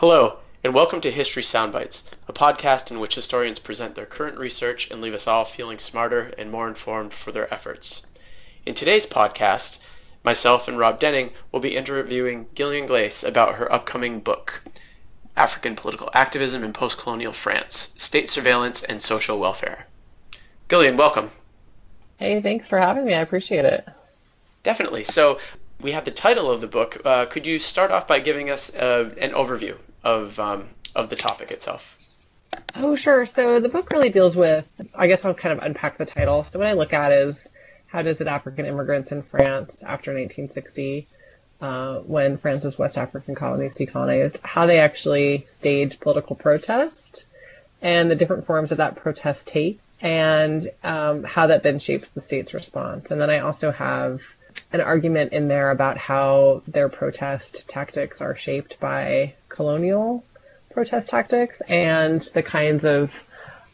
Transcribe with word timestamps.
Hello, 0.00 0.38
and 0.64 0.72
welcome 0.72 1.02
to 1.02 1.10
History 1.10 1.42
Soundbites, 1.42 2.04
a 2.26 2.32
podcast 2.32 2.90
in 2.90 3.00
which 3.00 3.16
historians 3.16 3.58
present 3.58 3.94
their 3.94 4.06
current 4.06 4.38
research 4.38 4.90
and 4.90 5.02
leave 5.02 5.12
us 5.12 5.26
all 5.26 5.44
feeling 5.44 5.78
smarter 5.78 6.32
and 6.38 6.50
more 6.50 6.66
informed 6.66 7.12
for 7.12 7.32
their 7.32 7.52
efforts. 7.52 8.00
In 8.64 8.72
today's 8.72 9.04
podcast, 9.04 9.78
myself 10.24 10.68
and 10.68 10.78
Rob 10.78 11.00
Denning 11.00 11.32
will 11.52 11.60
be 11.60 11.76
interviewing 11.76 12.46
Gillian 12.54 12.86
Glaes 12.86 13.22
about 13.22 13.56
her 13.56 13.70
upcoming 13.70 14.20
book, 14.20 14.62
African 15.36 15.76
Political 15.76 16.08
Activism 16.14 16.64
in 16.64 16.72
Postcolonial 16.72 17.34
France 17.34 17.92
State 17.98 18.30
Surveillance 18.30 18.82
and 18.82 19.02
Social 19.02 19.38
Welfare. 19.38 19.86
Gillian, 20.70 20.96
welcome. 20.96 21.30
Hey, 22.16 22.40
thanks 22.40 22.68
for 22.68 22.78
having 22.78 23.04
me. 23.04 23.12
I 23.12 23.20
appreciate 23.20 23.66
it. 23.66 23.86
Definitely. 24.62 25.04
So, 25.04 25.38
we 25.82 25.92
have 25.92 26.06
the 26.06 26.10
title 26.10 26.50
of 26.50 26.62
the 26.62 26.66
book. 26.66 27.00
Uh, 27.04 27.26
could 27.26 27.46
you 27.46 27.58
start 27.58 27.90
off 27.90 28.06
by 28.06 28.18
giving 28.18 28.48
us 28.48 28.74
uh, 28.74 29.14
an 29.18 29.32
overview 29.32 29.76
of 30.02 30.38
um, 30.40 30.64
of 30.94 31.08
the 31.08 31.16
topic 31.16 31.50
itself? 31.50 31.98
Oh, 32.74 32.96
sure. 32.96 33.26
So 33.26 33.60
the 33.60 33.68
book 33.68 33.90
really 33.90 34.10
deals 34.10 34.36
with. 34.36 34.70
I 34.94 35.06
guess 35.06 35.24
I'll 35.24 35.34
kind 35.34 35.58
of 35.58 35.64
unpack 35.64 35.98
the 35.98 36.06
title. 36.06 36.42
So 36.44 36.58
what 36.58 36.68
I 36.68 36.72
look 36.72 36.92
at 36.92 37.12
is 37.12 37.48
how 37.86 38.02
does 38.02 38.20
it 38.20 38.26
African 38.26 38.66
immigrants 38.66 39.12
in 39.12 39.22
France 39.22 39.82
after 39.82 40.12
1960, 40.12 41.06
uh, 41.60 41.96
when 41.98 42.38
France's 42.38 42.78
West 42.78 42.96
African 42.96 43.34
colonies 43.34 43.74
decolonized, 43.74 44.38
how 44.44 44.66
they 44.66 44.78
actually 44.78 45.46
stage 45.50 45.98
political 46.00 46.36
protest, 46.36 47.24
and 47.82 48.10
the 48.10 48.14
different 48.14 48.44
forms 48.44 48.70
of 48.70 48.78
that 48.78 48.96
protest 48.96 49.48
take, 49.48 49.80
and 50.00 50.66
um, 50.84 51.24
how 51.24 51.48
that 51.48 51.62
then 51.62 51.78
shapes 51.78 52.10
the 52.10 52.20
state's 52.20 52.54
response. 52.54 53.10
And 53.10 53.20
then 53.20 53.30
I 53.30 53.40
also 53.40 53.72
have 53.72 54.22
an 54.72 54.80
argument 54.80 55.32
in 55.32 55.48
there 55.48 55.70
about 55.70 55.98
how 55.98 56.62
their 56.66 56.88
protest 56.88 57.68
tactics 57.68 58.20
are 58.20 58.36
shaped 58.36 58.80
by 58.80 59.34
colonial 59.48 60.24
protest 60.70 61.08
tactics 61.08 61.60
and 61.62 62.22
the 62.34 62.42
kinds 62.42 62.84
of 62.84 63.24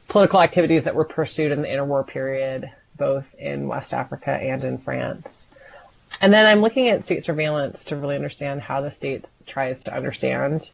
political 0.08 0.40
activities 0.40 0.84
that 0.84 0.94
were 0.94 1.04
pursued 1.04 1.52
in 1.52 1.62
the 1.62 1.68
interwar 1.68 2.06
period, 2.06 2.70
both 2.96 3.24
in 3.38 3.68
West 3.68 3.92
Africa 3.92 4.30
and 4.30 4.64
in 4.64 4.78
France. 4.78 5.46
And 6.20 6.32
then 6.32 6.46
I'm 6.46 6.60
looking 6.60 6.88
at 6.88 7.04
state 7.04 7.24
surveillance 7.24 7.84
to 7.84 7.96
really 7.96 8.14
understand 8.14 8.62
how 8.62 8.80
the 8.80 8.90
state 8.90 9.24
tries 9.46 9.82
to 9.84 9.94
understand 9.94 10.70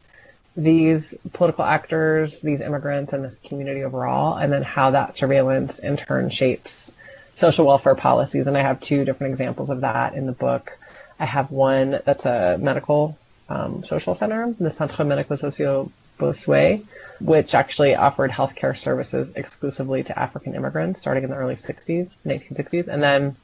these 0.55 1.15
political 1.33 1.65
actors, 1.65 2.39
these 2.41 2.61
immigrants, 2.61 3.11
and 3.11 3.25
this 3.25 3.39
community 3.39 3.83
overall, 3.83 4.37
and 4.37 4.53
then 4.53 4.63
how 4.63 4.91
that 4.91 5.17
surveillance 5.17 5.79
in 5.79 5.97
turn 5.97 6.29
shapes 6.29 6.93
social 7.35 7.65
welfare 7.65 7.95
policies, 7.95 8.47
and 8.47 8.57
I 8.57 8.61
have 8.61 8.79
two 8.79 9.05
different 9.05 9.31
examples 9.31 9.69
of 9.69 9.81
that 9.81 10.13
in 10.13 10.25
the 10.25 10.31
book. 10.31 10.77
I 11.19 11.25
have 11.25 11.51
one 11.51 11.99
that's 12.05 12.25
a 12.25 12.57
medical 12.59 13.17
um, 13.49 13.83
social 13.83 14.15
center, 14.15 14.53
the 14.59 14.69
Centre 14.69 15.03
Médico-Social 15.03 15.91
Bossuet, 16.19 16.85
which 17.19 17.55
actually 17.55 17.95
offered 17.95 18.31
healthcare 18.31 18.77
services 18.77 19.33
exclusively 19.35 20.03
to 20.03 20.17
African 20.17 20.55
immigrants 20.55 20.99
starting 21.01 21.23
in 21.23 21.29
the 21.29 21.35
early 21.35 21.55
60s, 21.55 22.15
1960s. 22.25 22.87
And 22.87 23.01
then 23.01 23.35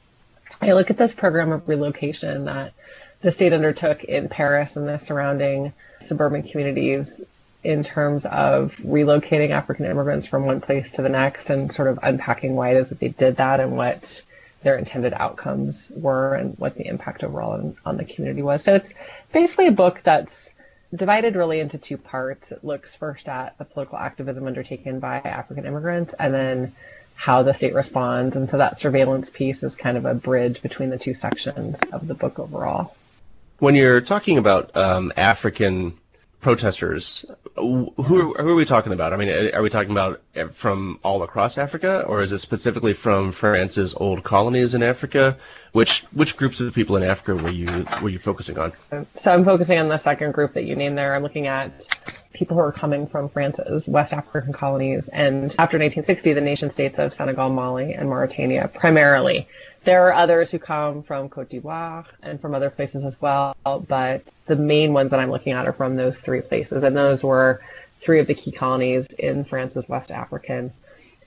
I 0.60 0.72
look 0.72 0.90
at 0.90 0.98
this 0.98 1.14
program 1.14 1.52
of 1.52 1.68
relocation 1.68 2.46
that 2.46 2.72
the 3.20 3.30
state 3.30 3.52
undertook 3.52 4.04
in 4.04 4.28
Paris 4.28 4.76
and 4.76 4.88
the 4.88 4.98
surrounding 4.98 5.72
suburban 6.00 6.42
communities 6.42 7.20
in 7.62 7.82
terms 7.82 8.24
of 8.26 8.76
relocating 8.78 9.50
African 9.50 9.84
immigrants 9.84 10.26
from 10.26 10.46
one 10.46 10.60
place 10.60 10.92
to 10.92 11.02
the 11.02 11.08
next 11.08 11.50
and 11.50 11.72
sort 11.72 11.88
of 11.88 11.98
unpacking 12.02 12.54
why 12.54 12.70
it 12.70 12.78
is 12.78 12.88
that 12.88 13.00
they 13.00 13.08
did 13.08 13.36
that 13.36 13.60
and 13.60 13.76
what 13.76 14.22
their 14.62 14.76
intended 14.76 15.12
outcomes 15.14 15.92
were 15.94 16.34
and 16.34 16.56
what 16.58 16.76
the 16.76 16.86
impact 16.86 17.24
overall 17.24 17.52
on, 17.52 17.76
on 17.84 17.96
the 17.96 18.04
community 18.04 18.42
was. 18.42 18.62
So 18.62 18.74
it's 18.74 18.94
basically 19.32 19.66
a 19.66 19.72
book 19.72 20.00
that's 20.02 20.50
divided 20.94 21.36
really 21.36 21.60
into 21.60 21.78
two 21.78 21.96
parts. 21.96 22.52
It 22.52 22.64
looks 22.64 22.94
first 22.96 23.28
at 23.28 23.56
the 23.58 23.64
political 23.64 23.98
activism 23.98 24.46
undertaken 24.46 25.00
by 25.00 25.18
African 25.18 25.66
immigrants 25.66 26.14
and 26.14 26.34
then 26.34 26.74
how 27.14 27.42
the 27.42 27.52
state 27.52 27.74
responds. 27.74 28.36
And 28.36 28.48
so 28.48 28.58
that 28.58 28.78
surveillance 28.78 29.28
piece 29.30 29.62
is 29.62 29.76
kind 29.76 29.96
of 29.96 30.06
a 30.06 30.14
bridge 30.14 30.62
between 30.62 30.90
the 30.90 30.98
two 30.98 31.14
sections 31.14 31.78
of 31.92 32.06
the 32.06 32.14
book 32.14 32.38
overall. 32.38 32.96
When 33.58 33.74
you're 33.74 34.00
talking 34.00 34.38
about 34.38 34.74
um, 34.74 35.12
African 35.16 35.92
protesters, 36.40 37.24
who, 37.56 37.92
who 37.96 38.34
are 38.36 38.54
we 38.54 38.64
talking 38.64 38.92
about? 38.92 39.12
I 39.12 39.16
mean, 39.16 39.54
are 39.54 39.62
we 39.62 39.70
talking 39.70 39.90
about 39.90 40.20
from 40.52 40.98
all 41.02 41.22
across 41.22 41.58
Africa, 41.58 42.04
or 42.06 42.22
is 42.22 42.32
it 42.32 42.38
specifically 42.38 42.94
from 42.94 43.32
France's 43.32 43.94
old 43.94 44.24
colonies 44.24 44.74
in 44.74 44.82
Africa? 44.82 45.36
Which 45.72 46.00
which 46.12 46.36
groups 46.36 46.60
of 46.60 46.74
people 46.74 46.96
in 46.96 47.02
Africa 47.02 47.40
were 47.42 47.50
you 47.50 47.86
were 48.02 48.08
you 48.08 48.18
focusing 48.18 48.58
on? 48.58 48.72
So 49.16 49.32
I'm 49.32 49.44
focusing 49.44 49.78
on 49.78 49.88
the 49.88 49.98
second 49.98 50.32
group 50.32 50.54
that 50.54 50.64
you 50.64 50.74
named 50.74 50.98
there. 50.98 51.14
I'm 51.14 51.22
looking 51.22 51.46
at 51.46 51.86
people 52.32 52.56
who 52.56 52.62
are 52.62 52.72
coming 52.72 53.06
from 53.06 53.28
France's 53.28 53.88
West 53.88 54.12
African 54.12 54.52
colonies, 54.52 55.08
and 55.08 55.44
after 55.58 55.78
1960, 55.78 56.32
the 56.32 56.40
nation 56.40 56.70
states 56.70 56.98
of 56.98 57.14
Senegal, 57.14 57.50
Mali, 57.50 57.92
and 57.92 58.08
Mauritania 58.08 58.68
primarily. 58.72 59.46
There 59.82 60.08
are 60.08 60.12
others 60.12 60.50
who 60.50 60.58
come 60.58 61.02
from 61.02 61.30
Cote 61.30 61.48
d'Ivoire 61.48 62.04
and 62.22 62.38
from 62.38 62.54
other 62.54 62.68
places 62.68 63.04
as 63.04 63.20
well, 63.20 63.56
but 63.64 64.22
the 64.46 64.56
main 64.56 64.92
ones 64.92 65.10
that 65.10 65.20
I'm 65.20 65.30
looking 65.30 65.54
at 65.54 65.66
are 65.66 65.72
from 65.72 65.96
those 65.96 66.20
three 66.20 66.42
places, 66.42 66.84
and 66.84 66.94
those 66.94 67.24
were 67.24 67.62
three 67.98 68.20
of 68.20 68.26
the 68.26 68.34
key 68.34 68.52
colonies 68.52 69.06
in 69.06 69.44
France's 69.44 69.88
West 69.88 70.10
African 70.10 70.72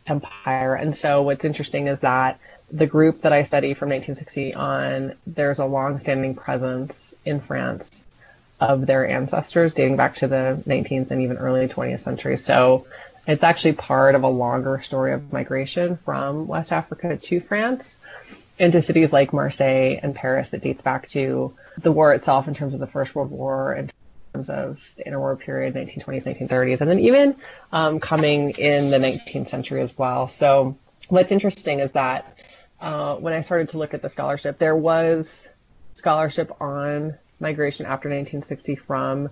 empire. 0.06 0.75
And 0.75 0.96
so 0.96 1.24
what's 1.24 1.46
interesting 1.46 1.88
is 1.88 2.02
that 2.02 2.40
the 2.72 2.86
group 2.86 3.22
that 3.22 3.34
I 3.34 3.44
study 3.44 3.74
from 3.74 3.90
1960 3.90 4.53
on, 4.53 5.16
there's 5.25 5.59
a 5.59 5.66
long-standing 5.66 6.36
presence 6.36 7.16
in 7.25 7.40
France 7.40 8.06
of 8.59 8.86
their 8.86 9.08
ancestors 9.08 9.74
dating 9.74 9.97
back 9.97 10.16
to 10.16 10.28
the 10.28 10.62
19th 10.68 11.12
and 11.12 11.22
even 11.22 11.38
early 11.38 11.68
20th 11.68 12.00
century. 12.00 12.38
So 12.38 12.86
it's 13.28 13.44
actually 13.44 13.74
part 13.74 14.16
of 14.16 14.24
a 14.24 14.28
longer 14.28 14.81
story 14.81 15.13
of 15.13 15.31
migration 15.31 15.97
from 15.97 16.47
West 16.47 16.72
Africa 16.72 17.18
to 17.18 17.40
France 17.40 18.00
into 18.59 18.81
cities 18.81 19.12
like 19.12 19.34
Marseille 19.34 20.00
and 20.02 20.16
Paris 20.16 20.50
that 20.50 20.62
dates 20.62 20.81
back 20.81 21.08
to 21.09 21.53
the 21.78 21.91
war 21.91 22.14
itself 22.14 22.47
in 22.47 22.53
terms 22.53 22.74
of 22.74 22.80
the 22.80 22.88
First 22.88 23.16
World 23.16 23.31
War 23.31 23.74
in 23.74 23.90
terms 24.34 24.50
of 24.50 24.84
the 24.97 25.03
interwar 25.03 25.40
period, 25.40 25.74
1920s, 25.74 26.47
1930s, 26.47 26.81
and 26.81 26.90
then 26.90 27.00
even 27.00 27.36
um, 27.72 28.00
coming 28.00 28.52
in 28.52 28.90
the 28.90 28.97
19th 28.97 29.50
century 29.50 29.81
as 29.81 29.97
well. 29.97 30.28
So 30.28 30.78
what's 31.08 31.31
interesting 31.31 31.80
is 31.80 31.92
that 31.94 32.38
uh, 32.80 33.16
when 33.16 33.34
I 33.34 33.42
started 33.42 33.69
to 33.69 33.78
look 33.78 33.94
at 33.94 34.02
the 34.02 34.09
scholarship, 34.09 34.59
there 34.59 34.75
was 34.75 35.50
scholarship 35.94 36.62
on 36.62 37.16
migration 37.40 37.86
after 37.86 38.09
1960 38.09 38.75
from 38.75 39.30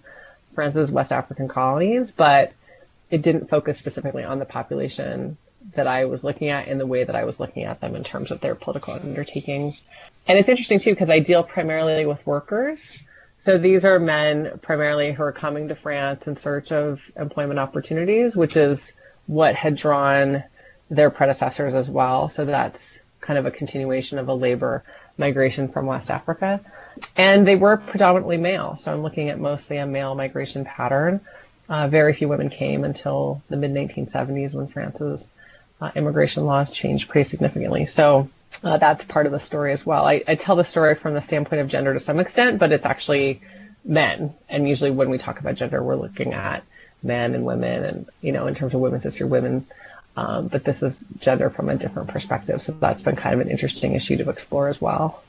France's 0.53 0.91
West 0.91 1.11
African 1.11 1.47
colonies, 1.47 2.11
but 2.11 2.53
it 3.09 3.21
didn't 3.21 3.49
focus 3.49 3.77
specifically 3.77 4.23
on 4.23 4.39
the 4.39 4.45
population 4.45 5.37
that 5.75 5.87
I 5.87 6.05
was 6.05 6.23
looking 6.23 6.49
at 6.49 6.67
in 6.67 6.77
the 6.77 6.85
way 6.85 7.03
that 7.03 7.15
I 7.15 7.23
was 7.23 7.39
looking 7.39 7.63
at 7.63 7.79
them 7.81 7.95
in 7.95 8.03
terms 8.03 8.31
of 8.31 8.41
their 8.41 8.55
political 8.55 8.93
undertakings. 8.93 9.81
And 10.27 10.37
it's 10.37 10.49
interesting 10.49 10.79
too 10.79 10.91
because 10.91 11.09
I 11.09 11.19
deal 11.19 11.43
primarily 11.43 12.05
with 12.05 12.25
workers. 12.25 12.99
So 13.39 13.57
these 13.57 13.85
are 13.85 13.99
men 13.99 14.59
primarily 14.61 15.11
who 15.11 15.23
are 15.23 15.31
coming 15.31 15.69
to 15.69 15.75
France 15.75 16.27
in 16.27 16.37
search 16.37 16.71
of 16.71 17.11
employment 17.15 17.59
opportunities, 17.59 18.35
which 18.35 18.55
is 18.55 18.93
what 19.25 19.55
had 19.55 19.75
drawn 19.75 20.43
their 20.89 21.09
predecessors 21.09 21.73
as 21.73 21.89
well. 21.89 22.27
So 22.27 22.45
that's 22.45 22.99
kind 23.19 23.39
of 23.39 23.45
a 23.45 23.51
continuation 23.51 24.19
of 24.19 24.27
a 24.27 24.33
labor 24.33 24.83
migration 25.17 25.69
from 25.69 25.85
West 25.85 26.11
Africa. 26.11 26.59
And 27.15 27.47
they 27.47 27.55
were 27.55 27.77
predominantly 27.77 28.37
male. 28.37 28.75
So 28.75 28.91
I'm 28.91 29.01
looking 29.01 29.29
at 29.29 29.39
mostly 29.39 29.77
a 29.77 29.85
male 29.85 30.13
migration 30.15 30.65
pattern. 30.65 31.21
Uh, 31.69 31.87
very 31.87 32.13
few 32.13 32.27
women 32.27 32.49
came 32.49 32.83
until 32.83 33.41
the 33.49 33.55
mid 33.55 33.71
1970s 33.71 34.53
when 34.53 34.67
France's 34.67 35.31
uh, 35.81 35.91
immigration 35.95 36.45
laws 36.45 36.71
changed 36.71 37.09
pretty 37.09 37.27
significantly. 37.27 37.85
So 37.85 38.29
uh, 38.63 38.77
that's 38.77 39.03
part 39.03 39.25
of 39.25 39.31
the 39.31 39.39
story 39.39 39.71
as 39.71 39.85
well. 39.85 40.05
I, 40.05 40.23
I, 40.27 40.35
tell 40.35 40.55
the 40.55 40.63
story 40.63 40.95
from 40.95 41.13
the 41.13 41.21
standpoint 41.21 41.61
of 41.61 41.67
gender 41.67 41.93
to 41.93 41.99
some 41.99 42.19
extent, 42.19 42.59
but 42.59 42.71
it's 42.71 42.85
actually 42.85 43.41
men. 43.83 44.33
And 44.49 44.67
usually 44.67 44.91
when 44.91 45.09
we 45.09 45.17
talk 45.17 45.39
about 45.39 45.55
gender, 45.55 45.81
we're 45.81 45.95
looking 45.95 46.33
at 46.33 46.63
men 47.01 47.33
and 47.33 47.45
women 47.45 47.83
and, 47.83 48.09
you 48.21 48.31
know, 48.31 48.47
in 48.47 48.53
terms 48.53 48.73
of 48.73 48.79
women's 48.79 49.03
history, 49.03 49.25
women. 49.25 49.65
Um, 50.15 50.49
but 50.49 50.63
this 50.63 50.83
is 50.83 51.05
gender 51.19 51.49
from 51.49 51.69
a 51.69 51.75
different 51.75 52.09
perspective. 52.09 52.61
So 52.61 52.73
that's 52.73 53.01
been 53.01 53.15
kind 53.15 53.33
of 53.33 53.41
an 53.41 53.49
interesting 53.49 53.95
issue 53.95 54.17
to 54.17 54.29
explore 54.29 54.67
as 54.67 54.81
well. 54.81 55.23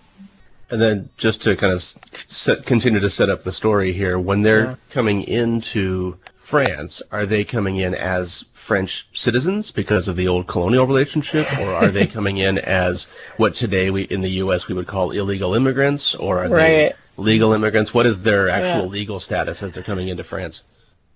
And 0.70 0.80
then 0.80 1.08
just 1.16 1.42
to 1.42 1.54
kind 1.54 1.72
of 1.72 1.82
set, 1.82 2.66
continue 2.66 3.00
to 3.00 3.10
set 3.10 3.30
up 3.30 3.44
the 3.44 3.52
story 3.52 3.92
here, 3.92 4.18
when 4.18 4.42
they're 4.42 4.64
yeah. 4.64 4.74
coming 4.90 5.22
into 5.22 6.16
France, 6.38 7.02
are 7.12 7.26
they 7.26 7.44
coming 7.44 7.76
in 7.76 7.94
as 7.94 8.44
French 8.62 9.08
citizens 9.12 9.72
because 9.72 10.06
of 10.06 10.14
the 10.14 10.28
old 10.28 10.46
colonial 10.46 10.86
relationship, 10.86 11.58
or 11.58 11.72
are 11.72 11.88
they 11.88 12.06
coming 12.16 12.38
in 12.38 12.58
as 12.58 13.08
what 13.36 13.54
today 13.54 13.90
we 13.90 14.02
in 14.02 14.20
the 14.20 14.30
U.S. 14.44 14.68
we 14.68 14.74
would 14.74 14.86
call 14.86 15.10
illegal 15.10 15.54
immigrants, 15.54 16.14
or 16.14 16.38
are 16.38 16.48
right. 16.48 16.48
they 16.48 16.92
legal 17.16 17.52
immigrants? 17.54 17.92
What 17.92 18.06
is 18.06 18.22
their 18.22 18.48
actual 18.48 18.84
yeah. 18.84 18.90
legal 18.90 19.18
status 19.18 19.64
as 19.64 19.72
they're 19.72 19.82
coming 19.82 20.06
into 20.06 20.22
France? 20.22 20.62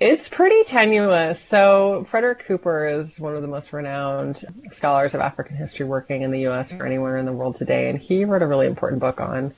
It's 0.01 0.29
pretty 0.29 0.65
tenuous. 0.65 1.41
So 1.41 2.05
Frederick 2.09 2.41
Cooper 2.41 2.89
is 2.89 3.21
one 3.21 3.37
of 3.37 3.43
the 3.43 3.49
most 3.49 3.73
renowned 3.73 4.45
scholars 4.73 5.15
of 5.15 5.21
African 5.21 5.57
history 5.57 5.87
working 5.87 6.23
in 6.23 6.33
the 6.33 6.41
U.S. 6.41 6.73
or 6.73 6.85
anywhere 6.85 7.17
in 7.17 7.27
the 7.27 7.33
world 7.33 7.55
today, 7.55 7.89
and 7.89 7.97
he 7.97 8.25
wrote 8.25 8.43
a 8.43 8.47
really 8.47 8.67
important 8.67 9.01
book 9.01 9.21
on 9.21 9.55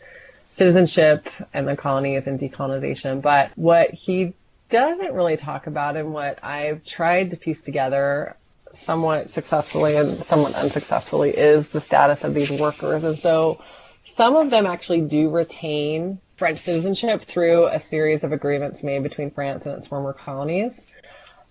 citizenship 0.50 1.26
and 1.55 1.67
the 1.67 1.75
colonies 1.75 2.26
and 2.26 2.38
decolonization. 2.38 3.23
But 3.23 3.50
what 3.56 3.94
he 3.94 4.35
doesn't 4.68 5.12
really 5.12 5.36
talk 5.36 5.66
about 5.66 5.96
and 5.96 6.12
what 6.12 6.42
I've 6.44 6.84
tried 6.84 7.30
to 7.30 7.36
piece 7.36 7.60
together 7.60 8.36
somewhat 8.72 9.30
successfully 9.30 9.96
and 9.96 10.06
somewhat 10.06 10.54
unsuccessfully 10.54 11.30
is 11.30 11.68
the 11.68 11.80
status 11.80 12.24
of 12.24 12.34
these 12.34 12.50
workers. 12.50 13.04
And 13.04 13.18
so 13.18 13.62
some 14.04 14.36
of 14.36 14.50
them 14.50 14.66
actually 14.66 15.02
do 15.02 15.30
retain 15.30 16.20
French 16.36 16.58
citizenship 16.58 17.24
through 17.24 17.66
a 17.66 17.80
series 17.80 18.24
of 18.24 18.32
agreements 18.32 18.82
made 18.82 19.02
between 19.02 19.30
France 19.30 19.66
and 19.66 19.74
its 19.76 19.88
former 19.88 20.12
colonies. 20.12 20.86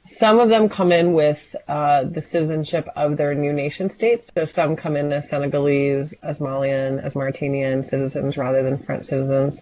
Some 0.06 0.40
of 0.40 0.50
them 0.50 0.70
come 0.70 0.94
in 0.94 1.14
with 1.14 1.54
uh, 1.68 2.06
the 2.06 2.22
citizenship 2.22 2.88
of 2.96 3.18
their 3.18 3.36
new 3.36 3.52
nation 3.52 3.90
states. 3.90 4.32
So 4.38 4.46
some 4.46 4.78
come 4.78 4.96
in 4.96 5.12
as 5.12 5.30
Senegalese, 5.30 6.14
as 6.24 6.40
Malian, 6.40 7.00
as 7.00 7.16
Mauritanian 7.16 7.84
citizens 7.84 8.38
rather 8.38 8.64
than 8.64 8.78
French 8.78 9.06
citizens. 9.06 9.62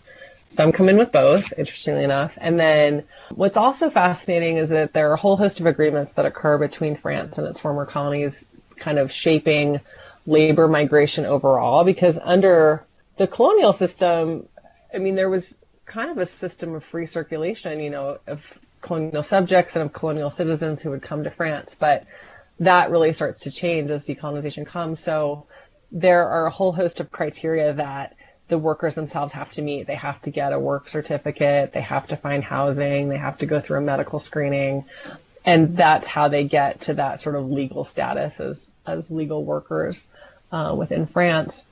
Some 0.56 0.72
come 0.72 0.88
in 0.88 0.96
with 0.96 1.12
both, 1.12 1.52
interestingly 1.58 2.06
enough. 2.06 2.38
And 2.40 2.58
then 2.58 3.04
what's 3.32 3.58
also 3.58 3.90
fascinating 3.90 4.56
is 4.56 4.70
that 4.70 4.94
there 4.94 5.10
are 5.10 5.14
a 5.16 5.18
whole 5.18 5.36
host 5.36 5.60
of 5.60 5.66
agreements 5.66 6.14
that 6.14 6.26
occur 6.26 6.58
between 6.58 6.96
France 6.96 7.38
and 7.38 7.46
its 7.46 7.60
former 7.60 7.86
colonies, 7.86 8.46
kind 8.78 8.98
of 8.98 9.12
shaping 9.12 9.82
labor 10.26 10.70
migration 10.70 11.26
overall, 11.26 11.84
because 11.84 12.18
under 12.24 12.86
the 13.18 13.28
colonial 13.28 13.74
system, 13.74 14.48
I 14.94 14.98
mean, 15.00 15.16
there 15.16 15.30
was 15.30 15.54
kind 15.86 16.10
of 16.10 16.18
a 16.20 16.26
system 16.26 16.74
of 16.74 16.86
free 16.86 17.06
circulation, 17.06 17.82
you 17.82 17.90
know, 17.90 18.20
of 18.26 18.58
colonial 18.80 19.24
subjects 19.24 19.76
and 19.76 19.84
of 19.84 19.92
colonial 19.92 20.30
citizens 20.30 20.82
who 20.82 20.92
would 20.92 21.02
come 21.02 21.26
to 21.26 21.32
France. 21.32 21.76
But 21.76 22.06
that 22.62 22.92
really 22.92 23.12
starts 23.12 23.42
to 23.42 23.52
change 23.52 23.92
as 23.92 24.06
decolonization 24.06 24.66
comes. 24.66 25.02
So 25.02 25.48
there 25.92 26.30
are 26.30 26.46
a 26.46 26.52
whole 26.52 26.72
host 26.72 27.02
of 27.02 27.12
criteria 27.12 27.74
that 27.74 28.16
the 28.48 28.58
workers 28.58 28.96
themselves 28.96 29.34
have 29.34 29.52
to 29.54 29.62
meet. 29.62 29.88
They 29.88 29.96
have 29.96 30.22
to 30.22 30.32
get 30.32 30.54
a 30.54 30.60
work 30.60 30.88
certificate, 30.88 31.74
they 31.74 31.82
have 31.82 32.08
to 32.08 32.18
find 32.18 32.44
housing, 32.44 33.10
they 33.10 33.18
have 33.18 33.40
to 33.40 33.46
go 33.46 33.60
through 33.60 33.80
a 33.80 33.82
medical 33.82 34.20
screening. 34.20 34.86
And 35.44 35.78
that's 35.78 36.08
how 36.08 36.28
they 36.28 36.44
get 36.44 36.82
to 36.82 36.96
that 36.96 37.20
sort 37.20 37.36
of 37.36 37.52
legal 37.52 37.86
status 37.86 38.40
as, 38.40 38.72
as 38.86 39.12
legal 39.12 39.44
workers 39.44 40.08
uh, 40.52 40.74
within 40.78 41.06
France. 41.06 41.64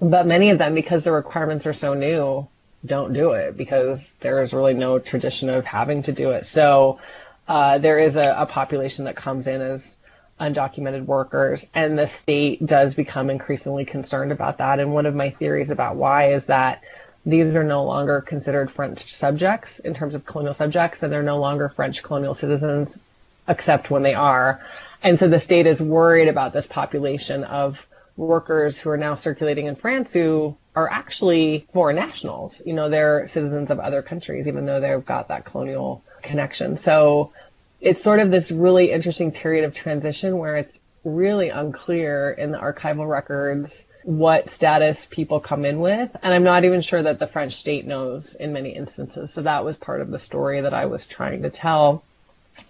But 0.00 0.26
many 0.26 0.50
of 0.50 0.58
them, 0.58 0.74
because 0.74 1.04
the 1.04 1.12
requirements 1.12 1.66
are 1.66 1.72
so 1.72 1.94
new, 1.94 2.46
don't 2.84 3.12
do 3.12 3.32
it 3.32 3.56
because 3.56 4.14
there 4.20 4.42
is 4.42 4.52
really 4.52 4.74
no 4.74 4.98
tradition 4.98 5.50
of 5.50 5.64
having 5.64 6.02
to 6.04 6.12
do 6.12 6.30
it. 6.30 6.46
So 6.46 7.00
uh, 7.46 7.78
there 7.78 7.98
is 7.98 8.16
a, 8.16 8.34
a, 8.38 8.46
population 8.46 9.04
that 9.04 9.16
comes 9.16 9.46
in 9.46 9.60
as 9.60 9.96
undocumented 10.40 11.04
workers, 11.04 11.66
and 11.74 11.98
the 11.98 12.06
state 12.06 12.64
does 12.64 12.94
become 12.94 13.30
increasingly 13.30 13.84
concerned 13.84 14.32
about 14.32 14.58
that. 14.58 14.80
And 14.80 14.92
one 14.92 15.06
of 15.06 15.14
my 15.14 15.30
theories 15.30 15.70
about 15.70 15.96
why 15.96 16.32
is 16.32 16.46
that 16.46 16.82
these 17.26 17.54
are 17.54 17.64
no 17.64 17.84
longer 17.84 18.22
considered 18.22 18.70
French 18.70 19.14
subjects 19.14 19.78
in 19.80 19.94
terms 19.94 20.14
of 20.14 20.24
colonial 20.24 20.54
subjects, 20.54 21.02
and 21.02 21.12
they're 21.12 21.22
no 21.22 21.38
longer 21.38 21.68
French 21.68 22.02
colonial 22.02 22.34
citizens, 22.34 22.98
except 23.46 23.90
when 23.90 24.02
they 24.02 24.14
are. 24.14 24.60
And 25.02 25.18
so 25.18 25.28
the 25.28 25.38
state 25.38 25.66
is 25.66 25.82
worried 25.82 26.28
about 26.28 26.52
this 26.52 26.66
population 26.66 27.44
of 27.44 27.86
workers 28.16 28.78
who 28.78 28.90
are 28.90 28.96
now 28.96 29.14
circulating 29.14 29.66
in 29.66 29.76
France 29.76 30.12
who 30.12 30.56
are 30.74 30.90
actually 30.90 31.66
foreign 31.72 31.96
nationals. 31.96 32.60
You 32.64 32.74
know, 32.74 32.88
they're 32.88 33.26
citizens 33.26 33.70
of 33.70 33.80
other 33.80 34.02
countries, 34.02 34.46
even 34.46 34.66
though 34.66 34.80
they've 34.80 35.04
got 35.04 35.28
that 35.28 35.44
colonial 35.44 36.02
connection. 36.22 36.76
So 36.76 37.32
it's 37.80 38.02
sort 38.02 38.20
of 38.20 38.30
this 38.30 38.50
really 38.50 38.92
interesting 38.92 39.32
period 39.32 39.64
of 39.64 39.74
transition 39.74 40.38
where 40.38 40.56
it's 40.56 40.78
really 41.04 41.48
unclear 41.48 42.30
in 42.30 42.50
the 42.50 42.58
archival 42.58 43.08
records 43.08 43.86
what 44.02 44.50
status 44.50 45.06
people 45.10 45.40
come 45.40 45.64
in 45.64 45.80
with. 45.80 46.10
And 46.22 46.34
I'm 46.34 46.44
not 46.44 46.64
even 46.64 46.80
sure 46.80 47.02
that 47.02 47.18
the 47.18 47.26
French 47.26 47.54
state 47.54 47.86
knows 47.86 48.34
in 48.34 48.52
many 48.52 48.70
instances. 48.70 49.32
So 49.32 49.42
that 49.42 49.64
was 49.64 49.76
part 49.76 50.00
of 50.00 50.10
the 50.10 50.18
story 50.18 50.60
that 50.62 50.74
I 50.74 50.86
was 50.86 51.06
trying 51.06 51.42
to 51.42 51.50
tell, 51.50 52.02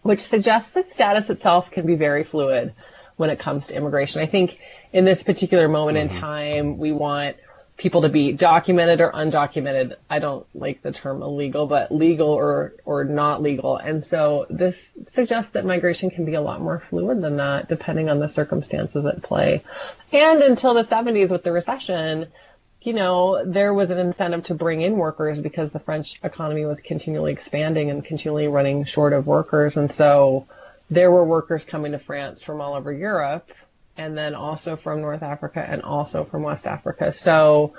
which 0.02 0.20
suggests 0.20 0.72
that 0.72 0.90
status 0.90 1.30
itself 1.30 1.70
can 1.70 1.86
be 1.86 1.96
very 1.96 2.24
fluid 2.24 2.72
when 3.16 3.30
it 3.30 3.38
comes 3.38 3.66
to 3.66 3.76
immigration. 3.76 4.22
I 4.22 4.26
think 4.26 4.58
in 4.92 5.04
this 5.04 5.22
particular 5.22 5.68
moment 5.68 5.98
mm-hmm. 5.98 6.14
in 6.16 6.20
time, 6.20 6.78
we 6.78 6.92
want 6.92 7.36
people 7.80 8.02
to 8.02 8.10
be 8.10 8.30
documented 8.30 9.00
or 9.00 9.10
undocumented. 9.10 9.96
I 10.10 10.18
don't 10.18 10.46
like 10.54 10.82
the 10.82 10.92
term 10.92 11.22
illegal, 11.22 11.66
but 11.66 11.90
legal 11.90 12.28
or 12.28 12.74
or 12.84 13.04
not 13.04 13.40
legal. 13.40 13.78
And 13.78 14.04
so 14.04 14.46
this 14.50 14.92
suggests 15.06 15.52
that 15.52 15.64
migration 15.64 16.10
can 16.10 16.26
be 16.26 16.34
a 16.34 16.42
lot 16.42 16.60
more 16.60 16.78
fluid 16.78 17.22
than 17.22 17.36
that, 17.38 17.68
depending 17.68 18.10
on 18.10 18.18
the 18.18 18.28
circumstances 18.28 19.06
at 19.06 19.22
play. 19.22 19.64
And 20.12 20.42
until 20.42 20.74
the 20.74 20.84
70s 20.84 21.30
with 21.30 21.42
the 21.42 21.52
recession, 21.52 22.26
you 22.82 22.92
know, 22.92 23.42
there 23.46 23.72
was 23.72 23.88
an 23.88 23.98
incentive 23.98 24.44
to 24.44 24.54
bring 24.54 24.82
in 24.82 24.98
workers 24.98 25.40
because 25.40 25.72
the 25.72 25.80
French 25.80 26.20
economy 26.22 26.66
was 26.66 26.82
continually 26.82 27.32
expanding 27.32 27.88
and 27.88 28.04
continually 28.04 28.46
running 28.46 28.84
short 28.84 29.14
of 29.14 29.26
workers. 29.26 29.78
And 29.78 29.90
so 29.90 30.46
there 30.90 31.10
were 31.10 31.24
workers 31.24 31.64
coming 31.64 31.92
to 31.92 31.98
France 31.98 32.42
from 32.42 32.60
all 32.60 32.74
over 32.74 32.92
Europe 32.92 33.50
and 34.00 34.16
then 34.16 34.34
also 34.34 34.76
from 34.76 35.02
North 35.02 35.22
Africa 35.22 35.64
and 35.66 35.82
also 35.82 36.24
from 36.24 36.42
West 36.42 36.66
Africa. 36.66 37.12
So 37.12 37.74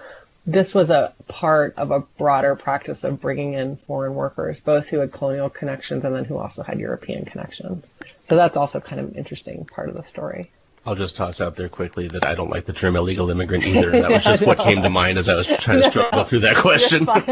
this 0.45 0.73
was 0.73 0.91
a 0.91 1.13
part 1.27 1.73
of 1.77 1.89
a 1.89 1.99
broader 1.99 2.55
practice 2.55 3.03
of 3.03 3.19
bringing 3.19 3.53
in 3.53 3.77
foreign 3.87 4.13
workers, 4.13 4.61
both 4.61 4.87
who 4.87 4.99
had 4.99 5.11
colonial 5.11 5.49
connections 5.49 6.05
and 6.05 6.15
then 6.15 6.25
who 6.25 6.37
also 6.37 6.61
had 6.61 6.79
European 6.79 7.25
connections. 7.25 7.91
So 8.23 8.35
that's 8.35 8.55
also 8.55 8.79
kind 8.79 9.01
of 9.01 9.09
an 9.09 9.15
interesting 9.15 9.65
part 9.65 9.89
of 9.89 9.95
the 9.95 10.03
story. 10.03 10.51
I'll 10.85 10.95
just 10.95 11.15
toss 11.15 11.41
out 11.41 11.55
there 11.55 11.69
quickly 11.69 12.07
that 12.07 12.25
I 12.25 12.33
don't 12.35 12.49
like 12.49 12.65
the 12.65 12.73
term 12.73 12.95
illegal 12.95 13.29
immigrant 13.29 13.65
either. 13.65 13.91
That 13.91 14.11
was 14.11 14.23
just 14.23 14.45
what 14.45 14.59
came 14.59 14.81
to 14.83 14.89
mind 14.89 15.17
as 15.17 15.27
I 15.27 15.35
was 15.35 15.47
trying 15.47 15.81
to 15.81 15.89
struggle 15.89 16.23
through 16.23 16.39
that 16.39 16.57
question. 16.57 17.05
no, 17.05 17.23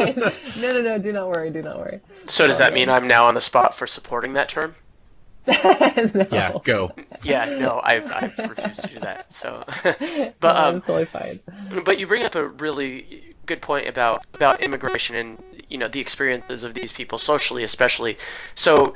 no, 0.57 0.81
no, 0.81 0.97
do 0.99 1.11
not 1.11 1.27
worry, 1.27 1.49
do 1.51 1.61
not 1.61 1.77
worry. 1.77 1.99
So 2.25 2.47
does 2.47 2.57
that 2.57 2.69
um, 2.69 2.73
mean 2.75 2.89
I'm 2.89 3.07
now 3.07 3.25
on 3.25 3.35
the 3.35 3.41
spot 3.41 3.75
for 3.75 3.87
supporting 3.87 4.33
that 4.33 4.49
term? 4.49 4.73
no. 6.13 6.27
Yeah, 6.31 6.57
go. 6.63 6.91
Yeah, 7.23 7.57
no, 7.57 7.81
I've, 7.83 8.11
I've 8.11 8.37
refused 8.37 8.81
to 8.83 8.87
do 8.87 8.99
that. 8.99 9.31
So, 9.31 9.63
but 10.39 10.55
um, 10.55 10.75
no, 10.75 10.79
totally 10.79 11.05
fine. 11.05 11.39
But 11.83 11.99
you 11.99 12.07
bring 12.07 12.23
up 12.23 12.35
a 12.35 12.47
really 12.47 13.35
good 13.45 13.61
point 13.61 13.87
about 13.87 14.25
about 14.35 14.61
immigration 14.61 15.15
and 15.15 15.43
you 15.69 15.77
know 15.77 15.87
the 15.87 15.99
experiences 15.99 16.63
of 16.63 16.73
these 16.73 16.93
people 16.93 17.17
socially, 17.17 17.63
especially. 17.63 18.17
So, 18.55 18.93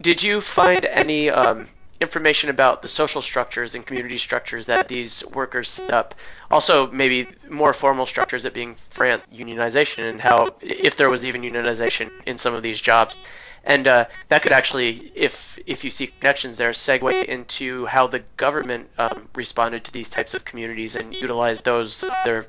did 0.00 0.22
you 0.22 0.40
find 0.40 0.84
any 0.84 1.30
um, 1.30 1.66
information 2.00 2.50
about 2.50 2.82
the 2.82 2.88
social 2.88 3.22
structures 3.22 3.74
and 3.74 3.86
community 3.86 4.18
structures 4.18 4.66
that 4.66 4.88
these 4.88 5.24
workers 5.28 5.68
set 5.68 5.92
up? 5.92 6.14
Also, 6.50 6.90
maybe 6.90 7.28
more 7.48 7.72
formal 7.72 8.04
structures, 8.04 8.44
it 8.44 8.52
being 8.52 8.76
France 8.90 9.24
unionization, 9.32 10.10
and 10.10 10.20
how 10.20 10.48
if 10.60 10.96
there 10.96 11.08
was 11.08 11.24
even 11.24 11.42
unionization 11.42 12.10
in 12.26 12.36
some 12.36 12.54
of 12.54 12.62
these 12.62 12.80
jobs 12.80 13.26
and 13.68 13.86
uh, 13.86 14.06
that 14.28 14.42
could 14.42 14.52
actually, 14.52 15.12
if 15.14 15.58
if 15.66 15.84
you 15.84 15.90
see 15.90 16.06
connections 16.06 16.56
there, 16.56 16.70
segue 16.70 17.24
into 17.24 17.84
how 17.84 18.06
the 18.06 18.20
government 18.38 18.88
um, 18.96 19.28
responded 19.34 19.84
to 19.84 19.92
these 19.92 20.08
types 20.08 20.32
of 20.32 20.44
communities 20.44 20.96
and 20.96 21.14
utilized 21.14 21.66
those 21.66 22.02
either 22.02 22.48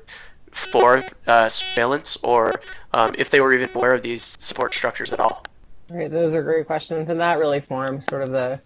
for 0.50 1.04
uh, 1.26 1.48
surveillance 1.48 2.16
or 2.22 2.54
um, 2.94 3.14
if 3.18 3.28
they 3.28 3.40
were 3.40 3.52
even 3.52 3.68
aware 3.74 3.92
of 3.92 4.02
these 4.02 4.36
support 4.40 4.72
structures 4.72 5.12
at 5.12 5.20
all. 5.20 5.44
Right, 5.90 6.10
those 6.10 6.34
are 6.34 6.42
great 6.42 6.66
questions, 6.66 7.10
and 7.10 7.20
that 7.20 7.38
really 7.38 7.60
forms 7.60 8.06
sort 8.06 8.22
of 8.22 8.30
the 8.30 8.60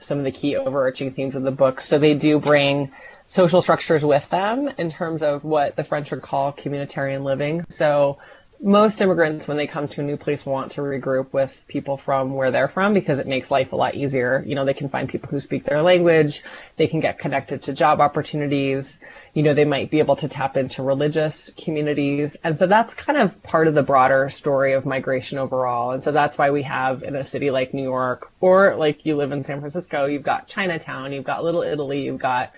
some 0.00 0.16
of 0.18 0.24
the 0.24 0.32
key 0.32 0.56
overarching 0.56 1.12
themes 1.12 1.36
of 1.36 1.42
the 1.42 1.50
book. 1.50 1.82
So 1.82 1.98
they 1.98 2.14
do 2.14 2.40
bring 2.40 2.92
social 3.26 3.60
structures 3.60 4.04
with 4.04 4.28
them 4.30 4.70
in 4.78 4.90
terms 4.90 5.22
of 5.22 5.44
what 5.44 5.76
the 5.76 5.84
French 5.84 6.10
would 6.10 6.22
call 6.22 6.52
communitarian 6.52 7.24
living. 7.24 7.64
So 7.68 8.18
most 8.60 9.00
immigrants, 9.00 9.46
when 9.46 9.56
they 9.56 9.66
come 9.66 9.88
to 9.88 10.00
a 10.00 10.04
new 10.04 10.16
place, 10.16 10.46
want 10.46 10.72
to 10.72 10.80
regroup 10.80 11.32
with 11.32 11.64
people 11.68 11.96
from 11.96 12.34
where 12.34 12.50
they're 12.50 12.68
from 12.68 12.94
because 12.94 13.18
it 13.18 13.26
makes 13.26 13.50
life 13.50 13.72
a 13.72 13.76
lot 13.76 13.94
easier. 13.94 14.42
You 14.46 14.54
know, 14.54 14.64
they 14.64 14.74
can 14.74 14.88
find 14.88 15.08
people 15.08 15.28
who 15.28 15.40
speak 15.40 15.64
their 15.64 15.82
language, 15.82 16.42
they 16.76 16.86
can 16.86 17.00
get 17.00 17.18
connected 17.18 17.62
to 17.62 17.72
job 17.72 18.00
opportunities, 18.00 19.00
you 19.34 19.42
know, 19.42 19.54
they 19.54 19.64
might 19.64 19.90
be 19.90 19.98
able 19.98 20.16
to 20.16 20.28
tap 20.28 20.56
into 20.56 20.82
religious 20.82 21.50
communities. 21.56 22.36
And 22.42 22.58
so 22.58 22.66
that's 22.66 22.94
kind 22.94 23.18
of 23.18 23.42
part 23.42 23.68
of 23.68 23.74
the 23.74 23.82
broader 23.82 24.28
story 24.30 24.72
of 24.72 24.86
migration 24.86 25.38
overall. 25.38 25.90
And 25.90 26.02
so 26.02 26.12
that's 26.12 26.38
why 26.38 26.50
we 26.50 26.62
have 26.62 27.02
in 27.02 27.16
a 27.16 27.24
city 27.24 27.50
like 27.50 27.74
New 27.74 27.82
York 27.82 28.30
or 28.40 28.76
like 28.76 29.04
you 29.04 29.16
live 29.16 29.32
in 29.32 29.44
San 29.44 29.60
Francisco, 29.60 30.06
you've 30.06 30.22
got 30.22 30.46
Chinatown, 30.46 31.12
you've 31.12 31.24
got 31.24 31.44
Little 31.44 31.62
Italy, 31.62 32.02
you've 32.02 32.20
got 32.20 32.52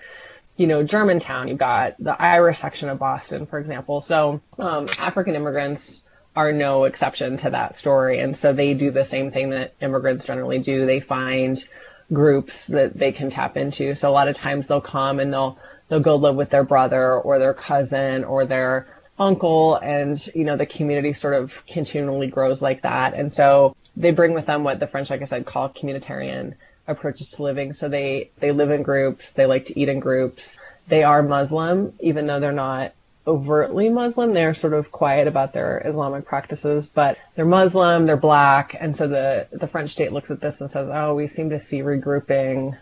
you 0.57 0.67
know, 0.67 0.83
Germantown, 0.83 1.47
you've 1.47 1.57
got 1.57 1.95
the 1.99 2.19
Irish 2.19 2.57
section 2.57 2.89
of 2.89 2.99
Boston, 2.99 3.45
for 3.45 3.59
example. 3.59 4.01
So 4.01 4.41
um, 4.57 4.87
African 4.99 5.35
immigrants 5.35 6.03
are 6.35 6.51
no 6.51 6.83
exception 6.85 7.37
to 7.37 7.51
that 7.51 7.75
story. 7.75 8.19
And 8.19 8.35
so 8.35 8.53
they 8.53 8.73
do 8.73 8.91
the 8.91 9.05
same 9.05 9.31
thing 9.31 9.51
that 9.51 9.73
immigrants 9.81 10.25
generally 10.25 10.59
do. 10.59 10.85
They 10.85 10.99
find 10.99 11.63
groups 12.11 12.67
that 12.67 12.97
they 12.97 13.11
can 13.11 13.29
tap 13.29 13.57
into. 13.57 13.95
So 13.95 14.09
a 14.09 14.11
lot 14.11 14.27
of 14.27 14.35
times 14.35 14.67
they'll 14.67 14.81
come 14.81 15.19
and 15.19 15.31
they'll 15.31 15.57
they'll 15.89 15.99
go 15.99 16.15
live 16.15 16.35
with 16.35 16.49
their 16.49 16.63
brother 16.63 17.13
or 17.19 17.39
their 17.39 17.53
cousin 17.53 18.23
or 18.23 18.45
their 18.45 18.87
uncle 19.19 19.75
and 19.77 20.29
you 20.35 20.43
know 20.43 20.57
the 20.57 20.65
community 20.65 21.11
sort 21.11 21.33
of 21.33 21.65
continually 21.65 22.27
grows 22.27 22.61
like 22.61 22.83
that 22.83 23.15
and 23.15 23.33
so 23.33 23.75
they 23.95 24.11
bring 24.11 24.33
with 24.33 24.45
them 24.45 24.63
what 24.63 24.79
the 24.79 24.85
french 24.85 25.09
like 25.09 25.23
i 25.23 25.25
said 25.25 25.43
call 25.43 25.69
communitarian 25.69 26.53
approaches 26.87 27.29
to 27.29 27.43
living. 27.43 27.73
So 27.73 27.89
they, 27.89 28.31
they 28.39 28.51
live 28.51 28.71
in 28.71 28.83
groups, 28.83 29.31
they 29.31 29.45
like 29.45 29.65
to 29.65 29.79
eat 29.79 29.89
in 29.89 29.99
groups. 29.99 30.57
They 30.87 31.03
are 31.03 31.21
Muslim, 31.21 31.93
even 31.99 32.27
though 32.27 32.39
they're 32.39 32.51
not 32.51 32.93
overtly 33.27 33.89
Muslim. 33.89 34.33
They're 34.33 34.53
sort 34.53 34.73
of 34.73 34.91
quiet 34.91 35.27
about 35.27 35.53
their 35.53 35.81
Islamic 35.85 36.25
practices, 36.25 36.87
but 36.87 37.17
they're 37.35 37.45
Muslim, 37.45 38.05
they're 38.05 38.15
black, 38.15 38.75
and 38.79 38.95
so 38.95 39.07
the 39.07 39.47
the 39.51 39.67
French 39.67 39.89
state 39.89 40.13
looks 40.13 40.31
at 40.31 40.39
this 40.39 40.61
and 40.61 40.71
says, 40.71 40.89
"Oh, 40.91 41.13
we 41.13 41.27
seem 41.27 41.49
to 41.49 41.59
see 41.59 41.79
regrouping 41.79 42.77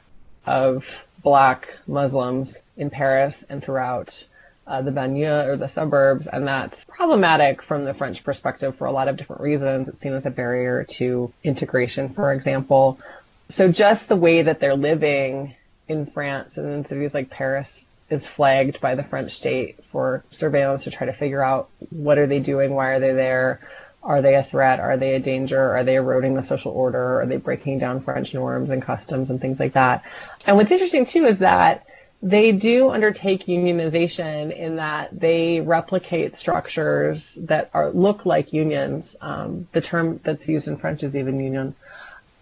of 0.45 1.07
black 1.23 1.75
Muslims 1.87 2.61
in 2.77 2.91
Paris 2.91 3.43
and 3.49 3.63
throughout 3.63 4.25
uh, 4.67 4.81
the 4.81 4.91
banlieue 4.91 5.47
or 5.47 5.57
the 5.57 5.67
suburbs, 5.67 6.27
and 6.27 6.47
that's 6.47 6.85
problematic 6.85 7.61
from 7.61 7.85
the 7.85 7.93
French 7.93 8.23
perspective 8.23 8.75
for 8.75 8.85
a 8.85 8.91
lot 8.91 9.07
of 9.07 9.17
different 9.17 9.41
reasons. 9.41 9.87
It's 9.87 9.99
seen 9.99 10.13
as 10.13 10.25
a 10.25 10.31
barrier 10.31 10.83
to 10.83 11.33
integration, 11.43 12.09
for 12.09 12.31
example. 12.31 12.99
So 13.49 13.71
just 13.71 14.09
the 14.09 14.15
way 14.15 14.41
that 14.41 14.59
they're 14.59 14.75
living 14.75 15.55
in 15.87 16.05
France 16.07 16.57
and 16.57 16.71
in 16.71 16.85
cities 16.85 17.13
like 17.13 17.29
Paris 17.29 17.85
is 18.09 18.27
flagged 18.27 18.81
by 18.81 18.95
the 18.95 19.03
French 19.03 19.31
state 19.31 19.83
for 19.85 20.23
surveillance 20.31 20.83
to 20.83 20.91
try 20.91 21.07
to 21.07 21.13
figure 21.13 21.43
out 21.43 21.69
what 21.89 22.17
are 22.17 22.27
they 22.27 22.39
doing, 22.39 22.73
why 22.73 22.89
are 22.89 22.99
they 22.99 23.13
there, 23.13 23.59
are 24.03 24.21
they 24.21 24.35
a 24.35 24.43
threat, 24.43 24.79
are 24.79 24.97
they 24.97 25.15
a 25.15 25.19
danger, 25.19 25.75
are 25.75 25.83
they 25.83 25.95
eroding 25.95 26.35
the 26.35 26.41
social 26.41 26.71
order, 26.71 27.21
are 27.21 27.25
they 27.25 27.37
breaking 27.37 27.79
down 27.79 28.01
French 28.01 28.33
norms 28.33 28.69
and 28.69 28.81
customs 28.81 29.29
and 29.29 29.41
things 29.41 29.59
like 29.59 29.73
that. 29.73 30.03
And 30.45 30.55
what's 30.55 30.71
interesting 30.71 31.05
too 31.05 31.25
is 31.25 31.39
that 31.39 31.87
they 32.21 32.51
do 32.51 32.89
undertake 32.89 33.45
unionization 33.45 34.55
in 34.55 34.77
that 34.77 35.19
they 35.19 35.61
replicate 35.61 36.35
structures 36.35 37.35
that 37.41 37.69
are 37.73 37.91
look 37.91 38.25
like 38.25 38.53
unions. 38.53 39.15
Um, 39.21 39.67
the 39.73 39.81
term 39.81 40.19
that's 40.23 40.47
used 40.47 40.67
in 40.67 40.77
French 40.77 41.03
is 41.03 41.15
even 41.15 41.39
union 41.39 41.75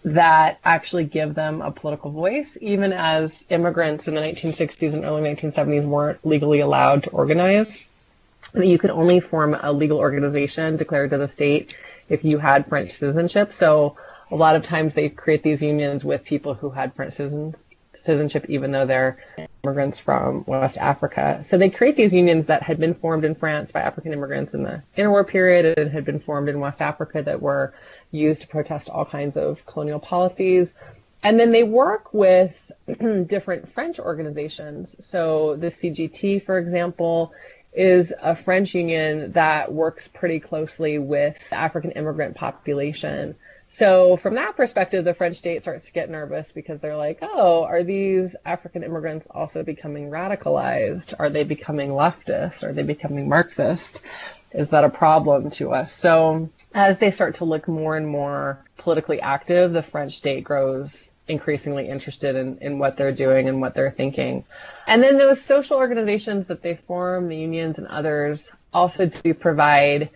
that 0.04 0.58
actually 0.64 1.04
give 1.04 1.34
them 1.34 1.62
a 1.62 1.70
political 1.70 2.10
voice, 2.10 2.58
even 2.60 2.92
as 2.92 3.44
immigrants 3.48 4.06
in 4.06 4.14
the 4.14 4.20
1960s 4.20 4.92
and 4.92 5.04
early 5.04 5.22
1970s 5.22 5.86
weren't 5.86 6.24
legally 6.26 6.60
allowed 6.60 7.04
to 7.04 7.10
organize. 7.10 7.86
You 8.54 8.78
could 8.78 8.90
only 8.90 9.20
form 9.20 9.56
a 9.58 9.72
legal 9.72 9.98
organization 9.98 10.76
declared 10.76 11.10
to 11.10 11.18
the 11.18 11.28
state 11.28 11.76
if 12.10 12.22
you 12.22 12.38
had 12.38 12.66
French 12.66 12.90
citizenship. 12.90 13.52
So 13.52 13.96
a 14.30 14.36
lot 14.36 14.56
of 14.56 14.62
times 14.62 14.92
they 14.92 15.08
create 15.08 15.42
these 15.42 15.62
unions 15.62 16.04
with 16.04 16.24
people 16.24 16.52
who 16.52 16.68
had 16.68 16.94
French 16.94 17.14
citizens, 17.14 17.62
citizenship, 18.04 18.46
even 18.48 18.70
though 18.70 18.86
they're 18.86 19.18
immigrants 19.64 19.98
from 19.98 20.44
West 20.46 20.78
Africa. 20.78 21.40
So 21.42 21.58
they 21.58 21.70
create 21.70 21.96
these 21.96 22.12
unions 22.12 22.46
that 22.46 22.62
had 22.62 22.78
been 22.78 22.94
formed 22.94 23.24
in 23.24 23.34
France 23.34 23.72
by 23.72 23.80
African 23.80 24.12
immigrants 24.12 24.54
in 24.54 24.62
the 24.62 24.82
interwar 24.96 25.26
period 25.26 25.78
and 25.78 25.90
had 25.90 26.04
been 26.04 26.20
formed 26.20 26.48
in 26.48 26.60
West 26.60 26.82
Africa 26.82 27.22
that 27.22 27.40
were 27.40 27.74
used 28.10 28.42
to 28.42 28.48
protest 28.48 28.90
all 28.90 29.04
kinds 29.04 29.36
of 29.36 29.64
colonial 29.66 29.98
policies. 29.98 30.74
And 31.22 31.40
then 31.40 31.52
they 31.52 31.64
work 31.64 32.12
with 32.12 32.70
different 33.26 33.68
French 33.68 33.98
organizations. 33.98 34.94
So 35.04 35.56
the 35.56 35.68
CGT, 35.68 36.44
for 36.44 36.58
example, 36.58 37.32
is 37.72 38.12
a 38.22 38.36
French 38.36 38.74
union 38.74 39.32
that 39.32 39.72
works 39.72 40.06
pretty 40.06 40.38
closely 40.38 40.98
with 40.98 41.38
the 41.50 41.56
African 41.56 41.92
immigrant 41.92 42.36
population. 42.36 43.34
So 43.74 44.16
from 44.16 44.36
that 44.36 44.54
perspective, 44.54 45.04
the 45.04 45.14
French 45.14 45.34
state 45.34 45.62
starts 45.62 45.86
to 45.86 45.92
get 45.92 46.08
nervous 46.08 46.52
because 46.52 46.80
they're 46.80 46.96
like, 46.96 47.18
oh, 47.22 47.64
are 47.64 47.82
these 47.82 48.36
African 48.44 48.84
immigrants 48.84 49.26
also 49.28 49.64
becoming 49.64 50.10
radicalized? 50.10 51.12
Are 51.18 51.28
they 51.28 51.42
becoming 51.42 51.90
leftist? 51.90 52.62
Are 52.62 52.72
they 52.72 52.84
becoming 52.84 53.28
Marxist? 53.28 54.00
Is 54.52 54.70
that 54.70 54.84
a 54.84 54.88
problem 54.88 55.50
to 55.50 55.72
us? 55.72 55.92
So 55.92 56.50
as 56.72 57.00
they 57.00 57.10
start 57.10 57.34
to 57.36 57.46
look 57.46 57.66
more 57.66 57.96
and 57.96 58.06
more 58.06 58.64
politically 58.76 59.20
active, 59.20 59.72
the 59.72 59.82
French 59.82 60.12
state 60.12 60.44
grows 60.44 61.10
increasingly 61.26 61.88
interested 61.88 62.36
in, 62.36 62.58
in 62.58 62.78
what 62.78 62.96
they're 62.96 63.10
doing 63.10 63.48
and 63.48 63.60
what 63.60 63.74
they're 63.74 63.90
thinking. 63.90 64.44
And 64.86 65.02
then 65.02 65.18
those 65.18 65.42
social 65.42 65.78
organizations 65.78 66.46
that 66.46 66.62
they 66.62 66.76
form, 66.76 67.26
the 67.26 67.36
unions 67.36 67.78
and 67.78 67.88
others, 67.88 68.52
also 68.72 69.06
do 69.06 69.34
provide 69.34 70.10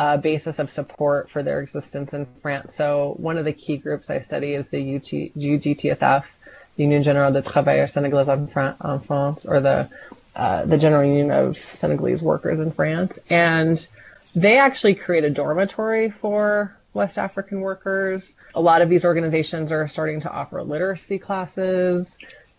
a 0.00 0.16
basis 0.16 0.58
of 0.58 0.70
support 0.70 1.28
for 1.28 1.42
their 1.42 1.60
existence 1.60 2.14
in 2.14 2.26
France. 2.40 2.74
So 2.74 3.16
one 3.18 3.36
of 3.36 3.44
the 3.44 3.52
key 3.52 3.76
groups 3.76 4.08
I 4.08 4.20
study 4.20 4.54
is 4.54 4.68
the 4.68 4.96
UT, 4.96 5.02
UGTSF, 5.02 6.24
Union 6.76 7.02
Generale 7.02 7.32
de 7.34 7.42
Travailleurs 7.42 7.92
Sénégalais 7.92 8.26
en 8.80 8.98
France, 9.00 9.44
or 9.44 9.60
the 9.60 9.90
uh, 10.34 10.64
the 10.64 10.78
General 10.78 11.04
Union 11.04 11.30
of 11.30 11.58
Senegalese 11.58 12.22
Workers 12.22 12.60
in 12.60 12.72
France, 12.72 13.18
and 13.28 13.86
they 14.34 14.58
actually 14.58 14.94
create 14.94 15.24
a 15.24 15.30
dormitory 15.30 16.08
for 16.08 16.74
West 16.94 17.18
African 17.18 17.60
workers. 17.60 18.36
A 18.54 18.60
lot 18.60 18.80
of 18.80 18.88
these 18.88 19.04
organizations 19.04 19.70
are 19.70 19.86
starting 19.86 20.20
to 20.20 20.30
offer 20.30 20.62
literacy 20.62 21.18
classes. 21.18 22.16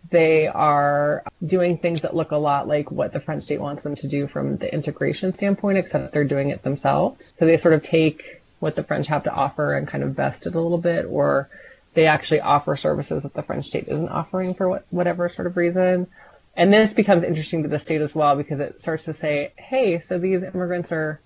They 0.09 0.47
are 0.47 1.23
doing 1.45 1.77
things 1.77 2.01
that 2.01 2.15
look 2.15 2.31
a 2.31 2.37
lot 2.37 2.67
like 2.67 2.91
what 2.91 3.13
the 3.13 3.19
French 3.19 3.43
state 3.43 3.61
wants 3.61 3.83
them 3.83 3.95
to 3.95 4.07
do 4.07 4.27
from 4.27 4.57
the 4.57 4.73
integration 4.73 5.33
standpoint, 5.33 5.77
except 5.77 6.11
they're 6.11 6.23
doing 6.25 6.49
it 6.49 6.63
themselves. 6.63 7.33
So 7.37 7.45
they 7.45 7.57
sort 7.57 7.73
of 7.73 7.83
take 7.83 8.41
what 8.59 8.75
the 8.75 8.83
French 8.83 9.07
have 9.07 9.23
to 9.23 9.33
offer 9.33 9.75
and 9.75 9.87
kind 9.87 10.03
of 10.03 10.11
vest 10.15 10.47
it 10.47 10.55
a 10.55 10.59
little 10.59 10.77
bit, 10.77 11.05
or 11.05 11.49
they 11.93 12.07
actually 12.07 12.41
offer 12.41 12.75
services 12.75 13.23
that 13.23 13.33
the 13.33 13.43
French 13.43 13.65
state 13.65 13.87
isn't 13.87 14.09
offering 14.09 14.53
for 14.53 14.69
what, 14.69 14.85
whatever 14.89 15.29
sort 15.29 15.47
of 15.47 15.57
reason. 15.57 16.07
And 16.55 16.73
this 16.73 16.93
becomes 16.93 17.23
interesting 17.23 17.63
to 17.63 17.69
the 17.69 17.79
state 17.79 18.01
as 18.01 18.13
well 18.13 18.35
because 18.35 18.59
it 18.59 18.81
starts 18.81 19.05
to 19.05 19.13
say, 19.13 19.51
hey, 19.55 19.99
so 19.99 20.19
these 20.19 20.43
immigrants 20.43 20.91
are 20.91 21.19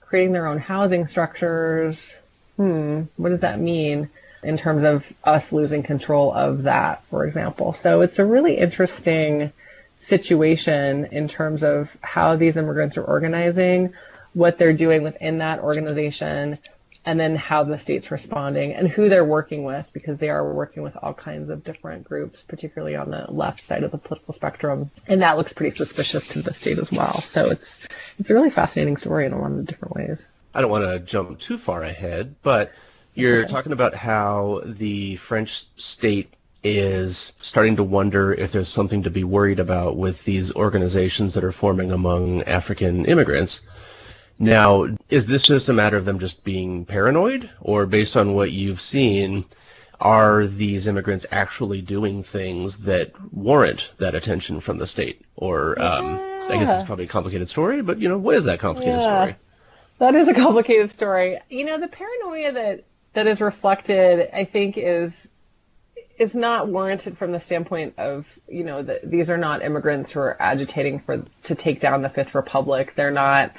creating 0.00 0.32
their 0.32 0.46
own 0.46 0.58
housing 0.58 1.06
structures. 1.06 2.14
Hmm, 2.56 3.02
what 3.16 3.30
does 3.30 3.40
that 3.40 3.60
mean 3.60 4.10
in 4.42 4.56
terms 4.56 4.84
of 4.84 5.12
us 5.24 5.52
losing 5.52 5.82
control 5.82 6.32
of 6.32 6.64
that, 6.64 7.04
for 7.06 7.24
example? 7.24 7.72
So 7.72 8.00
it's 8.02 8.18
a 8.18 8.24
really 8.24 8.56
interesting 8.58 9.52
situation 9.98 11.06
in 11.06 11.28
terms 11.28 11.62
of 11.64 11.96
how 12.02 12.36
these 12.36 12.56
immigrants 12.56 12.96
are 12.96 13.04
organizing, 13.04 13.94
what 14.32 14.58
they're 14.58 14.72
doing 14.72 15.02
within 15.02 15.38
that 15.38 15.60
organization, 15.60 16.58
and 17.04 17.18
then 17.18 17.36
how 17.36 17.64
the 17.64 17.78
state's 17.78 18.10
responding 18.10 18.74
and 18.74 18.86
who 18.86 19.08
they're 19.08 19.24
working 19.24 19.64
with 19.64 19.86
because 19.92 20.18
they 20.18 20.28
are 20.28 20.52
working 20.52 20.82
with 20.82 20.96
all 21.00 21.14
kinds 21.14 21.48
of 21.48 21.64
different 21.64 22.04
groups, 22.04 22.42
particularly 22.42 22.96
on 22.96 23.10
the 23.10 23.24
left 23.28 23.60
side 23.60 23.82
of 23.82 23.90
the 23.90 23.98
political 23.98 24.34
spectrum. 24.34 24.90
And 25.06 25.22
that 25.22 25.38
looks 25.38 25.52
pretty 25.52 25.74
suspicious 25.74 26.28
to 26.30 26.42
the 26.42 26.52
state 26.52 26.78
as 26.78 26.92
well. 26.92 27.14
So 27.22 27.46
it's 27.46 27.88
it's 28.18 28.30
a 28.30 28.34
really 28.34 28.50
fascinating 28.50 28.98
story 28.98 29.26
in 29.26 29.32
a 29.32 29.40
lot 29.40 29.52
of 29.52 29.64
different 29.66 29.94
ways. 29.94 30.28
I 30.54 30.60
don't 30.60 30.70
want 30.70 30.84
to 30.84 30.98
jump 30.98 31.38
too 31.38 31.56
far 31.56 31.82
ahead, 31.82 32.34
but 32.42 32.72
you're 33.14 33.46
talking 33.46 33.72
about 33.72 33.94
how 33.94 34.60
the 34.64 35.16
French 35.16 35.64
state 35.76 36.34
is 36.64 37.32
starting 37.40 37.76
to 37.76 37.84
wonder 37.84 38.32
if 38.34 38.52
there's 38.52 38.68
something 38.68 39.02
to 39.02 39.10
be 39.10 39.24
worried 39.24 39.58
about 39.58 39.96
with 39.96 40.24
these 40.24 40.54
organizations 40.54 41.34
that 41.34 41.44
are 41.44 41.52
forming 41.52 41.92
among 41.92 42.42
African 42.42 43.04
immigrants. 43.04 43.60
Now, 44.38 44.88
is 45.10 45.26
this 45.26 45.44
just 45.44 45.68
a 45.68 45.72
matter 45.72 45.96
of 45.96 46.04
them 46.04 46.18
just 46.18 46.44
being 46.44 46.84
paranoid, 46.84 47.50
or 47.60 47.86
based 47.86 48.16
on 48.16 48.34
what 48.34 48.52
you've 48.52 48.80
seen, 48.80 49.44
are 50.00 50.46
these 50.46 50.86
immigrants 50.86 51.26
actually 51.32 51.80
doing 51.80 52.22
things 52.22 52.78
that 52.84 53.12
warrant 53.32 53.92
that 53.98 54.14
attention 54.14 54.60
from 54.60 54.78
the 54.78 54.86
state? 54.86 55.22
Or 55.36 55.80
um. 55.80 56.20
I 56.50 56.56
guess 56.56 56.72
it's 56.72 56.86
probably 56.86 57.04
a 57.04 57.08
complicated 57.08 57.48
story, 57.48 57.82
but 57.82 57.98
you 57.98 58.08
know, 58.08 58.16
what 58.16 58.34
is 58.34 58.44
that 58.44 58.58
complicated 58.58 59.00
yeah. 59.00 59.22
story? 59.22 59.36
That 59.98 60.14
is 60.14 60.28
a 60.28 60.34
complicated 60.34 60.90
story. 60.90 61.38
You 61.50 61.64
know, 61.64 61.78
the 61.78 61.88
paranoia 61.88 62.52
that 62.52 62.84
that 63.18 63.26
is 63.26 63.40
reflected, 63.40 64.30
I 64.32 64.44
think, 64.44 64.78
is 64.78 65.28
is 66.18 66.36
not 66.36 66.68
warranted 66.68 67.18
from 67.18 67.32
the 67.32 67.40
standpoint 67.40 67.94
of 67.98 68.38
you 68.48 68.62
know 68.62 68.80
that 68.80 69.10
these 69.10 69.28
are 69.28 69.36
not 69.36 69.60
immigrants 69.60 70.12
who 70.12 70.20
are 70.20 70.40
agitating 70.40 71.00
for 71.00 71.24
to 71.42 71.54
take 71.56 71.80
down 71.80 72.02
the 72.02 72.08
Fifth 72.08 72.36
Republic. 72.36 72.92
They're 72.94 73.10
not 73.10 73.54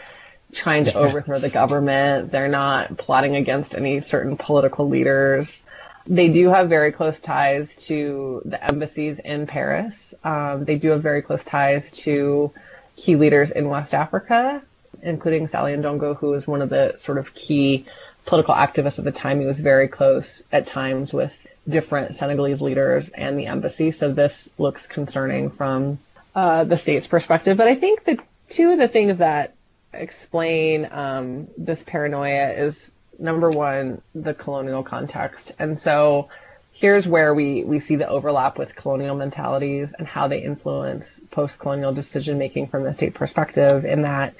trying 0.54 0.86
to 0.86 0.94
overthrow 0.94 1.40
the 1.40 1.50
government. 1.50 2.32
They're 2.32 2.48
not 2.48 2.98
plotting 2.98 3.36
against 3.36 3.76
any 3.76 4.00
certain 4.00 4.38
political 4.38 4.88
leaders. 4.88 5.62
They 6.08 6.30
do 6.30 6.48
have 6.48 6.70
very 6.70 6.94
close 6.94 7.20
ties 7.20 7.76
to 7.88 8.42
the 8.46 8.64
embassies 8.64 9.20
in 9.20 9.46
Paris. 9.46 10.14
Um, 10.24 10.64
they 10.64 10.78
do 10.78 10.92
have 10.92 11.04
very 11.04 11.22
close 11.22 11.44
ties 11.44 11.92
to 12.06 12.54
key 12.96 13.18
leaders 13.18 13.52
in 13.52 13.68
West 13.68 13.94
Africa, 13.94 14.62
including 15.02 15.48
Sally 15.48 15.74
Ndongo, 15.74 16.16
who 16.16 16.30
was 16.30 16.48
one 16.48 16.62
of 16.62 16.70
the 16.70 16.96
sort 16.96 17.18
of 17.18 17.34
key 17.34 17.86
political 18.30 18.54
activists 18.54 19.00
at 19.00 19.06
the 19.06 19.12
time. 19.12 19.40
He 19.40 19.48
was 19.48 19.60
very 19.60 19.88
close 19.88 20.44
at 20.52 20.68
times 20.68 21.12
with 21.12 21.36
different 21.68 22.14
Senegalese 22.14 22.62
leaders 22.62 23.10
and 23.10 23.40
the 23.40 23.48
embassy. 23.48 23.90
So 23.90 24.14
this 24.14 24.52
looks 24.60 24.86
concerning 24.86 25.50
from 25.50 25.98
uh, 26.36 26.64
the 26.64 26.78
state's 26.78 27.08
perspective. 27.08 27.58
But 27.58 27.68
I 27.68 27.74
think 27.74 28.04
that 28.04 28.20
two 28.48 28.70
of 28.70 28.78
the 28.78 28.88
things 28.88 29.18
that 29.18 29.56
explain 29.92 30.88
um, 30.92 31.48
this 31.58 31.82
paranoia 31.82 32.52
is 32.52 32.92
number 33.18 33.50
one, 33.50 34.00
the 34.14 34.36
colonial 34.36 34.84
context. 34.84 35.54
And 35.58 35.80
so 35.80 36.30
here's 36.72 37.08
where 37.08 37.34
we, 37.34 37.64
we 37.64 37.80
see 37.80 37.96
the 37.96 38.08
overlap 38.08 38.60
with 38.60 38.76
colonial 38.76 39.16
mentalities 39.16 39.94
and 39.98 40.08
how 40.08 40.28
they 40.28 40.44
influence 40.44 41.20
post 41.32 41.58
colonial 41.58 41.94
decision 41.94 42.38
making 42.38 42.68
from 42.68 42.84
the 42.84 42.94
state 42.94 43.16
perspective, 43.16 43.86
in 43.86 44.04
that, 44.04 44.36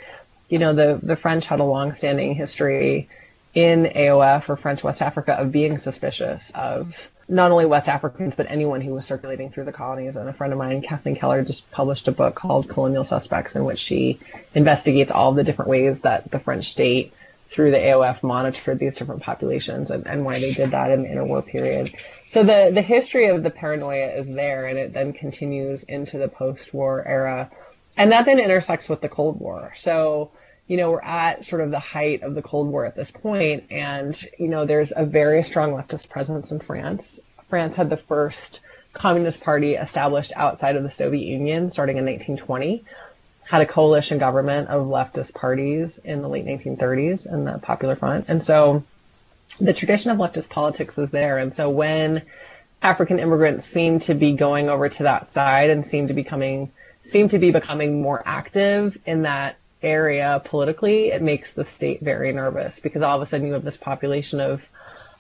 you 0.48 0.60
know, 0.60 0.76
the, 0.76 1.00
the 1.02 1.16
French 1.16 1.48
had 1.48 1.60
a 1.60 1.64
long 1.64 1.96
standing 1.96 2.36
history 2.36 3.10
in 3.54 3.86
AOF 3.86 4.50
or 4.50 4.56
French 4.56 4.84
West 4.84 5.02
Africa 5.02 5.34
of 5.34 5.52
being 5.52 5.78
suspicious 5.78 6.52
of 6.54 7.10
not 7.30 7.52
only 7.52 7.66
West 7.66 7.88
Africans, 7.88 8.36
but 8.36 8.48
anyone 8.50 8.82
who 8.82 8.94
was 8.94 9.06
circulating 9.06 9.52
through 9.52 9.66
the 9.66 9.72
colonies. 9.72 10.16
And 10.16 10.28
a 10.28 10.34
friend 10.34 10.52
of 10.52 10.60
mine, 10.60 10.82
Kathleen 10.82 11.16
Keller, 11.16 11.44
just 11.44 11.70
published 11.72 12.08
a 12.08 12.12
book 12.12 12.36
called 12.36 12.68
Colonial 12.68 13.04
Suspects, 13.04 13.56
in 13.56 13.66
which 13.66 13.80
she 13.80 14.20
investigates 14.56 15.12
all 15.12 15.34
the 15.34 15.44
different 15.44 15.70
ways 15.70 16.02
that 16.02 16.32
the 16.32 16.40
French 16.40 16.70
state, 16.70 17.14
through 17.48 17.72
the 17.72 17.78
AOF, 17.78 18.24
monitored 18.24 18.80
these 18.80 18.96
different 18.96 19.22
populations 19.22 19.92
and, 19.92 20.08
and 20.08 20.26
why 20.26 20.40
they 20.40 20.54
did 20.54 20.72
that 20.72 20.92
in 20.92 21.04
the 21.04 21.10
interwar 21.10 21.46
period. 21.46 21.94
So 22.26 22.44
the, 22.44 22.72
the 22.74 22.82
history 22.82 23.28
of 23.28 23.44
the 23.44 23.50
paranoia 23.50 24.08
is 24.08 24.34
there, 24.34 24.68
and 24.68 24.78
it 24.78 24.94
then 24.94 25.14
continues 25.14 25.84
into 25.84 26.18
the 26.18 26.28
post 26.28 26.74
war 26.74 27.04
era. 27.08 27.50
And 27.98 28.12
that 28.12 28.26
then 28.26 28.40
intersects 28.40 28.90
with 28.90 29.02
the 29.02 29.10
Cold 29.10 29.40
War. 29.40 29.74
So 29.76 30.32
you 30.70 30.78
know, 30.78 30.92
we're 30.92 31.02
at 31.02 31.44
sort 31.44 31.62
of 31.62 31.72
the 31.72 31.80
height 31.80 32.22
of 32.22 32.36
the 32.36 32.44
Cold 32.44 32.68
War 32.68 32.86
at 32.86 32.96
this 32.96 33.10
point, 33.10 33.64
and 33.72 34.24
you 34.38 34.48
know, 34.48 34.66
there's 34.66 34.94
a 34.96 35.04
very 35.04 35.42
strong 35.42 35.72
leftist 35.72 36.10
presence 36.10 36.52
in 36.52 36.60
France. 36.60 37.20
France 37.48 37.76
had 37.76 37.90
the 37.90 37.98
first 37.98 38.62
communist 38.94 39.44
party 39.44 39.74
established 39.74 40.32
outside 40.36 40.76
of 40.76 40.84
the 40.84 40.92
Soviet 40.92 41.26
Union 41.26 41.72
starting 41.72 41.98
in 41.98 42.06
1920. 42.06 42.86
Had 43.46 43.62
a 43.62 43.66
coalition 43.66 44.20
government 44.20 44.70
of 44.70 44.86
leftist 44.86 45.34
parties 45.34 45.98
in 45.98 46.22
the 46.22 46.30
late 46.30 46.46
1930s 46.46 47.32
in 47.34 47.46
the 47.46 47.58
Popular 47.58 47.96
Front, 47.96 48.26
and 48.28 48.44
so 48.44 48.84
the 49.60 49.74
tradition 49.74 50.12
of 50.12 50.20
leftist 50.20 50.50
politics 50.50 51.00
is 51.00 51.10
there. 51.10 51.40
And 51.40 51.52
so 51.52 51.72
when 51.72 52.22
African 52.84 53.18
immigrants 53.18 53.66
seem 53.66 53.98
to 54.02 54.14
be 54.14 54.34
going 54.34 54.70
over 54.70 54.88
to 54.88 55.04
that 55.04 55.26
side 55.26 55.72
and 55.72 55.84
seem 55.84 56.10
to 56.10 56.14
becoming 56.14 56.72
seem 57.02 57.28
to 57.30 57.40
be 57.40 57.50
becoming 57.50 58.04
more 58.04 58.22
active 58.24 59.00
in 59.08 59.24
that 59.24 59.56
area 59.82 60.42
politically, 60.46 61.08
it 61.08 61.22
makes 61.22 61.54
the 61.54 61.64
state 61.64 62.02
very 62.02 62.34
nervous 62.34 62.80
because 62.80 63.02
all 63.02 63.16
of 63.16 63.22
a 63.22 63.26
sudden 63.26 63.48
you 63.48 63.54
have 63.54 63.64
this 63.64 63.78
population 63.78 64.40
of 64.40 64.68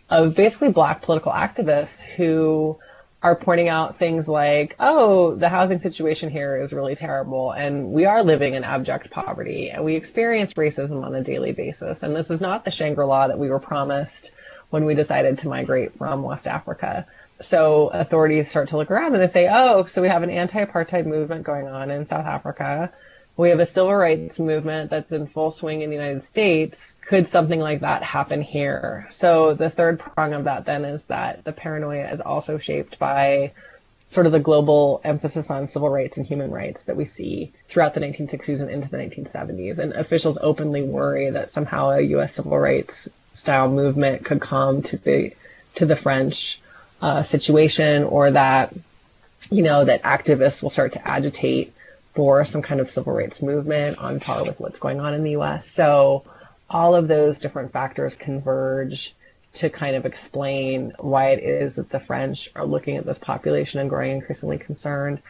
of 0.09 0.35
basically 0.35 0.71
black 0.71 1.01
political 1.01 1.31
activists 1.31 2.01
who 2.01 2.77
are 3.21 3.35
pointing 3.35 3.67
out 3.67 3.97
things 3.97 4.27
like, 4.27 4.75
oh, 4.79 5.35
the 5.35 5.49
housing 5.49 5.77
situation 5.77 6.29
here 6.29 6.57
is 6.57 6.73
really 6.73 6.95
terrible, 6.95 7.51
and 7.51 7.91
we 7.91 8.05
are 8.05 8.23
living 8.23 8.53
in 8.53 8.63
abject 8.63 9.11
poverty, 9.11 9.69
and 9.69 9.83
we 9.83 9.95
experience 9.95 10.53
racism 10.53 11.03
on 11.03 11.13
a 11.13 11.23
daily 11.23 11.51
basis. 11.51 12.01
And 12.01 12.15
this 12.15 12.31
is 12.31 12.39
not 12.39 12.63
the 12.63 12.71
Shangri 12.71 13.05
La 13.05 13.27
that 13.27 13.37
we 13.37 13.49
were 13.49 13.59
promised 13.59 14.31
when 14.69 14.85
we 14.85 14.95
decided 14.95 15.37
to 15.39 15.49
migrate 15.49 15.93
from 15.93 16.23
West 16.23 16.47
Africa. 16.47 17.05
So 17.41 17.89
authorities 17.89 18.49
start 18.49 18.69
to 18.69 18.77
look 18.77 18.91
around 18.91 19.13
and 19.13 19.21
they 19.21 19.27
say, 19.27 19.49
oh, 19.51 19.85
so 19.85 20.01
we 20.01 20.07
have 20.07 20.23
an 20.23 20.29
anti 20.29 20.63
apartheid 20.63 21.05
movement 21.05 21.43
going 21.43 21.67
on 21.67 21.91
in 21.91 22.05
South 22.05 22.25
Africa 22.25 22.91
we 23.39 23.51
have 23.51 23.61
a 23.61 23.65
civil 23.65 23.95
rights 23.95 24.37
movement 24.37 24.89
that's 24.89 25.13
in 25.13 25.25
full 25.25 25.49
swing 25.49 25.81
in 25.81 25.89
the 25.89 25.95
United 25.95 26.25
States. 26.25 26.97
Could 27.07 27.29
something 27.29 27.61
like 27.61 27.79
that 27.79 28.03
happen 28.03 28.41
here? 28.41 29.07
So 29.09 29.53
the 29.53 29.69
third 29.69 29.97
prong 29.97 30.33
of 30.33 30.43
that 30.43 30.65
then 30.65 30.83
is 30.83 31.05
that 31.05 31.45
the 31.45 31.53
paranoia 31.53 32.11
is 32.11 32.19
also 32.19 32.57
shaped 32.57 32.99
by 32.99 33.53
sort 34.09 34.25
of 34.25 34.33
the 34.33 34.41
global 34.41 34.99
emphasis 35.05 35.49
on 35.49 35.67
civil 35.67 35.89
rights 35.89 36.17
and 36.17 36.27
human 36.27 36.51
rights 36.51 36.83
that 36.83 36.97
we 36.97 37.05
see 37.05 37.53
throughout 37.69 37.93
the 37.93 38.01
1960s 38.01 38.59
and 38.59 38.69
into 38.69 38.89
the 38.89 38.97
1970s. 38.97 39.79
And 39.79 39.93
officials 39.93 40.37
openly 40.41 40.83
worry 40.83 41.29
that 41.29 41.49
somehow 41.49 41.91
a 41.91 42.01
U.S. 42.01 42.33
civil 42.33 42.59
rights 42.59 43.07
style 43.31 43.69
movement 43.69 44.25
could 44.25 44.41
come 44.41 44.81
to 44.81 44.97
the 44.97 45.33
to 45.75 45.85
the 45.85 45.95
French 45.95 46.59
uh, 47.01 47.21
situation, 47.21 48.03
or 48.03 48.31
that 48.31 48.75
you 49.49 49.63
know 49.63 49.85
that 49.85 50.03
activists 50.03 50.61
will 50.61 50.69
start 50.69 50.91
to 50.93 51.07
agitate 51.07 51.73
for 52.19 52.43
some 52.43 52.61
kind 52.61 52.81
of 52.81 52.89
civil 52.89 53.13
rights 53.13 53.41
movement 53.41 53.97
on 53.97 54.19
par 54.19 54.43
with 54.43 54.59
what's 54.59 54.77
going 54.77 54.99
on 54.99 55.13
in 55.13 55.23
the 55.23 55.37
US. 55.37 55.65
So 55.65 56.25
all 56.69 56.93
of 56.93 57.07
those 57.07 57.39
different 57.39 57.71
factors 57.71 58.17
converge 58.17 59.15
to 59.53 59.69
kind 59.69 59.95
of 59.95 60.05
explain 60.05 60.91
why 60.99 61.29
it 61.29 61.39
is 61.41 61.75
that 61.75 61.89
the 61.89 61.99
French 62.01 62.51
are 62.57 62.65
looking 62.65 62.97
at 62.97 63.05
this 63.05 63.19
population 63.19 63.79
and 63.79 63.89
growing 63.89 64.11
increasingly 64.11 64.57
concerned. 64.57 65.21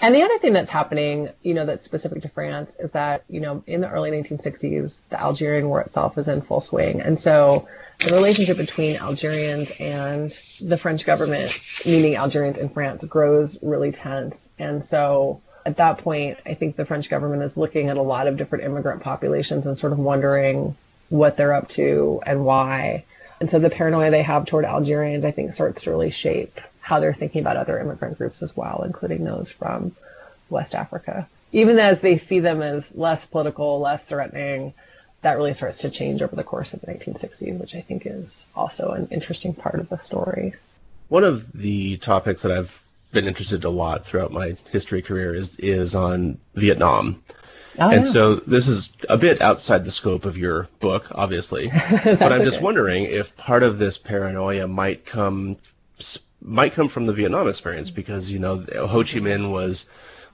And 0.00 0.14
the 0.14 0.22
other 0.22 0.38
thing 0.38 0.54
that's 0.54 0.70
happening, 0.70 1.28
you 1.42 1.52
know, 1.52 1.66
that's 1.66 1.84
specific 1.84 2.22
to 2.22 2.30
France 2.30 2.78
is 2.80 2.92
that, 2.92 3.24
you 3.28 3.40
know, 3.40 3.62
in 3.66 3.82
the 3.82 3.90
early 3.90 4.10
1960s, 4.10 5.02
the 5.10 5.20
Algerian 5.20 5.68
War 5.68 5.82
itself 5.82 6.16
is 6.16 6.28
in 6.28 6.40
full 6.40 6.62
swing. 6.62 7.02
And 7.02 7.18
so 7.18 7.68
the 7.98 8.14
relationship 8.14 8.56
between 8.56 8.96
Algerians 8.96 9.70
and 9.78 10.30
the 10.62 10.78
French 10.78 11.04
government, 11.04 11.60
meaning 11.84 12.16
Algerians 12.16 12.56
in 12.56 12.70
France, 12.70 13.04
grows 13.04 13.58
really 13.60 13.92
tense. 13.92 14.50
And 14.58 14.82
so 14.82 15.42
at 15.68 15.76
that 15.76 15.98
point, 15.98 16.38
I 16.46 16.54
think 16.54 16.76
the 16.76 16.86
French 16.86 17.10
government 17.10 17.42
is 17.42 17.58
looking 17.58 17.90
at 17.90 17.98
a 17.98 18.02
lot 18.02 18.26
of 18.26 18.38
different 18.38 18.64
immigrant 18.64 19.02
populations 19.02 19.66
and 19.66 19.78
sort 19.78 19.92
of 19.92 19.98
wondering 19.98 20.74
what 21.10 21.36
they're 21.36 21.52
up 21.52 21.68
to 21.70 22.22
and 22.24 22.42
why. 22.42 23.04
And 23.38 23.50
so 23.50 23.58
the 23.58 23.68
paranoia 23.68 24.10
they 24.10 24.22
have 24.22 24.46
toward 24.46 24.64
Algerians, 24.64 25.26
I 25.26 25.30
think, 25.30 25.52
starts 25.52 25.82
to 25.82 25.90
really 25.90 26.08
shape 26.08 26.58
how 26.80 27.00
they're 27.00 27.12
thinking 27.12 27.42
about 27.42 27.58
other 27.58 27.78
immigrant 27.78 28.16
groups 28.16 28.42
as 28.42 28.56
well, 28.56 28.82
including 28.86 29.24
those 29.24 29.50
from 29.50 29.94
West 30.48 30.74
Africa. 30.74 31.28
Even 31.52 31.78
as 31.78 32.00
they 32.00 32.16
see 32.16 32.40
them 32.40 32.62
as 32.62 32.96
less 32.96 33.26
political, 33.26 33.78
less 33.78 34.02
threatening, 34.02 34.72
that 35.20 35.36
really 35.36 35.52
starts 35.52 35.78
to 35.78 35.90
change 35.90 36.22
over 36.22 36.34
the 36.34 36.44
course 36.44 36.72
of 36.72 36.80
the 36.80 36.86
1960s, 36.86 37.60
which 37.60 37.74
I 37.74 37.82
think 37.82 38.06
is 38.06 38.46
also 38.56 38.92
an 38.92 39.08
interesting 39.10 39.52
part 39.52 39.80
of 39.80 39.90
the 39.90 39.98
story. 39.98 40.54
One 41.08 41.24
of 41.24 41.52
the 41.52 41.98
topics 41.98 42.40
that 42.42 42.52
I've 42.52 42.87
been 43.12 43.26
interested 43.26 43.64
a 43.64 43.70
lot 43.70 44.04
throughout 44.04 44.32
my 44.32 44.56
history 44.70 45.02
career 45.02 45.34
is 45.34 45.56
is 45.58 45.94
on 45.94 46.38
Vietnam. 46.54 47.22
Oh, 47.78 47.88
and 47.90 48.04
yeah. 48.04 48.10
so 48.10 48.34
this 48.36 48.66
is 48.66 48.90
a 49.08 49.16
bit 49.16 49.40
outside 49.40 49.84
the 49.84 49.92
scope 49.92 50.24
of 50.24 50.36
your 50.36 50.68
book, 50.80 51.06
obviously. 51.12 51.68
but 52.04 52.22
I'm 52.22 52.32
okay. 52.32 52.44
just 52.44 52.60
wondering 52.60 53.04
if 53.04 53.36
part 53.36 53.62
of 53.62 53.78
this 53.78 53.96
paranoia 53.96 54.66
might 54.66 55.06
come 55.06 55.56
might 56.42 56.72
come 56.72 56.88
from 56.88 57.06
the 57.06 57.12
Vietnam 57.12 57.48
experience 57.48 57.90
because 57.90 58.30
you 58.30 58.38
know 58.38 58.64
Ho 58.74 59.02
Chi 59.02 59.20
Minh 59.20 59.52
was 59.52 59.86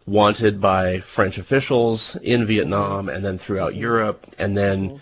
wanted 0.06 0.60
by 0.60 1.00
French 1.00 1.38
officials 1.38 2.16
in 2.22 2.44
Vietnam 2.44 3.08
and 3.08 3.24
then 3.24 3.38
throughout 3.38 3.74
Europe, 3.74 4.26
and 4.38 4.56
then 4.56 5.00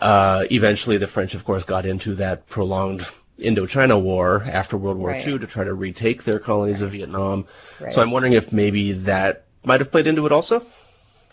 uh, 0.00 0.44
eventually 0.50 0.96
the 0.96 1.06
French, 1.06 1.34
of 1.34 1.44
course, 1.44 1.64
got 1.64 1.86
into 1.86 2.14
that 2.16 2.46
prolonged 2.48 3.06
Indochina 3.38 4.00
War 4.00 4.42
after 4.44 4.76
World 4.76 4.98
War 4.98 5.10
right. 5.10 5.26
II 5.26 5.38
to 5.38 5.46
try 5.46 5.64
to 5.64 5.74
retake 5.74 6.24
their 6.24 6.38
colonies 6.38 6.80
right. 6.80 6.86
of 6.86 6.92
Vietnam. 6.92 7.46
Right. 7.80 7.92
So 7.92 8.02
I'm 8.02 8.10
wondering 8.10 8.34
if 8.34 8.52
maybe 8.52 8.92
that 8.92 9.44
might 9.64 9.80
have 9.80 9.90
played 9.90 10.06
into 10.06 10.26
it 10.26 10.32
also. 10.32 10.64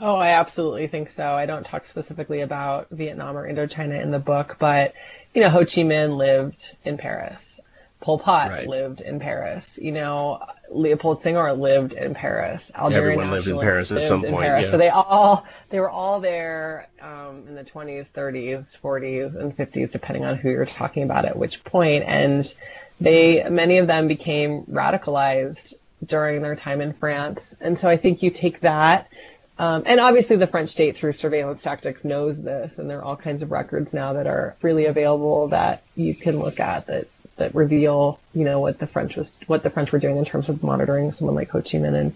Oh, 0.01 0.15
I 0.15 0.29
absolutely 0.29 0.87
think 0.87 1.09
so. 1.09 1.25
I 1.33 1.45
don't 1.45 1.65
talk 1.65 1.85
specifically 1.85 2.41
about 2.41 2.87
Vietnam 2.89 3.37
or 3.37 3.51
Indochina 3.51 4.01
in 4.01 4.11
the 4.11 4.19
book, 4.19 4.55
but 4.57 4.93
you 5.33 5.41
know, 5.41 5.49
Ho 5.49 5.59
Chi 5.59 5.83
Minh 5.83 6.15
lived 6.15 6.75
in 6.85 6.97
Paris. 6.97 7.58
Pol 8.01 8.19
Pot 8.19 8.49
right. 8.49 8.67
lived 8.67 9.01
in 9.01 9.19
Paris. 9.19 9.77
You 9.81 9.91
know, 9.91 10.41
Leopold 10.71 11.21
Senghor 11.21 11.57
lived 11.57 11.93
in 11.93 12.13
Paris. 12.13 12.71
Everyone 12.73 13.29
lived 13.29 13.47
in 13.47 13.59
Paris 13.59 13.91
at 13.91 14.07
some 14.07 14.21
point. 14.23 14.45
Yeah. 14.45 14.61
So 14.63 14.77
they 14.77 14.89
all 14.89 15.45
they 15.69 15.79
were 15.79 15.89
all 15.89 16.21
there 16.21 16.87
um, 17.01 17.43
in 17.47 17.55
the 17.55 17.63
20s, 17.63 18.09
30s, 18.09 18.79
40s, 18.79 19.35
and 19.35 19.55
50s, 19.55 19.91
depending 19.91 20.23
on 20.23 20.37
who 20.37 20.49
you're 20.49 20.65
talking 20.65 21.03
about 21.03 21.25
at 21.25 21.37
which 21.37 21.63
point. 21.65 22.05
And 22.07 22.53
they 23.01 23.47
many 23.49 23.77
of 23.77 23.87
them 23.87 24.07
became 24.07 24.63
radicalized 24.63 25.73
during 26.05 26.41
their 26.41 26.55
time 26.55 26.79
in 26.79 26.93
France. 26.93 27.55
And 27.59 27.77
so 27.77 27.89
I 27.89 27.97
think 27.97 28.23
you 28.23 28.29
take 28.29 28.61
that. 28.61 29.09
Um, 29.57 29.83
and 29.85 29.99
obviously, 29.99 30.37
the 30.37 30.47
French 30.47 30.69
state, 30.69 30.95
through 30.95 31.11
surveillance 31.11 31.61
tactics, 31.61 32.05
knows 32.05 32.41
this, 32.41 32.79
and 32.79 32.89
there 32.89 32.99
are 32.99 33.03
all 33.03 33.17
kinds 33.17 33.43
of 33.43 33.51
records 33.51 33.93
now 33.93 34.13
that 34.13 34.25
are 34.25 34.55
freely 34.59 34.85
available 34.85 35.49
that 35.49 35.83
you 35.95 36.15
can 36.15 36.39
look 36.39 36.61
at 36.61 36.87
that 36.87 37.09
that 37.39 37.55
reveal, 37.55 38.19
you 38.33 38.45
know, 38.45 38.59
what 38.59 38.79
the 38.79 38.87
French 38.87 39.17
was, 39.17 39.33
what 39.47 39.63
the 39.63 39.69
French 39.69 39.91
were 39.91 39.99
doing 39.99 40.17
in 40.17 40.25
terms 40.25 40.49
of 40.49 40.63
monitoring 40.63 41.11
someone 41.11 41.35
like 41.35 41.49
Ho 41.49 41.59
Chi 41.59 41.77
Minh 41.79 41.95
in, 41.95 42.15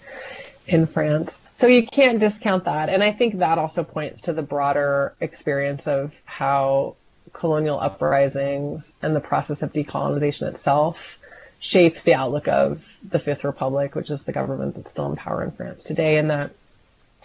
in 0.68 0.86
France. 0.86 1.42
So 1.54 1.68
you 1.68 1.86
can't 1.86 2.20
discount 2.20 2.66
that. 2.66 2.90
And 2.90 3.04
I 3.04 3.12
think 3.12 3.40
that 3.40 3.58
also 3.58 3.84
points 3.84 4.22
to 4.22 4.34
the 4.34 4.42
broader 4.42 5.14
experience 5.20 5.88
of 5.88 6.20
how 6.26 6.96
colonial 7.34 7.80
uprisings 7.80 8.94
and 9.02 9.16
the 9.16 9.20
process 9.20 9.62
of 9.62 9.74
decolonization 9.74 10.48
itself 10.48 11.20
shapes 11.60 12.04
the 12.04 12.14
outlook 12.14 12.48
of 12.48 12.98
the 13.10 13.20
Fifth 13.20 13.44
Republic, 13.44 13.96
which 13.96 14.12
is 14.12 14.26
the 14.26 14.34
government 14.34 14.76
that's 14.76 14.92
still 14.92 15.10
in 15.10 15.16
power 15.16 15.44
in 15.44 15.52
France 15.52 15.84
today, 15.84 16.18
and 16.18 16.30
that 16.30 16.52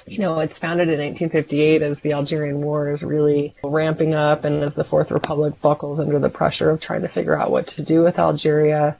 you 0.07 0.19
know, 0.19 0.41
it's 0.41 0.59
founded 0.59 0.89
in 0.89 0.99
1958 0.99 1.83
as 1.83 2.01
the 2.01 2.13
Algerian 2.13 2.61
War 2.61 2.91
is 2.91 3.03
really 3.03 3.55
ramping 3.63 4.15
up 4.15 4.45
and 4.45 4.63
as 4.63 4.75
the 4.75 4.85
Fourth 4.85 5.11
Republic 5.11 5.61
buckles 5.61 6.01
under 6.01 6.19
the 6.19 6.29
pressure 6.29 6.71
of 6.71 6.81
trying 6.81 7.03
to 7.03 7.09
figure 7.09 7.39
out 7.39 7.51
what 7.51 7.69
to 7.69 7.83
do 7.83 8.03
with 8.03 8.19
Algeria. 8.19 8.97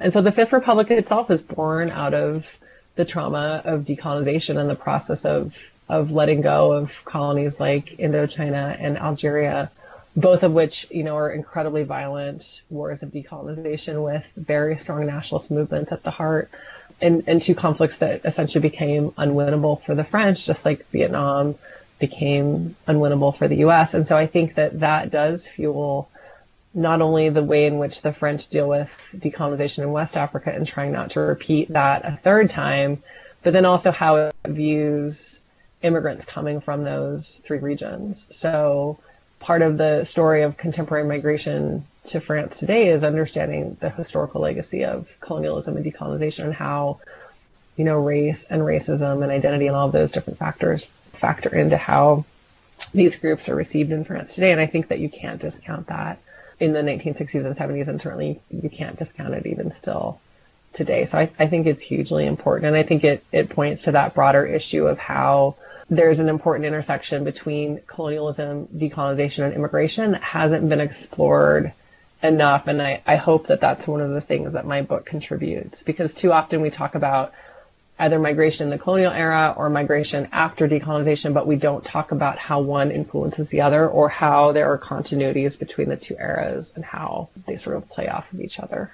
And 0.00 0.12
so 0.12 0.22
the 0.22 0.32
Fifth 0.32 0.52
Republic 0.52 0.90
itself 0.90 1.30
is 1.30 1.42
born 1.42 1.90
out 1.90 2.14
of 2.14 2.58
the 2.96 3.04
trauma 3.04 3.62
of 3.64 3.84
decolonization 3.84 4.58
and 4.58 4.68
the 4.68 4.74
process 4.74 5.24
of, 5.24 5.70
of 5.88 6.12
letting 6.12 6.40
go 6.40 6.72
of 6.72 7.04
colonies 7.04 7.58
like 7.58 7.86
Indochina 7.98 8.76
and 8.78 8.98
Algeria, 8.98 9.70
both 10.16 10.42
of 10.42 10.52
which, 10.52 10.86
you 10.90 11.02
know, 11.02 11.16
are 11.16 11.30
incredibly 11.30 11.82
violent 11.84 12.62
wars 12.70 13.02
of 13.02 13.10
decolonization 13.10 14.04
with 14.04 14.30
very 14.36 14.76
strong 14.76 15.06
nationalist 15.06 15.50
movements 15.50 15.92
at 15.92 16.02
the 16.02 16.10
heart 16.10 16.50
and, 17.00 17.24
and 17.26 17.40
two 17.40 17.54
conflicts 17.54 17.98
that 17.98 18.24
essentially 18.24 18.62
became 18.62 19.10
unwinnable 19.12 19.80
for 19.80 19.94
the 19.94 20.04
French, 20.04 20.46
just 20.46 20.64
like 20.64 20.86
Vietnam 20.90 21.56
became 21.98 22.76
unwinnable 22.88 23.34
for 23.34 23.48
the 23.48 23.56
U.S. 23.56 23.94
And 23.94 24.06
so 24.06 24.16
I 24.16 24.26
think 24.26 24.54
that 24.54 24.80
that 24.80 25.10
does 25.10 25.46
fuel 25.46 26.08
not 26.72 27.02
only 27.02 27.28
the 27.28 27.42
way 27.42 27.66
in 27.66 27.78
which 27.78 28.00
the 28.00 28.12
French 28.12 28.48
deal 28.48 28.68
with 28.68 28.96
decolonization 29.14 29.82
in 29.82 29.92
West 29.92 30.16
Africa 30.16 30.52
and 30.54 30.66
trying 30.66 30.92
not 30.92 31.10
to 31.10 31.20
repeat 31.20 31.68
that 31.72 32.04
a 32.04 32.16
third 32.16 32.48
time, 32.48 33.02
but 33.42 33.52
then 33.52 33.64
also 33.64 33.90
how 33.90 34.16
it 34.16 34.34
views 34.46 35.40
immigrants 35.82 36.26
coming 36.26 36.60
from 36.60 36.82
those 36.82 37.40
three 37.44 37.58
regions. 37.58 38.26
So 38.30 38.98
part 39.40 39.62
of 39.62 39.78
the 39.78 40.04
story 40.04 40.42
of 40.42 40.56
contemporary 40.56 41.04
migration 41.04 41.84
to 42.04 42.20
France 42.20 42.58
today 42.58 42.88
is 42.88 43.02
understanding 43.02 43.76
the 43.80 43.90
historical 43.90 44.42
legacy 44.42 44.84
of 44.84 45.16
colonialism 45.20 45.76
and 45.76 45.84
decolonization 45.84 46.44
and 46.44 46.54
how, 46.54 47.00
you 47.76 47.84
know, 47.84 47.98
race 47.98 48.44
and 48.44 48.62
racism 48.62 49.22
and 49.22 49.32
identity 49.32 49.66
and 49.66 49.74
all 49.74 49.86
of 49.86 49.92
those 49.92 50.12
different 50.12 50.38
factors 50.38 50.90
factor 51.12 51.54
into 51.54 51.76
how 51.76 52.24
these 52.94 53.16
groups 53.16 53.48
are 53.48 53.54
received 53.54 53.92
in 53.92 54.04
France 54.04 54.34
today. 54.34 54.52
And 54.52 54.60
I 54.60 54.66
think 54.66 54.88
that 54.88 55.00
you 55.00 55.08
can't 55.08 55.40
discount 55.40 55.88
that 55.88 56.18
in 56.58 56.72
the 56.72 56.80
1960s 56.80 57.46
and 57.46 57.56
70s, 57.56 57.88
and 57.88 58.00
certainly 58.00 58.40
you 58.50 58.68
can't 58.68 58.98
discount 58.98 59.34
it 59.34 59.46
even 59.46 59.70
still 59.72 60.20
today. 60.72 61.04
So 61.04 61.18
I, 61.18 61.30
I 61.38 61.46
think 61.46 61.66
it's 61.66 61.82
hugely 61.82 62.26
important. 62.26 62.66
And 62.66 62.76
I 62.76 62.82
think 62.82 63.04
it, 63.04 63.24
it 63.32 63.48
points 63.48 63.84
to 63.84 63.92
that 63.92 64.14
broader 64.14 64.46
issue 64.46 64.86
of 64.86 64.98
how 64.98 65.56
there's 65.90 66.20
an 66.20 66.28
important 66.28 66.66
intersection 66.66 67.24
between 67.24 67.80
colonialism, 67.86 68.68
decolonization, 68.68 69.44
and 69.44 69.54
immigration 69.54 70.12
that 70.12 70.22
hasn't 70.22 70.68
been 70.68 70.80
explored 70.80 71.72
enough. 72.22 72.68
And 72.68 72.80
I, 72.80 73.02
I 73.04 73.16
hope 73.16 73.48
that 73.48 73.60
that's 73.60 73.88
one 73.88 74.00
of 74.00 74.10
the 74.10 74.20
things 74.20 74.52
that 74.52 74.64
my 74.64 74.82
book 74.82 75.04
contributes 75.04 75.82
because 75.82 76.14
too 76.14 76.32
often 76.32 76.60
we 76.60 76.70
talk 76.70 76.94
about 76.94 77.32
either 77.98 78.18
migration 78.18 78.64
in 78.64 78.70
the 78.70 78.78
colonial 78.78 79.12
era 79.12 79.52
or 79.56 79.68
migration 79.68 80.28
after 80.32 80.68
decolonization, 80.68 81.34
but 81.34 81.46
we 81.46 81.56
don't 81.56 81.84
talk 81.84 82.12
about 82.12 82.38
how 82.38 82.60
one 82.60 82.92
influences 82.92 83.48
the 83.48 83.60
other 83.60 83.86
or 83.86 84.08
how 84.08 84.52
there 84.52 84.72
are 84.72 84.78
continuities 84.78 85.58
between 85.58 85.88
the 85.88 85.96
two 85.96 86.16
eras 86.18 86.72
and 86.76 86.84
how 86.84 87.28
they 87.46 87.56
sort 87.56 87.76
of 87.76 87.88
play 87.90 88.08
off 88.08 88.32
of 88.32 88.40
each 88.40 88.60
other 88.60 88.90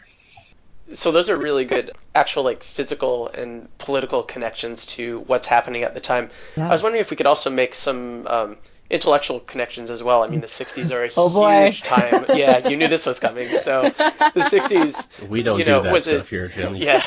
so 0.97 1.13
those 1.13 1.29
are 1.31 1.37
really 1.37 1.65
good 1.65 1.93
actual 2.15 2.43
like 2.43 2.63
physical 2.63 3.29
and 3.29 3.69
political 3.79 4.23
connections 4.23 4.87
to 4.87 5.21
what's 5.21 5.47
happening 5.47 5.83
at 5.83 5.95
the 5.95 6.01
time. 6.01 6.31
Yeah. 6.57 6.67
I 6.67 6.71
was 6.71 6.83
wondering 6.83 7.01
if 7.01 7.11
we 7.11 7.17
could 7.17 7.27
also 7.27 7.51
make 7.51 7.75
some 7.75 8.27
um, 8.27 8.57
intellectual 8.89 9.41
connections 9.41 9.91
as 9.91 10.03
well. 10.03 10.23
I 10.23 10.29
mean, 10.29 10.41
the 10.41 10.47
'60s 10.47 10.91
are 10.93 11.05
a 11.05 11.11
oh 11.17 11.65
huge 11.65 11.83
time. 11.83 12.25
Yeah, 12.35 12.67
you 12.69 12.77
knew 12.77 12.89
this 12.89 13.07
was 13.07 13.21
coming. 13.21 13.49
So 13.61 13.83
the 13.83 14.41
'60s. 14.41 15.29
We 15.29 15.43
don't 15.43 15.59
you 15.59 15.65
know, 15.65 15.81
do 15.81 15.85
that 15.85 15.93
was 15.93 16.05
stuff 16.05 16.27
it, 16.27 16.29
here, 16.29 16.49
Jim. 16.49 16.77
Yeah, 16.77 17.01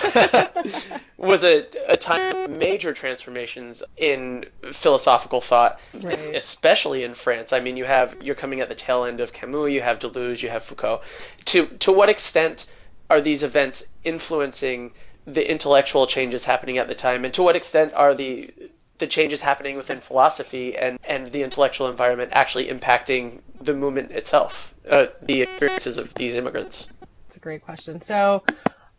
was 1.18 1.44
a, 1.44 1.66
a 1.88 1.98
time 1.98 2.36
of 2.36 2.50
major 2.50 2.94
transformations 2.94 3.82
in 3.98 4.46
philosophical 4.72 5.42
thought, 5.42 5.80
right. 6.02 6.20
especially 6.36 7.04
in 7.04 7.14
France. 7.14 7.54
I 7.54 7.60
mean, 7.60 7.78
you 7.78 7.86
have 7.86 8.16
you're 8.22 8.36
coming 8.36 8.62
at 8.62 8.70
the 8.70 8.76
tail 8.76 9.06
end 9.06 9.22
of 9.22 9.32
Camus. 9.32 9.72
You 9.72 9.82
have 9.82 10.00
Deleuze. 10.00 10.44
You 10.44 10.50
have 10.50 10.64
Foucault. 10.64 11.02
To 11.46 11.66
to 11.66 11.92
what 11.92 12.10
extent? 12.10 12.66
Are 13.10 13.22
these 13.22 13.44
events 13.44 13.86
influencing 14.04 14.92
the 15.26 15.50
intellectual 15.50 16.08
changes 16.08 16.46
happening 16.46 16.78
at 16.78 16.88
the 16.88 16.96
time, 16.96 17.26
and 17.26 17.34
to 17.36 17.44
what 17.44 17.56
extent 17.56 17.94
are 17.94 18.14
the 18.14 18.52
the 19.00 19.08
changes 19.08 19.42
happening 19.42 19.76
within 19.76 20.00
philosophy 20.00 20.78
and, 20.78 21.00
and 21.06 21.28
the 21.28 21.42
intellectual 21.42 21.90
environment 21.90 22.32
actually 22.34 22.68
impacting 22.68 23.40
the 23.62 23.74
movement 23.74 24.12
itself, 24.12 24.74
uh, 24.90 25.08
the 25.22 25.42
experiences 25.42 25.98
of 25.98 26.14
these 26.14 26.36
immigrants? 26.36 26.90
It's 27.28 27.38
a 27.38 27.40
great 27.40 27.64
question. 27.64 28.02
So, 28.02 28.44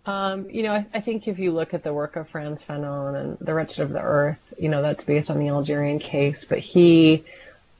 um, 0.06 0.48
you 0.50 0.62
know, 0.62 0.72
I, 0.72 0.86
I, 0.94 1.00
think 1.00 1.28
if 1.28 1.38
you 1.38 1.52
look 1.52 1.74
at 1.74 1.82
the 1.82 1.92
work 1.92 2.16
of 2.16 2.28
Frantz 2.28 2.64
Fanon 2.64 3.20
and 3.20 3.38
The 3.40 3.52
Wretched 3.52 3.82
of 3.82 3.90
the 3.90 4.00
Earth, 4.00 4.40
you 4.58 4.70
know, 4.70 4.80
that's 4.80 5.04
based 5.04 5.30
on 5.30 5.38
the 5.38 5.48
Algerian 5.48 5.98
case, 5.98 6.44
but 6.46 6.58
he, 6.58 7.24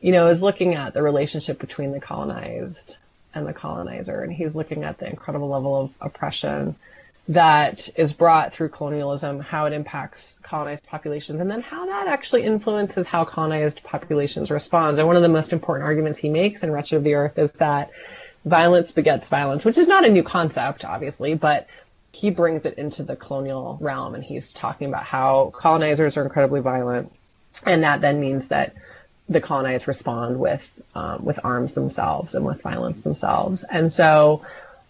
you 0.03 0.13
know, 0.13 0.29
is 0.29 0.43
looking 0.43 0.75
at 0.75 0.93
the 0.93 1.03
relationship 1.03 1.59
between 1.59 1.93
the 1.93 2.01
colonized 2.01 2.99
and 3.35 3.47
the 3.47 3.53
colonizer. 3.53 4.23
And 4.23 4.33
he's 4.33 4.55
looking 4.55 4.85
at 4.85 4.99
the 4.99 5.09
incredible 5.09 5.49
level 5.49 5.81
of 5.81 5.91
oppression 6.01 6.77
that 7.29 7.89
is 7.97 8.13
brought 8.13 8.53
through 8.53 8.69
colonialism, 8.71 9.39
how 9.39 9.67
it 9.67 9.73
impacts 9.73 10.37
colonized 10.43 10.85
populations, 10.85 11.41
and 11.41 11.49
then 11.49 11.61
how 11.61 11.87
that 11.87 12.09
actually 12.09 12.43
influences 12.43 13.07
how 13.07 13.25
colonized 13.25 13.83
populations 13.85 14.51
respond. 14.51 14.99
And 14.99 15.07
one 15.07 15.17
of 15.17 15.23
the 15.23 15.29
most 15.29 15.53
important 15.53 15.85
arguments 15.87 16.19
he 16.19 16.29
makes 16.29 16.63
in 16.63 16.73
Wretched 16.73 16.97
of 16.97 17.05
the 17.05 17.15
Earth 17.15 17.39
is 17.39 17.53
that 17.53 17.91
violence 18.45 18.91
begets 18.91 19.29
violence, 19.29 19.65
which 19.65 19.79
is 19.79 19.87
not 19.87 20.05
a 20.05 20.09
new 20.09 20.25
concept, 20.25 20.85
obviously, 20.85 21.35
but 21.35 21.69
he 22.13 22.31
brings 22.31 22.65
it 22.67 22.79
into 22.79 23.05
the 23.05 23.15
colonial 23.15 23.79
realm 23.81 24.15
and 24.15 24.25
he's 24.25 24.53
talking 24.53 24.89
about 24.89 25.05
how 25.05 25.53
colonizers 25.55 26.17
are 26.17 26.25
incredibly 26.25 26.61
violent. 26.61 27.13
And 27.65 27.85
that 27.85 28.01
then 28.01 28.21
means 28.21 28.49
that 28.49 28.75
the 29.31 29.41
colonized 29.41 29.87
respond 29.87 30.39
with 30.39 30.83
um, 30.95 31.25
with 31.25 31.39
arms 31.45 31.73
themselves 31.73 32.35
and 32.35 32.45
with 32.45 32.61
violence 32.61 33.01
themselves. 33.03 33.63
And 33.63 33.91
so, 33.93 34.45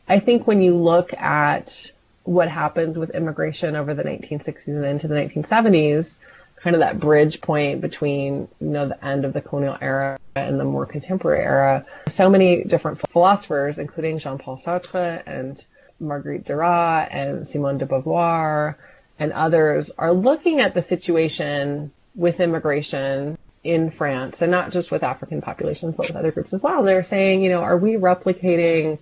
I 0.08 0.18
think 0.18 0.46
when 0.46 0.62
you 0.62 0.74
look 0.74 1.12
at 1.14 1.92
what 2.24 2.48
happens 2.48 2.98
with 2.98 3.10
immigration 3.10 3.76
over 3.76 3.94
the 3.94 4.02
1960s 4.02 4.68
and 4.68 4.84
into 4.84 5.08
the 5.08 5.14
1970s, 5.14 6.18
kind 6.56 6.74
of 6.74 6.80
that 6.80 6.98
bridge 6.98 7.40
point 7.42 7.82
between 7.82 8.48
you 8.60 8.68
know 8.68 8.88
the 8.88 9.04
end 9.04 9.26
of 9.26 9.34
the 9.34 9.42
colonial 9.42 9.76
era 9.80 10.18
and 10.34 10.58
the 10.58 10.64
more 10.64 10.86
contemporary 10.86 11.44
era, 11.44 11.84
so 12.08 12.30
many 12.30 12.64
different 12.64 12.98
philosophers, 13.10 13.78
including 13.78 14.18
Jean-Paul 14.18 14.56
Sartre 14.56 15.22
and 15.26 15.64
Marguerite 15.98 16.44
Duras 16.44 17.08
and 17.10 17.46
Simone 17.46 17.76
de 17.76 17.84
Beauvoir 17.84 18.76
and 19.18 19.32
others, 19.32 19.90
are 19.98 20.12
looking 20.12 20.60
at 20.60 20.72
the 20.72 20.80
situation 20.80 21.90
with 22.14 22.40
immigration 22.40 23.36
in 23.62 23.90
France, 23.90 24.40
and 24.42 24.50
not 24.50 24.72
just 24.72 24.90
with 24.90 25.02
African 25.02 25.42
populations, 25.42 25.96
but 25.96 26.08
with 26.08 26.16
other 26.16 26.32
groups 26.32 26.52
as 26.54 26.62
well. 26.62 26.82
They're 26.82 27.02
saying, 27.02 27.42
you 27.42 27.50
know, 27.50 27.62
are 27.62 27.76
we 27.76 27.94
replicating 27.94 28.98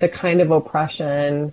the 0.00 0.08
kind 0.08 0.40
of 0.40 0.50
oppression 0.50 1.52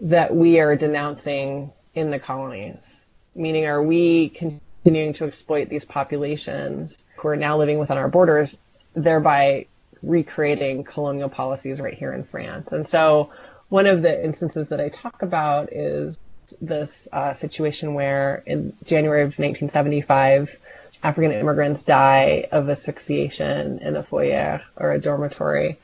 that 0.00 0.34
we 0.34 0.58
are 0.58 0.74
denouncing 0.74 1.70
in 1.94 2.10
the 2.10 2.18
colonies? 2.18 3.04
Meaning, 3.34 3.66
are 3.66 3.82
we 3.82 4.30
continuing 4.30 5.12
to 5.14 5.26
exploit 5.26 5.68
these 5.68 5.84
populations 5.84 7.04
who 7.16 7.28
are 7.28 7.36
now 7.36 7.58
living 7.58 7.78
within 7.78 7.98
our 7.98 8.08
borders, 8.08 8.56
thereby 8.94 9.66
recreating 10.02 10.84
colonial 10.84 11.28
policies 11.28 11.80
right 11.80 11.94
here 11.94 12.12
in 12.12 12.24
France? 12.24 12.72
And 12.72 12.88
so, 12.88 13.30
one 13.68 13.86
of 13.86 14.02
the 14.02 14.24
instances 14.24 14.70
that 14.70 14.80
I 14.80 14.88
talk 14.88 15.22
about 15.22 15.72
is 15.72 16.18
this 16.60 17.08
uh, 17.12 17.32
situation 17.32 17.94
where 17.94 18.42
in 18.46 18.74
January 18.84 19.22
of 19.22 19.38
1975, 19.38 20.58
African 21.02 21.32
immigrants 21.32 21.82
die 21.82 22.48
of 22.52 22.68
asphyxiation 22.68 23.80
in 23.80 23.96
a 23.96 24.02
foyer 24.02 24.62
or 24.76 24.92
a 24.92 25.00
dormitory. 25.00 25.78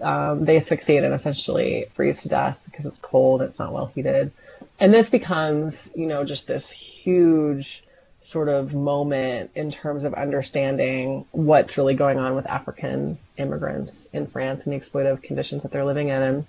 Um, 0.00 0.44
they 0.44 0.56
asphyxiate 0.56 1.04
and 1.04 1.12
essentially 1.12 1.86
freeze 1.90 2.22
to 2.22 2.28
death 2.28 2.58
because 2.64 2.86
it's 2.86 2.98
cold, 2.98 3.42
it's 3.42 3.58
not 3.58 3.72
well 3.72 3.90
heated. 3.94 4.32
And 4.78 4.94
this 4.94 5.10
becomes, 5.10 5.90
you 5.94 6.06
know, 6.06 6.24
just 6.24 6.46
this 6.46 6.70
huge 6.70 7.82
sort 8.22 8.48
of 8.48 8.74
moment 8.74 9.50
in 9.54 9.70
terms 9.70 10.04
of 10.04 10.14
understanding 10.14 11.24
what's 11.32 11.76
really 11.76 11.94
going 11.94 12.18
on 12.18 12.34
with 12.36 12.46
African 12.46 13.18
immigrants 13.36 14.08
in 14.12 14.26
France 14.26 14.64
and 14.64 14.72
the 14.72 14.78
exploitative 14.78 15.22
conditions 15.22 15.62
that 15.62 15.72
they're 15.72 15.84
living 15.84 16.08
in. 16.08 16.22
And 16.22 16.46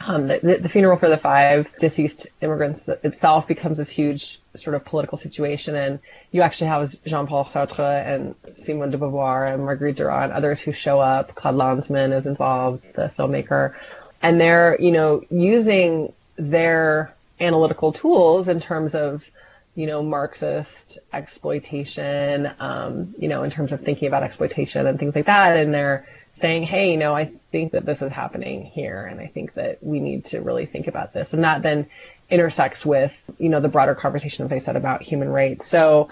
um, 0.00 0.26
the, 0.26 0.58
the, 0.60 0.68
funeral 0.68 0.96
for 0.96 1.08
the 1.08 1.16
five 1.16 1.70
deceased 1.78 2.26
immigrants 2.40 2.88
itself 2.88 3.46
becomes 3.46 3.78
this 3.78 3.88
huge 3.88 4.40
sort 4.56 4.74
of 4.74 4.84
political 4.84 5.18
situation. 5.18 5.74
And 5.74 5.98
you 6.32 6.42
actually 6.42 6.68
have 6.68 7.04
Jean-Paul 7.04 7.44
Sartre 7.44 8.06
and 8.06 8.34
Simone 8.54 8.90
de 8.90 8.98
Beauvoir 8.98 9.52
and 9.52 9.64
Marguerite 9.64 9.96
Duras 9.96 10.24
and 10.24 10.32
others 10.32 10.60
who 10.60 10.72
show 10.72 11.00
up. 11.00 11.34
Claude 11.34 11.56
Lanzmann 11.56 12.16
is 12.16 12.26
involved, 12.26 12.84
the 12.94 13.10
filmmaker. 13.18 13.74
And 14.22 14.40
they're, 14.40 14.80
you 14.80 14.92
know, 14.92 15.22
using 15.30 16.12
their 16.36 17.14
analytical 17.40 17.92
tools 17.92 18.48
in 18.48 18.60
terms 18.60 18.94
of, 18.94 19.30
you 19.74 19.86
know, 19.86 20.02
Marxist 20.02 20.98
exploitation, 21.12 22.50
um, 22.58 23.14
you 23.18 23.28
know, 23.28 23.42
in 23.42 23.50
terms 23.50 23.72
of 23.72 23.80
thinking 23.80 24.08
about 24.08 24.22
exploitation 24.22 24.86
and 24.86 24.98
things 24.98 25.14
like 25.14 25.26
that. 25.26 25.56
And 25.56 25.72
they're 25.72 26.06
saying, 26.32 26.62
hey, 26.64 26.92
you 26.92 26.96
know, 26.96 27.14
I 27.14 27.32
think 27.50 27.72
that 27.72 27.84
this 27.84 28.02
is 28.02 28.10
happening 28.10 28.64
here, 28.64 29.04
and 29.04 29.20
I 29.20 29.26
think 29.26 29.54
that 29.54 29.82
we 29.82 30.00
need 30.00 30.26
to 30.26 30.40
really 30.40 30.66
think 30.66 30.86
about 30.86 31.12
this. 31.12 31.34
And 31.34 31.44
that 31.44 31.62
then 31.62 31.86
intersects 32.30 32.86
with, 32.86 33.30
you 33.38 33.48
know, 33.48 33.60
the 33.60 33.68
broader 33.68 33.94
conversation, 33.94 34.44
as 34.44 34.52
I 34.52 34.58
said, 34.58 34.76
about 34.76 35.02
human 35.02 35.28
rights. 35.28 35.66
So 35.66 36.10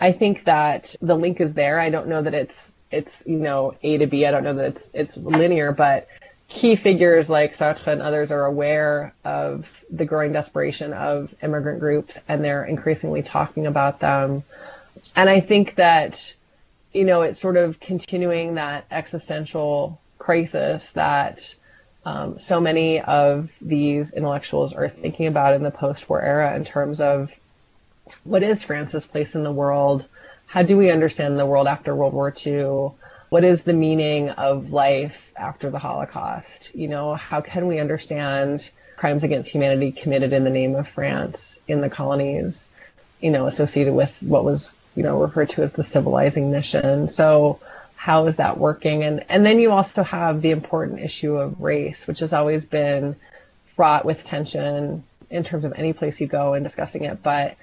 I 0.00 0.12
think 0.12 0.44
that 0.44 0.94
the 1.02 1.16
link 1.16 1.40
is 1.40 1.54
there. 1.54 1.80
I 1.80 1.90
don't 1.90 2.08
know 2.08 2.22
that 2.22 2.34
it's 2.34 2.72
it's 2.90 3.22
you 3.26 3.36
know 3.36 3.74
A 3.82 3.98
to 3.98 4.06
B. 4.06 4.24
I 4.26 4.30
don't 4.30 4.44
know 4.44 4.54
that 4.54 4.76
it's 4.76 4.90
it's 4.94 5.16
linear, 5.16 5.72
but 5.72 6.08
key 6.48 6.76
figures 6.76 7.28
like 7.28 7.52
Sartre 7.52 7.92
and 7.92 8.00
others 8.00 8.30
are 8.30 8.44
aware 8.44 9.12
of 9.24 9.68
the 9.90 10.04
growing 10.04 10.32
desperation 10.32 10.92
of 10.92 11.34
immigrant 11.42 11.80
groups, 11.80 12.18
and 12.28 12.42
they're 12.42 12.64
increasingly 12.64 13.22
talking 13.22 13.66
about 13.66 14.00
them. 14.00 14.42
And 15.14 15.28
I 15.28 15.40
think 15.40 15.74
that 15.74 16.34
you 16.92 17.04
know, 17.04 17.22
it's 17.22 17.40
sort 17.40 17.56
of 17.56 17.80
continuing 17.80 18.54
that 18.54 18.86
existential 18.90 20.00
crisis 20.18 20.90
that 20.92 21.54
um, 22.04 22.38
so 22.38 22.60
many 22.60 23.00
of 23.00 23.54
these 23.60 24.12
intellectuals 24.12 24.72
are 24.72 24.88
thinking 24.88 25.26
about 25.26 25.54
in 25.54 25.62
the 25.62 25.70
post-war 25.70 26.22
era 26.22 26.56
in 26.56 26.64
terms 26.64 27.00
of 27.00 27.38
what 28.24 28.42
is 28.42 28.64
France's 28.64 29.06
place 29.06 29.34
in 29.34 29.42
the 29.42 29.52
world? 29.52 30.06
How 30.46 30.62
do 30.62 30.78
we 30.78 30.90
understand 30.90 31.38
the 31.38 31.44
world 31.44 31.66
after 31.66 31.94
World 31.94 32.14
War 32.14 32.32
II? 32.46 32.92
what 33.28 33.44
is 33.44 33.62
the 33.62 33.72
meaning 33.72 34.30
of 34.30 34.72
life 34.72 35.32
after 35.36 35.70
the 35.70 35.78
Holocaust? 35.78 36.74
You 36.74 36.88
know, 36.88 37.14
how 37.14 37.40
can 37.40 37.66
we 37.66 37.78
understand 37.78 38.70
crimes 38.96 39.22
against 39.22 39.50
humanity 39.50 39.92
committed 39.92 40.32
in 40.32 40.44
the 40.44 40.50
name 40.50 40.74
of 40.74 40.88
France 40.88 41.60
in 41.68 41.80
the 41.80 41.90
colonies, 41.90 42.72
you 43.20 43.30
know, 43.30 43.46
associated 43.46 43.92
with 43.92 44.16
what 44.22 44.44
was, 44.44 44.72
you 44.98 45.04
know, 45.04 45.20
referred 45.20 45.48
to 45.48 45.62
as 45.62 45.74
the 45.74 45.84
civilizing 45.84 46.50
mission. 46.50 47.06
So 47.06 47.60
how 47.94 48.26
is 48.26 48.36
that 48.36 48.58
working? 48.58 49.04
And 49.04 49.24
and 49.28 49.46
then 49.46 49.60
you 49.60 49.70
also 49.70 50.02
have 50.02 50.42
the 50.42 50.50
important 50.50 50.98
issue 50.98 51.36
of 51.36 51.60
race, 51.60 52.08
which 52.08 52.18
has 52.18 52.32
always 52.32 52.66
been 52.66 53.14
fraught 53.66 54.04
with 54.04 54.24
tension 54.24 55.04
in 55.30 55.44
terms 55.44 55.64
of 55.64 55.72
any 55.76 55.92
place 55.92 56.20
you 56.20 56.26
go 56.26 56.54
and 56.54 56.64
discussing 56.64 57.04
it. 57.04 57.22
But 57.22 57.56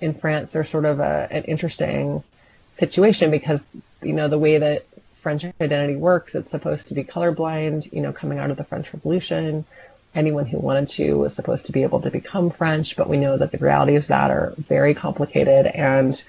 in 0.00 0.14
France, 0.14 0.50
there's 0.50 0.68
sort 0.68 0.84
of 0.84 0.98
a, 0.98 1.28
an 1.30 1.44
interesting 1.44 2.24
situation 2.72 3.30
because 3.30 3.64
you 4.02 4.12
know 4.12 4.26
the 4.26 4.38
way 4.38 4.58
that 4.58 4.84
French 5.18 5.44
identity 5.44 5.94
works, 5.94 6.34
it's 6.34 6.50
supposed 6.50 6.88
to 6.88 6.94
be 6.94 7.04
colorblind. 7.04 7.92
You 7.92 8.00
know, 8.00 8.12
coming 8.12 8.40
out 8.40 8.50
of 8.50 8.56
the 8.56 8.64
French 8.64 8.92
Revolution, 8.92 9.64
anyone 10.12 10.46
who 10.46 10.58
wanted 10.58 10.88
to 10.88 11.18
was 11.18 11.36
supposed 11.36 11.66
to 11.66 11.72
be 11.72 11.84
able 11.84 12.00
to 12.00 12.10
become 12.10 12.50
French, 12.50 12.96
but 12.96 13.08
we 13.08 13.16
know 13.16 13.36
that 13.36 13.52
the 13.52 13.58
realities 13.58 14.02
of 14.02 14.08
that 14.08 14.32
are 14.32 14.54
very 14.58 14.94
complicated 14.94 15.66
and 15.66 16.20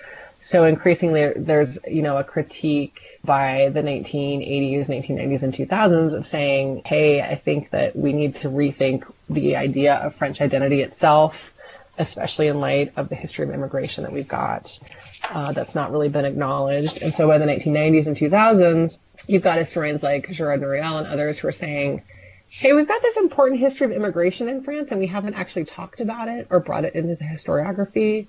so 0.41 0.65
increasingly 0.65 1.33
there's 1.35 1.79
you 1.87 2.01
know 2.01 2.17
a 2.17 2.23
critique 2.23 3.19
by 3.23 3.69
the 3.73 3.81
1980s 3.81 4.87
1990s 4.87 5.43
and 5.43 5.53
2000s 5.53 6.13
of 6.13 6.25
saying 6.25 6.81
hey 6.85 7.21
i 7.21 7.35
think 7.35 7.69
that 7.69 7.95
we 7.95 8.11
need 8.11 8.35
to 8.35 8.49
rethink 8.49 9.11
the 9.29 9.55
idea 9.55 9.95
of 9.95 10.15
french 10.15 10.41
identity 10.41 10.81
itself 10.81 11.53
especially 11.97 12.47
in 12.47 12.59
light 12.59 12.91
of 12.95 13.09
the 13.09 13.15
history 13.15 13.45
of 13.45 13.53
immigration 13.53 14.03
that 14.03 14.13
we've 14.13 14.27
got 14.27 14.79
uh, 15.29 15.51
that's 15.53 15.75
not 15.75 15.91
really 15.91 16.09
been 16.09 16.25
acknowledged 16.25 17.01
and 17.01 17.13
so 17.13 17.27
by 17.27 17.37
the 17.37 17.45
1990s 17.45 18.07
and 18.07 18.15
2000s 18.17 18.97
you've 19.27 19.43
got 19.43 19.57
historians 19.57 20.01
like 20.01 20.29
Gerard 20.31 20.61
Noiriel 20.61 20.97
and 20.97 21.07
others 21.07 21.37
who 21.37 21.47
are 21.47 21.53
saying 21.53 22.01
hey, 22.53 22.73
we've 22.73 22.87
got 22.87 23.01
this 23.01 23.15
important 23.15 23.61
history 23.61 23.85
of 23.85 23.93
immigration 23.93 24.49
in 24.49 24.61
France, 24.61 24.91
and 24.91 24.99
we 24.99 25.07
haven't 25.07 25.35
actually 25.35 25.63
talked 25.63 26.01
about 26.01 26.27
it 26.27 26.47
or 26.49 26.59
brought 26.59 26.83
it 26.83 26.95
into 26.95 27.15
the 27.15 27.23
historiography. 27.23 28.27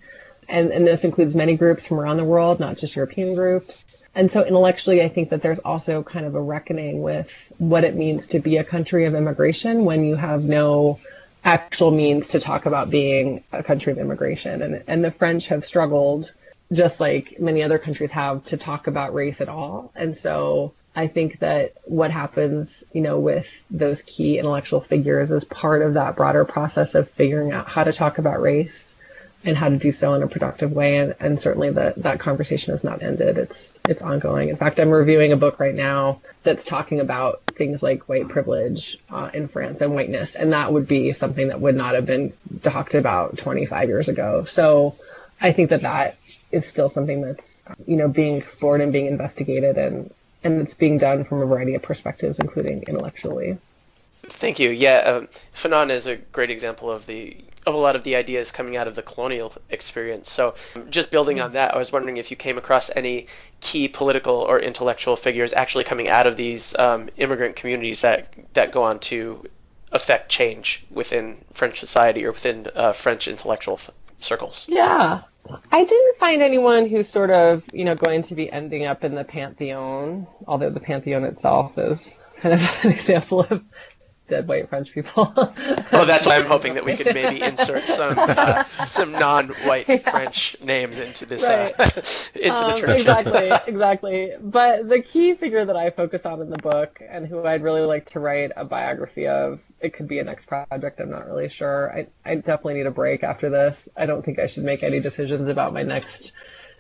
And, 0.49 0.71
and 0.71 0.87
this 0.87 1.05
includes 1.05 1.35
many 1.35 1.57
groups 1.57 1.87
from 1.87 2.01
around 2.01 2.17
the 2.17 2.25
world, 2.25 2.61
not 2.61 2.77
just 2.77 2.97
European 2.97 3.35
groups. 3.35 4.03
And 4.15 4.31
so 4.31 4.45
intellectually, 4.45 5.03
I 5.03 5.09
think 5.09 5.31
that 5.31 5.43
there's 5.43 5.61
also 5.61 6.03
kind 6.03 6.27
of 6.27 6.35
a 6.35 6.41
reckoning 6.41 7.01
with 7.01 7.53
what 7.59 7.85
it 7.85 7.95
means 7.95 8.27
to 8.29 8.41
be 8.41 8.57
a 8.57 8.65
country 8.65 9.07
of 9.07 9.15
immigration 9.15 9.85
when 9.85 10.05
you 10.05 10.17
have 10.17 10.45
no 10.45 10.99
actual 11.45 11.91
means 11.91 12.29
to 12.29 12.41
talk 12.41 12.67
about 12.67 12.91
being 12.91 13.43
a 13.53 13.63
country 13.63 13.93
of 13.93 13.99
immigration. 13.99 14.63
And, 14.63 14.85
and 14.87 15.05
the 15.05 15.11
French 15.11 15.49
have 15.49 15.65
struggled, 15.65 16.33
just 16.73 17.01
like 17.01 17.41
many 17.41 17.63
other 17.63 17.79
countries 17.79 18.11
have, 18.13 18.45
to 18.47 18.57
talk 18.57 18.87
about 18.87 19.15
race 19.15 19.41
at 19.41 19.49
all. 19.49 19.91
And 19.95 20.17
so 20.17 20.75
I 20.95 21.07
think 21.07 21.39
that 21.39 21.75
what 21.85 22.11
happens, 22.11 22.85
you 22.93 23.01
know, 23.01 23.19
with 23.19 23.65
those 23.71 24.03
key 24.03 24.39
intellectual 24.39 24.81
figures 24.81 25.31
is 25.31 25.45
part 25.45 25.83
of 25.83 25.95
that 25.95 26.17
broader 26.17 26.45
process 26.45 26.95
of 26.95 27.09
figuring 27.11 27.53
out 27.53 27.69
how 27.69 27.85
to 27.85 27.93
talk 27.93 28.19
about 28.19 28.43
race 28.43 28.95
and 29.45 29.57
how 29.57 29.69
to 29.69 29.77
do 29.77 29.93
so 29.93 30.15
in 30.15 30.23
a 30.23 30.29
productive 30.29 30.73
way. 30.73 30.99
And, 30.99 31.15
and 31.21 31.41
certainly 31.41 31.71
that 31.71 31.97
that 32.03 32.21
conversation 32.21 32.73
has 32.73 32.85
not 32.85 33.03
ended. 33.03 33.39
It's 33.39 33.81
it's 33.89 34.03
ongoing. 34.03 34.49
In 34.49 34.57
fact, 34.57 34.79
I'm 34.79 34.91
reviewing 34.91 35.33
a 35.33 35.37
book 35.37 35.59
right 35.59 35.75
now 35.75 36.21
that's 36.43 36.65
talking 36.65 37.01
about 37.01 37.43
things 37.55 37.83
like 37.83 38.09
white 38.09 38.29
privilege 38.29 38.99
uh, 39.11 39.31
in 39.33 39.49
France 39.49 39.81
and 39.81 39.95
whiteness, 39.95 40.35
and 40.35 40.53
that 40.53 40.73
would 40.73 40.87
be 40.87 41.13
something 41.13 41.49
that 41.49 41.61
would 41.61 41.77
not 41.77 41.95
have 41.95 42.07
been 42.07 42.33
talked 42.63 42.95
about 42.95 43.39
25 43.39 43.89
years 43.89 44.09
ago. 44.09 44.45
So 44.45 44.95
I 45.41 45.53
think 45.53 45.71
that 45.71 45.83
that 45.83 46.17
is 46.51 46.67
still 46.67 46.89
something 46.89 47.23
that's 47.23 47.65
you 47.87 47.97
know 47.97 48.09
being 48.09 48.37
explored 48.37 48.81
and 48.81 48.93
being 48.93 49.07
investigated 49.07 49.79
and 49.79 50.13
and 50.45 50.61
it's 50.61 50.75
being 50.75 50.99
done 50.99 51.25
from 51.25 51.41
a 51.41 51.47
variety 51.47 51.75
of 51.75 51.83
perspectives, 51.83 52.39
including 52.39 52.83
intellectually. 52.83 53.59
Thank 54.25 54.59
you. 54.59 54.71
Yeah, 54.71 54.99
um, 54.99 55.29
Fanon 55.55 55.91
is 55.91 56.07
a 56.07 56.17
great 56.17 56.51
example 56.51 56.91
of 56.91 57.07
the 57.07 57.37
of 57.67 57.75
a 57.75 57.79
lot 57.79 57.97
of 57.97 58.05
the 58.05 58.17
ideas 58.17 58.51
coming 58.51 58.77
out 58.77 58.89
of 58.89 58.95
the 58.95 59.03
colonial 59.03 59.53
experience. 59.71 60.31
So, 60.31 60.55
just 60.91 61.11
building 61.11 61.41
on 61.41 61.53
that, 61.53 61.75
I 61.75 61.79
was 61.79 61.93
wondering 61.93 62.17
if 62.17 62.31
you 62.31 62.37
came 62.37 62.59
across 62.59 62.91
any 62.95 63.27
key 63.61 63.89
political 63.89 64.35
or 64.35 64.59
intellectual 64.59 65.17
figures 65.17 65.53
actually 65.53 65.85
coming 65.85 66.09
out 66.09 66.27
of 66.27 66.37
these 66.37 66.77
um, 66.79 67.09
immigrant 67.17 67.57
communities 67.57 68.01
that 68.01 68.33
that 68.55 68.73
go 68.73 68.83
on 68.83 68.99
to 69.01 69.45
affect 69.93 70.31
change 70.31 70.85
within 70.91 71.45
French 71.53 71.79
society 71.79 72.25
or 72.25 72.33
within 72.33 72.67
uh, 72.75 72.93
French 72.93 73.29
intellectual 73.29 73.75
f- 73.75 73.91
circles. 74.21 74.67
Yeah, 74.69 75.23
I 75.71 75.85
didn't 75.85 76.19
find 76.19 76.43
anyone 76.43 76.89
who's 76.89 77.09
sort 77.09 77.31
of, 77.31 77.65
you 77.73 77.85
know, 77.85 77.95
going 77.95 78.23
to 78.23 78.35
be 78.35 78.51
ending 78.51 78.87
up 78.87 79.05
in 79.05 79.15
the 79.15 79.25
Pantheon, 79.25 80.27
although 80.47 80.71
the 80.71 80.81
Pantheon 80.81 81.25
itself 81.25 81.79
is 81.79 82.21
kind 82.41 82.55
of 82.55 82.79
an 82.85 82.91
example 82.91 83.41
of 83.41 83.63
dead 84.29 84.47
white 84.47 84.69
French 84.69 84.93
people. 84.93 85.33
well, 85.37 86.07
that's 86.07 86.27
why 86.27 86.37
I'm 86.37 86.47
hoping 86.47 86.75
that 86.75 86.85
we 86.85 86.97
could 86.97 87.15
maybe 87.15 87.43
insert 87.43 87.87
some 87.87 88.15
uh, 88.17 88.65
some 88.87 89.13
non-white 89.13 89.89
yeah. 89.89 90.11
French 90.11 90.57
names 90.63 90.99
into 90.99 91.27
this 91.27 91.43
uh, 91.43 91.73
right. 91.79 91.97
uh, 91.97 92.01
into 92.35 92.63
um, 92.63 92.71
the 92.71 92.79
tradition. 92.79 93.01
exactly, 93.01 93.73
exactly. 93.73 94.33
But 94.41 94.89
the 94.89 95.01
key 95.01 95.35
figure 95.35 95.65
that 95.65 95.77
I 95.77 95.91
focus 95.91 96.25
on 96.27 96.41
in 96.41 96.51
the 96.51 96.59
book, 96.59 97.01
and 97.07 97.27
who 97.27 97.45
I'd 97.45 97.63
really 97.63 97.83
like 97.83 98.07
to 98.11 98.21
write 98.21 98.53
a 98.57 98.65
biography 98.65 99.27
of, 99.27 99.63
it 99.81 99.93
could 99.93 100.09
be 100.09 100.19
a 100.19 100.25
next 100.25 100.47
project. 100.47 101.01
I'm 101.01 101.11
not 101.11 101.27
really 101.27 101.49
sure. 101.49 101.93
I 101.93 102.07
I 102.25 102.37
definitely 102.37 102.75
need 102.75 102.87
a 102.87 102.93
break 102.93 103.23
after 103.23 103.51
this. 103.51 103.89
I 103.97 104.07
don't 104.07 104.25
think 104.25 104.39
I 104.39 104.47
should 104.47 104.65
make 104.65 104.83
any 104.83 105.01
decisions 105.01 105.49
about 105.49 105.75
my 105.75 105.83
next 105.83 106.33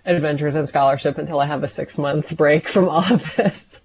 adventures 0.04 0.56
in 0.56 0.66
scholarship 0.66 1.18
until 1.18 1.38
I 1.38 1.46
have 1.46 1.62
a 1.62 1.68
six 1.68 1.96
month 1.96 2.36
break 2.36 2.68
from 2.68 2.88
all 2.88 3.04
of 3.12 3.36
this 3.36 3.80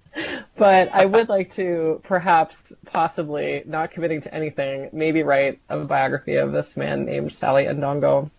but 0.56 0.92
I 0.92 1.04
would 1.04 1.28
like 1.28 1.52
to 1.54 2.00
perhaps, 2.04 2.72
possibly, 2.86 3.62
not 3.66 3.90
committing 3.90 4.20
to 4.22 4.34
anything, 4.34 4.90
maybe 4.92 5.22
write 5.22 5.60
a 5.68 5.78
biography 5.78 6.36
of 6.36 6.52
this 6.52 6.76
man 6.76 7.04
named 7.04 7.32
Sally 7.32 7.64
Ndongo. 7.64 8.30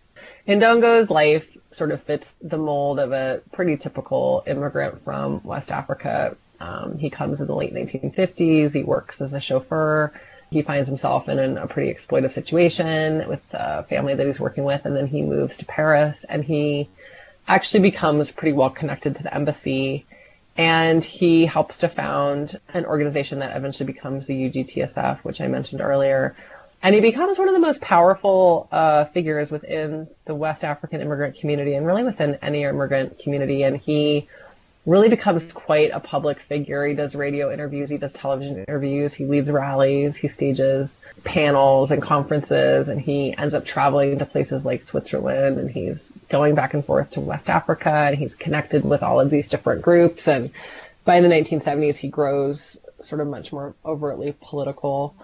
Ndongo's 0.46 1.10
life 1.10 1.56
sort 1.70 1.92
of 1.92 2.02
fits 2.02 2.34
the 2.42 2.58
mold 2.58 2.98
of 2.98 3.12
a 3.12 3.40
pretty 3.52 3.76
typical 3.76 4.42
immigrant 4.46 5.00
from 5.00 5.42
West 5.44 5.70
Africa. 5.70 6.36
Um, 6.60 6.98
he 6.98 7.08
comes 7.08 7.40
in 7.40 7.46
the 7.46 7.54
late 7.54 7.74
1950s. 7.74 8.74
He 8.74 8.82
works 8.82 9.20
as 9.20 9.32
a 9.32 9.40
chauffeur. 9.40 10.12
He 10.50 10.62
finds 10.62 10.88
himself 10.88 11.28
in 11.28 11.38
an, 11.38 11.56
a 11.58 11.66
pretty 11.66 11.92
exploitive 11.92 12.32
situation 12.32 13.28
with 13.28 13.48
the 13.50 13.86
family 13.88 14.14
that 14.14 14.26
he's 14.26 14.40
working 14.40 14.64
with, 14.64 14.84
and 14.84 14.96
then 14.96 15.06
he 15.06 15.22
moves 15.22 15.56
to 15.58 15.64
Paris 15.64 16.24
and 16.24 16.44
he 16.44 16.88
actually 17.46 17.80
becomes 17.80 18.30
pretty 18.30 18.52
well 18.52 18.70
connected 18.70 19.16
to 19.16 19.22
the 19.22 19.34
embassy 19.34 20.04
and 20.56 21.02
he 21.02 21.46
helps 21.46 21.78
to 21.78 21.88
found 21.88 22.60
an 22.74 22.84
organization 22.84 23.38
that 23.38 23.56
eventually 23.56 23.86
becomes 23.86 24.26
the 24.26 24.34
UGTSF, 24.34 25.20
which 25.20 25.40
I 25.40 25.46
mentioned 25.46 25.80
earlier. 25.80 26.34
And 26.82 26.94
he 26.94 27.00
becomes 27.00 27.38
one 27.38 27.48
of 27.48 27.54
the 27.54 27.60
most 27.60 27.80
powerful 27.80 28.68
uh, 28.72 29.04
figures 29.06 29.50
within 29.50 30.08
the 30.24 30.34
West 30.34 30.64
African 30.64 31.00
immigrant 31.00 31.36
community 31.36 31.74
and 31.74 31.86
really 31.86 32.02
within 32.02 32.38
any 32.42 32.62
immigrant 32.62 33.18
community. 33.18 33.62
And 33.62 33.76
he 33.76 34.28
really 34.86 35.08
becomes 35.08 35.48
mm-hmm. 35.48 35.58
quite 35.58 35.90
a 35.92 36.00
public 36.00 36.40
figure. 36.40 36.86
He 36.86 36.94
does 36.94 37.14
radio 37.14 37.52
interviews, 37.52 37.90
he 37.90 37.98
does 37.98 38.12
television 38.12 38.64
interviews, 38.66 39.12
he 39.12 39.26
leads 39.26 39.50
rallies, 39.50 40.16
he 40.16 40.28
stages 40.28 41.00
panels 41.24 41.90
and 41.90 42.02
conferences, 42.02 42.88
and 42.88 43.00
he 43.00 43.36
ends 43.36 43.54
up 43.54 43.64
traveling 43.64 44.18
to 44.18 44.26
places 44.26 44.64
like 44.64 44.82
Switzerland 44.82 45.58
and 45.58 45.70
he's 45.70 46.12
going 46.28 46.54
back 46.54 46.74
and 46.74 46.84
forth 46.84 47.10
to 47.12 47.20
West 47.20 47.50
Africa 47.50 47.90
and 47.90 48.16
he's 48.16 48.34
connected 48.34 48.84
with 48.84 49.02
all 49.02 49.20
of 49.20 49.30
these 49.30 49.48
different 49.48 49.82
groups. 49.82 50.28
And 50.28 50.50
by 51.04 51.20
the 51.20 51.28
1970s, 51.28 51.96
he 51.96 52.08
grows 52.08 52.78
sort 53.00 53.20
of 53.20 53.28
much 53.28 53.52
more 53.52 53.74
overtly 53.84 54.34
political. 54.40 55.14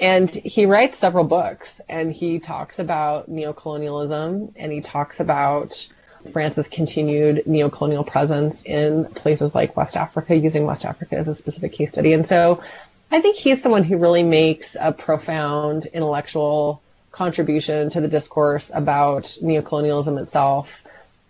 And 0.00 0.28
he 0.28 0.66
writes 0.66 0.98
several 0.98 1.24
books 1.24 1.80
and 1.88 2.12
he 2.12 2.40
talks 2.40 2.80
about 2.80 3.30
neocolonialism 3.30 4.52
and 4.56 4.72
he 4.72 4.80
talks 4.80 5.20
about 5.20 5.86
France's 6.32 6.68
continued 6.68 7.44
neocolonial 7.46 8.06
presence 8.06 8.62
in 8.64 9.04
places 9.06 9.54
like 9.54 9.76
West 9.76 9.96
Africa, 9.96 10.34
using 10.34 10.66
West 10.66 10.84
Africa 10.84 11.16
as 11.16 11.28
a 11.28 11.34
specific 11.34 11.72
case 11.72 11.90
study. 11.90 12.12
And 12.12 12.26
so 12.26 12.62
I 13.10 13.20
think 13.20 13.36
he's 13.36 13.62
someone 13.62 13.84
who 13.84 13.96
really 13.96 14.22
makes 14.22 14.76
a 14.80 14.92
profound 14.92 15.86
intellectual 15.86 16.82
contribution 17.12 17.90
to 17.90 18.00
the 18.00 18.08
discourse 18.08 18.70
about 18.74 19.24
neocolonialism 19.42 20.20
itself 20.20 20.82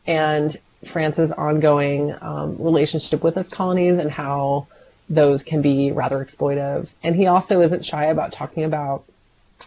and 0.07 0.57
France's 0.85 1.33
ongoing 1.33 2.15
um, 2.21 2.57
relationship 2.59 3.23
with 3.23 3.37
its 3.37 3.51
colonies 3.51 3.99
and 3.99 4.11
how 4.11 4.67
those 5.09 5.43
can 5.43 5.61
be 5.61 5.93
rather 5.93 6.25
exploitive. 6.25 6.89
And 7.03 7.15
he 7.15 7.27
also 7.27 7.61
isn't 7.61 7.85
shy 7.85 8.07
about 8.07 8.33
talking 8.33 8.65
about 8.65 9.05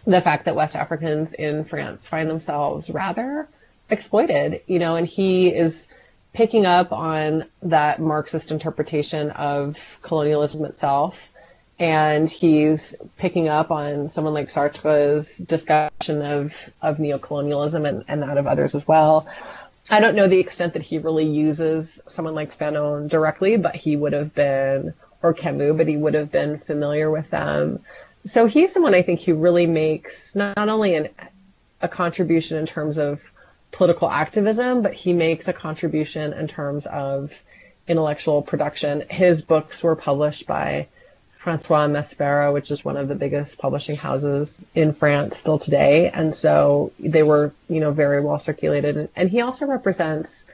the 0.04 0.20
fact 0.20 0.44
that 0.44 0.56
West 0.56 0.76
Africans 0.76 1.32
in 1.32 1.64
France 1.64 2.06
find 2.06 2.28
themselves 2.28 2.90
rather 2.90 3.48
exploited, 3.90 4.62
you 4.66 4.78
know, 4.78 4.96
and 4.96 5.06
he 5.06 5.48
is 5.48 5.86
picking 6.32 6.66
up 6.66 6.92
on 6.92 7.44
that 7.62 8.00
Marxist 8.00 8.50
interpretation 8.50 9.30
of 9.30 9.98
colonialism 10.02 10.64
itself. 10.64 11.28
And 11.80 12.28
he's 12.28 12.94
picking 13.18 13.48
up 13.48 13.70
on 13.70 14.08
someone 14.08 14.34
like 14.34 14.50
Sartre's 14.50 15.38
discussion 15.38 16.22
of, 16.22 16.70
of 16.82 16.96
neocolonialism 16.96 17.88
and, 17.88 18.04
and 18.08 18.22
that 18.22 18.36
of 18.36 18.48
others 18.48 18.74
as 18.74 18.86
well. 18.86 19.28
I 19.90 20.00
don't 20.00 20.16
know 20.16 20.28
the 20.28 20.40
extent 20.40 20.74
that 20.74 20.82
he 20.82 20.98
really 20.98 21.24
uses 21.24 22.00
someone 22.08 22.34
like 22.34 22.56
Fanon 22.56 23.08
directly, 23.08 23.56
but 23.56 23.76
he 23.76 23.96
would 23.96 24.12
have 24.12 24.34
been, 24.34 24.92
or 25.22 25.32
Camus, 25.32 25.76
but 25.76 25.86
he 25.86 25.96
would 25.96 26.14
have 26.14 26.30
been 26.32 26.58
familiar 26.58 27.10
with 27.10 27.30
them. 27.30 27.80
So 28.26 28.46
he's 28.46 28.72
someone 28.72 28.94
I 28.94 29.02
think 29.02 29.22
who 29.22 29.36
really 29.36 29.66
makes 29.66 30.34
not 30.34 30.58
only 30.58 30.94
an, 30.94 31.08
a 31.80 31.88
contribution 31.88 32.58
in 32.58 32.66
terms 32.66 32.98
of 32.98 33.30
political 33.72 34.10
activism, 34.10 34.82
but 34.82 34.94
he 34.94 35.12
makes 35.12 35.48
a 35.48 35.52
contribution 35.52 36.32
in 36.32 36.46
terms 36.48 36.86
of 36.86 37.40
intellectual 37.86 38.42
production. 38.42 39.04
His 39.10 39.42
books 39.42 39.82
were 39.82 39.96
published 39.96 40.46
by 40.46 40.88
Francois 41.32 41.86
Maspero, 41.86 42.52
which 42.52 42.70
is 42.70 42.84
one 42.84 42.96
of 42.96 43.08
the 43.08 43.14
biggest 43.14 43.58
publishing 43.58 43.96
houses 43.96 44.60
in 44.74 44.92
France 44.92 45.36
still 45.36 45.58
today. 45.58 46.10
And 46.10 46.34
so 46.34 46.92
they 46.98 47.22
were, 47.22 47.52
you 47.68 47.80
know, 47.80 47.92
very 47.92 48.20
well 48.20 48.38
circulated. 48.38 49.08
And 49.14 49.30
he 49.30 49.40
also 49.40 49.66
represents 49.66 50.46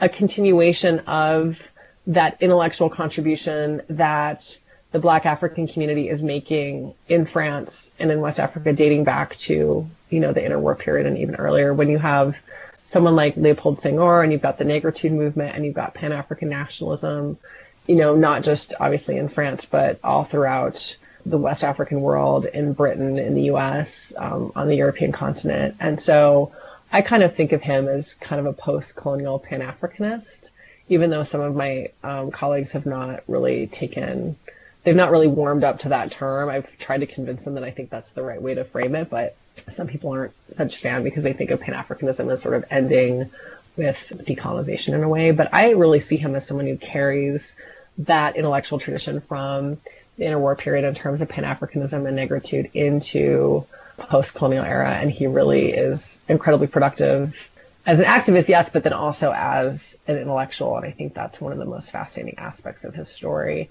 a 0.00 0.08
continuation 0.08 0.98
of 1.00 1.70
that 2.08 2.36
intellectual 2.40 2.90
contribution 2.90 3.82
that 3.88 4.58
the 4.92 4.98
Black 4.98 5.26
African 5.26 5.66
community 5.66 6.08
is 6.08 6.22
making 6.22 6.94
in 7.08 7.24
France 7.24 7.92
and 7.98 8.10
in 8.10 8.20
West 8.20 8.38
Africa, 8.38 8.72
dating 8.72 9.04
back 9.04 9.34
to, 9.36 9.88
you 10.10 10.20
know, 10.20 10.32
the 10.32 10.40
interwar 10.40 10.78
period 10.78 11.06
and 11.06 11.18
even 11.18 11.34
earlier 11.36 11.74
when 11.74 11.88
you 11.88 11.98
have 11.98 12.36
someone 12.84 13.16
like 13.16 13.36
Leopold 13.36 13.78
Senghor 13.78 14.22
and 14.22 14.32
you've 14.32 14.42
got 14.42 14.58
the 14.58 14.64
Negritude 14.64 15.12
movement 15.12 15.54
and 15.56 15.64
you've 15.64 15.74
got 15.74 15.94
Pan 15.94 16.12
African 16.12 16.50
nationalism 16.50 17.38
you 17.86 17.96
know, 17.96 18.14
not 18.14 18.42
just 18.42 18.74
obviously 18.78 19.16
in 19.16 19.28
France, 19.28 19.66
but 19.66 19.98
all 20.04 20.24
throughout 20.24 20.96
the 21.26 21.38
West 21.38 21.64
African 21.64 22.00
world, 22.00 22.46
in 22.46 22.72
Britain, 22.72 23.18
in 23.18 23.34
the 23.34 23.42
US, 23.52 24.12
um, 24.16 24.52
on 24.56 24.68
the 24.68 24.76
European 24.76 25.12
continent. 25.12 25.76
And 25.80 26.00
so 26.00 26.52
I 26.92 27.02
kind 27.02 27.22
of 27.22 27.34
think 27.34 27.52
of 27.52 27.62
him 27.62 27.88
as 27.88 28.14
kind 28.14 28.40
of 28.40 28.46
a 28.46 28.52
post 28.52 28.96
colonial 28.96 29.38
Pan 29.38 29.60
Africanist, 29.60 30.50
even 30.88 31.10
though 31.10 31.22
some 31.22 31.40
of 31.40 31.54
my 31.54 31.90
um, 32.02 32.30
colleagues 32.30 32.72
have 32.72 32.86
not 32.86 33.22
really 33.28 33.66
taken, 33.68 34.36
they've 34.84 34.96
not 34.96 35.10
really 35.10 35.28
warmed 35.28 35.64
up 35.64 35.80
to 35.80 35.90
that 35.90 36.10
term. 36.10 36.48
I've 36.48 36.76
tried 36.78 36.98
to 36.98 37.06
convince 37.06 37.44
them 37.44 37.54
that 37.54 37.64
I 37.64 37.70
think 37.70 37.90
that's 37.90 38.10
the 38.10 38.22
right 38.22 38.40
way 38.40 38.54
to 38.54 38.64
frame 38.64 38.94
it, 38.94 39.10
but 39.10 39.36
some 39.68 39.86
people 39.86 40.10
aren't 40.10 40.32
such 40.52 40.76
a 40.76 40.78
fan 40.78 41.04
because 41.04 41.22
they 41.22 41.32
think 41.32 41.50
of 41.50 41.60
Pan 41.60 41.74
Africanism 41.74 42.30
as 42.30 42.42
sort 42.42 42.54
of 42.54 42.64
ending 42.70 43.30
with 43.76 44.12
decolonization 44.24 44.94
in 44.94 45.02
a 45.02 45.08
way. 45.08 45.30
But 45.30 45.52
I 45.52 45.70
really 45.70 46.00
see 46.00 46.16
him 46.16 46.34
as 46.34 46.46
someone 46.46 46.66
who 46.66 46.76
carries 46.76 47.54
that 47.98 48.36
intellectual 48.36 48.78
tradition 48.78 49.20
from 49.20 49.78
the 50.16 50.24
interwar 50.24 50.56
period 50.56 50.84
in 50.84 50.94
terms 50.94 51.20
of 51.20 51.28
Pan 51.28 51.44
Africanism 51.44 52.06
and 52.06 52.18
negritude 52.18 52.70
into 52.74 53.64
post 53.96 54.34
colonial 54.34 54.64
era. 54.64 54.90
And 54.90 55.10
he 55.10 55.26
really 55.26 55.72
is 55.72 56.20
incredibly 56.28 56.66
productive 56.66 57.50
as 57.84 57.98
an 57.98 58.06
activist, 58.06 58.48
yes, 58.48 58.70
but 58.70 58.84
then 58.84 58.92
also 58.92 59.32
as 59.32 59.98
an 60.06 60.16
intellectual. 60.16 60.76
And 60.76 60.86
I 60.86 60.90
think 60.90 61.14
that's 61.14 61.40
one 61.40 61.52
of 61.52 61.58
the 61.58 61.64
most 61.64 61.90
fascinating 61.90 62.38
aspects 62.38 62.84
of 62.84 62.94
his 62.94 63.08
story. 63.08 63.70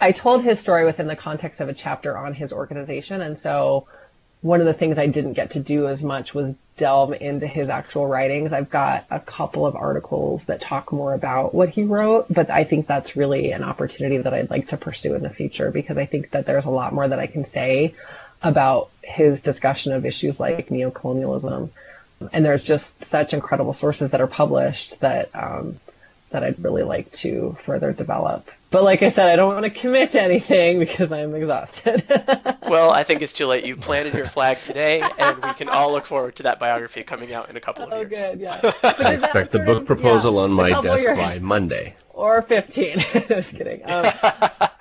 I 0.00 0.12
told 0.12 0.42
his 0.42 0.58
story 0.58 0.84
within 0.84 1.06
the 1.06 1.16
context 1.16 1.60
of 1.60 1.68
a 1.68 1.74
chapter 1.74 2.16
on 2.16 2.32
his 2.32 2.52
organization. 2.52 3.20
And 3.20 3.38
so 3.38 3.86
one 4.42 4.60
of 4.60 4.66
the 4.66 4.74
things 4.74 4.96
I 4.96 5.06
didn't 5.06 5.34
get 5.34 5.50
to 5.50 5.60
do 5.60 5.86
as 5.86 6.02
much 6.02 6.34
was 6.34 6.54
delve 6.78 7.12
into 7.12 7.46
his 7.46 7.68
actual 7.68 8.06
writings. 8.06 8.54
I've 8.54 8.70
got 8.70 9.04
a 9.10 9.20
couple 9.20 9.66
of 9.66 9.76
articles 9.76 10.46
that 10.46 10.62
talk 10.62 10.92
more 10.92 11.12
about 11.12 11.54
what 11.54 11.68
he 11.68 11.82
wrote, 11.82 12.26
but 12.30 12.48
I 12.48 12.64
think 12.64 12.86
that's 12.86 13.16
really 13.16 13.52
an 13.52 13.62
opportunity 13.62 14.16
that 14.16 14.32
I'd 14.32 14.48
like 14.48 14.68
to 14.68 14.78
pursue 14.78 15.14
in 15.14 15.22
the 15.22 15.28
future 15.28 15.70
because 15.70 15.98
I 15.98 16.06
think 16.06 16.30
that 16.30 16.46
there's 16.46 16.64
a 16.64 16.70
lot 16.70 16.94
more 16.94 17.06
that 17.06 17.18
I 17.18 17.26
can 17.26 17.44
say 17.44 17.94
about 18.42 18.88
his 19.02 19.42
discussion 19.42 19.92
of 19.92 20.06
issues 20.06 20.40
like 20.40 20.68
neocolonialism. 20.68 21.68
And 22.32 22.44
there's 22.44 22.64
just 22.64 23.04
such 23.04 23.34
incredible 23.34 23.74
sources 23.74 24.12
that 24.12 24.22
are 24.22 24.26
published 24.26 25.00
that 25.00 25.28
um, 25.34 25.78
that 26.30 26.44
I'd 26.44 26.62
really 26.62 26.82
like 26.82 27.10
to 27.12 27.56
further 27.62 27.92
develop. 27.92 28.48
But 28.70 28.84
like 28.84 29.02
I 29.02 29.08
said, 29.08 29.30
I 29.30 29.36
don't 29.36 29.52
want 29.52 29.64
to 29.64 29.70
commit 29.70 30.10
to 30.10 30.22
anything 30.22 30.78
because 30.78 31.10
I'm 31.10 31.34
exhausted. 31.34 32.04
well, 32.68 32.90
I 32.90 33.02
think 33.02 33.20
it's 33.20 33.32
too 33.32 33.46
late. 33.46 33.64
You 33.64 33.74
planted 33.74 34.14
your 34.14 34.28
flag 34.28 34.62
today, 34.62 35.02
and 35.18 35.42
we 35.42 35.52
can 35.54 35.68
all 35.68 35.90
look 35.90 36.06
forward 36.06 36.36
to 36.36 36.44
that 36.44 36.60
biography 36.60 37.02
coming 37.02 37.34
out 37.34 37.50
in 37.50 37.56
a 37.56 37.60
couple 37.60 37.84
of 37.84 37.92
oh, 37.92 37.96
years. 37.96 38.10
good, 38.10 38.40
yeah. 38.40 38.60
I 38.82 39.14
expect 39.14 39.50
the 39.50 39.58
book 39.58 39.86
proposal 39.86 40.34
yeah, 40.34 40.40
on 40.42 40.52
my 40.52 40.80
desk 40.80 41.04
by 41.04 41.40
Monday. 41.40 41.96
Or 42.14 42.42
15. 42.42 42.98
Just 43.28 43.56
kidding. 43.56 43.82
Um, 43.90 44.12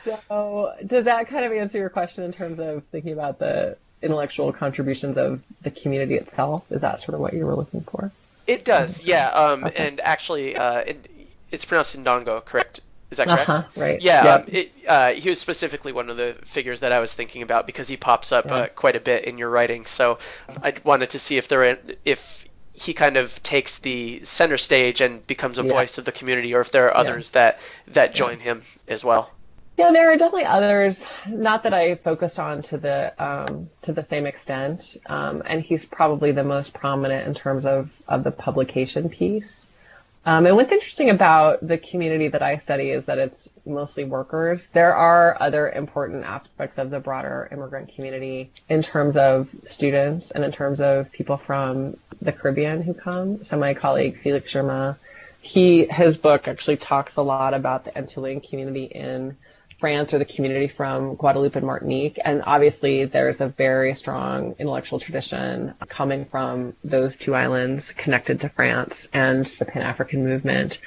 so, 0.03 0.73
does 0.85 1.05
that 1.05 1.27
kind 1.27 1.45
of 1.45 1.51
answer 1.51 1.79
your 1.79 1.89
question 1.89 2.25
in 2.25 2.31
terms 2.31 2.59
of 2.59 2.83
thinking 2.91 3.13
about 3.13 3.39
the 3.39 3.75
intellectual 4.03 4.53
contributions 4.53 5.17
of 5.17 5.41
the 5.63 5.71
community 5.71 6.15
itself? 6.15 6.63
Is 6.71 6.81
that 6.81 7.01
sort 7.01 7.15
of 7.15 7.21
what 7.21 7.33
you 7.33 7.45
were 7.45 7.55
looking 7.55 7.81
for? 7.81 8.11
It 8.45 8.65
does, 8.65 9.03
yeah. 9.03 9.29
Um, 9.29 9.65
okay. 9.65 9.87
And 9.87 9.99
actually, 9.99 10.55
uh, 10.55 10.79
it, 10.79 11.09
it's 11.51 11.65
pronounced 11.65 11.97
Ndongo, 11.97 12.43
correct? 12.43 12.81
Is 13.11 13.17
that 13.17 13.27
correct? 13.27 13.49
Uh-huh, 13.49 13.67
right. 13.75 14.01
Yeah, 14.01 14.23
yep. 14.23 14.41
um, 14.41 14.53
it, 14.53 14.71
uh, 14.87 15.11
he 15.11 15.29
was 15.29 15.39
specifically 15.39 15.91
one 15.91 16.09
of 16.09 16.17
the 16.17 16.35
figures 16.45 16.81
that 16.81 16.91
I 16.91 16.99
was 16.99 17.11
thinking 17.13 17.41
about 17.41 17.65
because 17.65 17.87
he 17.87 17.97
pops 17.97 18.31
up 18.31 18.45
yeah. 18.47 18.55
uh, 18.55 18.67
quite 18.67 18.95
a 18.95 18.99
bit 18.99 19.25
in 19.25 19.37
your 19.37 19.49
writing. 19.49 19.85
So 19.85 20.19
I 20.61 20.75
wanted 20.83 21.11
to 21.11 21.19
see 21.19 21.37
if 21.37 21.47
there 21.47 21.79
if 22.05 22.45
he 22.73 22.93
kind 22.93 23.17
of 23.17 23.41
takes 23.41 23.79
the 23.79 24.23
center 24.23 24.57
stage 24.57 25.01
and 25.01 25.25
becomes 25.25 25.59
a 25.59 25.63
yes. 25.63 25.71
voice 25.71 25.97
of 25.97 26.05
the 26.05 26.11
community, 26.11 26.53
or 26.53 26.61
if 26.61 26.71
there 26.71 26.87
are 26.87 26.95
others 26.95 27.31
yeah. 27.33 27.39
that 27.41 27.59
that 27.87 28.13
join 28.13 28.37
yes. 28.37 28.45
him 28.45 28.63
as 28.87 29.03
well. 29.03 29.31
Yeah, 29.79 29.91
there 29.91 30.11
are 30.11 30.17
definitely 30.17 30.45
others. 30.45 31.05
Not 31.25 31.63
that 31.63 31.73
I 31.73 31.95
focused 31.95 32.37
on 32.37 32.61
to 32.63 32.77
the 32.77 33.13
um, 33.17 33.69
to 33.83 33.93
the 33.93 34.03
same 34.03 34.25
extent, 34.25 34.97
um, 35.07 35.41
and 35.45 35.61
he's 35.61 35.85
probably 35.85 36.31
the 36.31 36.43
most 36.43 36.73
prominent 36.73 37.27
in 37.27 37.33
terms 37.33 37.65
of 37.65 37.97
of 38.07 38.23
the 38.23 38.31
publication 38.31 39.09
piece. 39.09 39.68
Um, 40.25 40.45
and 40.45 40.55
what's 40.55 40.71
interesting 40.71 41.09
about 41.09 41.65
the 41.65 41.77
community 41.77 42.27
that 42.27 42.41
I 42.41 42.57
study 42.57 42.91
is 42.91 43.05
that 43.05 43.17
it's 43.17 43.49
mostly 43.65 44.03
workers. 44.03 44.67
There 44.69 44.93
are 44.93 45.37
other 45.41 45.69
important 45.69 46.25
aspects 46.25 46.77
of 46.77 46.89
the 46.89 46.99
broader 46.99 47.47
immigrant 47.51 47.93
community 47.95 48.51
in 48.67 48.81
terms 48.81 49.15
of 49.15 49.49
students 49.63 50.31
and 50.31 50.43
in 50.43 50.51
terms 50.51 50.81
of 50.81 51.11
people 51.11 51.37
from 51.37 51.97
the 52.21 52.33
Caribbean 52.33 52.81
who 52.81 52.93
come. 52.93 53.43
So 53.43 53.57
my 53.57 53.73
colleague 53.73 54.19
Felix 54.21 54.51
Germain, 54.51 54.95
he 55.41 55.85
his 55.85 56.17
book 56.17 56.49
actually 56.49 56.77
talks 56.77 57.15
a 57.15 57.21
lot 57.21 57.53
about 57.53 57.85
the 57.85 57.91
Antillean 57.91 58.47
community 58.47 58.85
in 58.85 59.37
France 59.79 60.13
or 60.13 60.19
the 60.19 60.25
community 60.25 60.67
from 60.67 61.15
Guadeloupe 61.15 61.55
and 61.55 61.65
Martinique. 61.65 62.19
And 62.23 62.43
obviously, 62.45 63.05
there's 63.05 63.39
a 63.39 63.47
very 63.47 63.93
strong 63.93 64.55
intellectual 64.59 64.99
tradition 64.99 65.73
coming 65.87 66.25
from 66.25 66.75
those 66.83 67.15
two 67.15 67.33
islands 67.33 67.93
connected 67.93 68.41
to 68.41 68.49
France 68.49 69.07
and 69.13 69.45
the 69.45 69.65
Pan 69.65 69.83
African 69.83 70.25
movement 70.25 70.79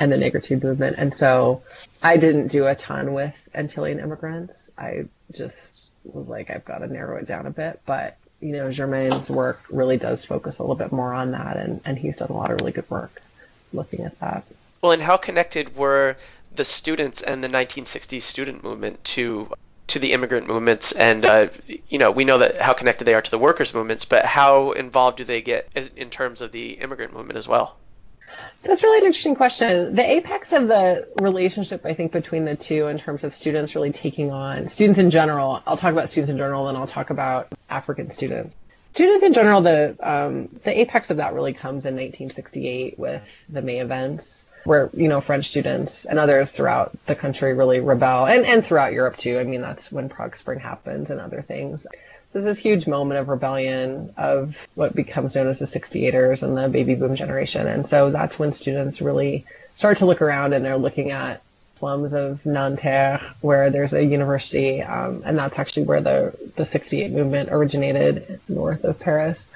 and 0.00 0.10
the 0.10 0.16
Negritude 0.16 0.64
movement. 0.64 0.96
And 0.98 1.14
so 1.14 1.62
I 2.02 2.16
didn't 2.16 2.48
do 2.48 2.66
a 2.66 2.74
ton 2.74 3.12
with 3.12 3.36
Antillean 3.54 4.02
immigrants. 4.02 4.70
I 4.76 5.06
just 5.32 5.90
was 6.04 6.26
like, 6.26 6.50
I've 6.50 6.64
got 6.64 6.78
to 6.78 6.88
narrow 6.88 7.18
it 7.18 7.26
down 7.26 7.46
a 7.46 7.50
bit. 7.50 7.80
But, 7.86 8.16
you 8.40 8.52
know, 8.52 8.70
Germain's 8.70 9.30
work 9.30 9.62
really 9.70 9.96
does 9.96 10.24
focus 10.24 10.58
a 10.58 10.62
little 10.62 10.74
bit 10.74 10.90
more 10.90 11.12
on 11.12 11.32
that. 11.32 11.56
And, 11.56 11.80
and 11.84 11.96
he's 11.96 12.16
done 12.16 12.30
a 12.30 12.36
lot 12.36 12.50
of 12.50 12.60
really 12.60 12.72
good 12.72 12.90
work 12.90 13.22
looking 13.72 14.04
at 14.04 14.18
that. 14.18 14.44
Well, 14.82 14.92
and 14.92 15.02
how 15.02 15.18
connected 15.18 15.76
were 15.76 16.16
the 16.54 16.64
students 16.64 17.22
and 17.22 17.42
the 17.42 17.48
1960s 17.48 18.22
student 18.22 18.62
movement 18.64 19.02
to 19.04 19.52
to 19.90 19.98
the 19.98 20.12
immigrant 20.12 20.46
movements. 20.46 20.92
And 20.92 21.24
uh, 21.24 21.48
you 21.88 21.98
know 21.98 22.10
we 22.10 22.24
know 22.24 22.38
that 22.38 22.60
how 22.60 22.72
connected 22.72 23.04
they 23.04 23.14
are 23.14 23.22
to 23.22 23.30
the 23.30 23.38
workers 23.38 23.74
movements 23.74 24.04
but 24.04 24.24
how 24.24 24.72
involved 24.72 25.18
do 25.18 25.24
they 25.24 25.42
get 25.42 25.68
in 25.96 26.10
terms 26.10 26.40
of 26.40 26.52
the 26.52 26.72
immigrant 26.72 27.12
movement 27.12 27.38
as 27.38 27.48
well? 27.48 27.76
So 28.62 28.68
that's 28.68 28.82
really 28.82 28.98
an 28.98 29.06
interesting 29.06 29.36
question. 29.36 29.94
The 29.94 30.04
apex 30.04 30.52
of 30.52 30.68
the 30.68 31.08
relationship 31.20 31.84
i 31.84 31.94
think 31.94 32.12
between 32.12 32.44
the 32.44 32.56
two 32.56 32.88
in 32.88 32.98
terms 32.98 33.24
of 33.24 33.34
students 33.34 33.74
really 33.74 33.92
taking 33.92 34.30
on 34.30 34.68
students 34.68 34.98
in 34.98 35.10
general 35.10 35.62
i'll 35.66 35.76
talk 35.76 35.92
about 35.92 36.10
students 36.10 36.30
in 36.30 36.36
general 36.36 36.68
and 36.68 36.76
i'll 36.76 36.86
talk 36.86 37.10
about 37.10 37.48
african 37.68 38.10
students. 38.10 38.56
Students 38.92 39.24
in 39.24 39.32
general 39.32 39.60
the 39.60 39.96
um, 40.02 40.48
the 40.64 40.80
apex 40.80 41.10
of 41.10 41.18
that 41.18 41.34
really 41.34 41.52
comes 41.52 41.86
in 41.86 41.94
1968 41.94 42.98
with 42.98 43.44
the 43.48 43.62
may 43.62 43.80
events 43.80 44.46
where 44.64 44.90
you 44.92 45.08
know 45.08 45.20
French 45.20 45.48
students 45.48 46.04
and 46.04 46.18
others 46.18 46.50
throughout 46.50 46.92
the 47.06 47.14
country 47.14 47.54
really 47.54 47.80
rebel, 47.80 48.26
and 48.26 48.44
and 48.46 48.64
throughout 48.64 48.92
Europe 48.92 49.16
too. 49.16 49.38
I 49.38 49.44
mean, 49.44 49.60
that's 49.60 49.90
when 49.90 50.08
Prague 50.08 50.36
Spring 50.36 50.60
happens 50.60 51.10
and 51.10 51.20
other 51.20 51.42
things. 51.42 51.86
There's 52.32 52.44
this 52.44 52.58
huge 52.58 52.86
moment 52.86 53.18
of 53.18 53.28
rebellion 53.28 54.14
of 54.16 54.68
what 54.76 54.94
becomes 54.94 55.34
known 55.34 55.48
as 55.48 55.58
the 55.58 55.64
68ers 55.64 56.44
and 56.44 56.56
the 56.56 56.68
baby 56.68 56.94
boom 56.94 57.14
generation, 57.14 57.66
and 57.66 57.86
so 57.86 58.10
that's 58.10 58.38
when 58.38 58.52
students 58.52 59.00
really 59.00 59.44
start 59.74 59.98
to 59.98 60.06
look 60.06 60.22
around 60.22 60.52
and 60.52 60.64
they're 60.64 60.76
looking 60.76 61.10
at 61.10 61.42
slums 61.74 62.12
of 62.12 62.44
Nanterre, 62.44 63.20
where 63.40 63.70
there's 63.70 63.94
a 63.94 64.04
university, 64.04 64.82
um, 64.82 65.22
and 65.24 65.38
that's 65.38 65.58
actually 65.58 65.84
where 65.84 66.02
the 66.02 66.36
the 66.56 66.64
68 66.64 67.10
movement 67.10 67.48
originated 67.50 68.38
north 68.48 68.84
of 68.84 69.00
Paris 69.00 69.48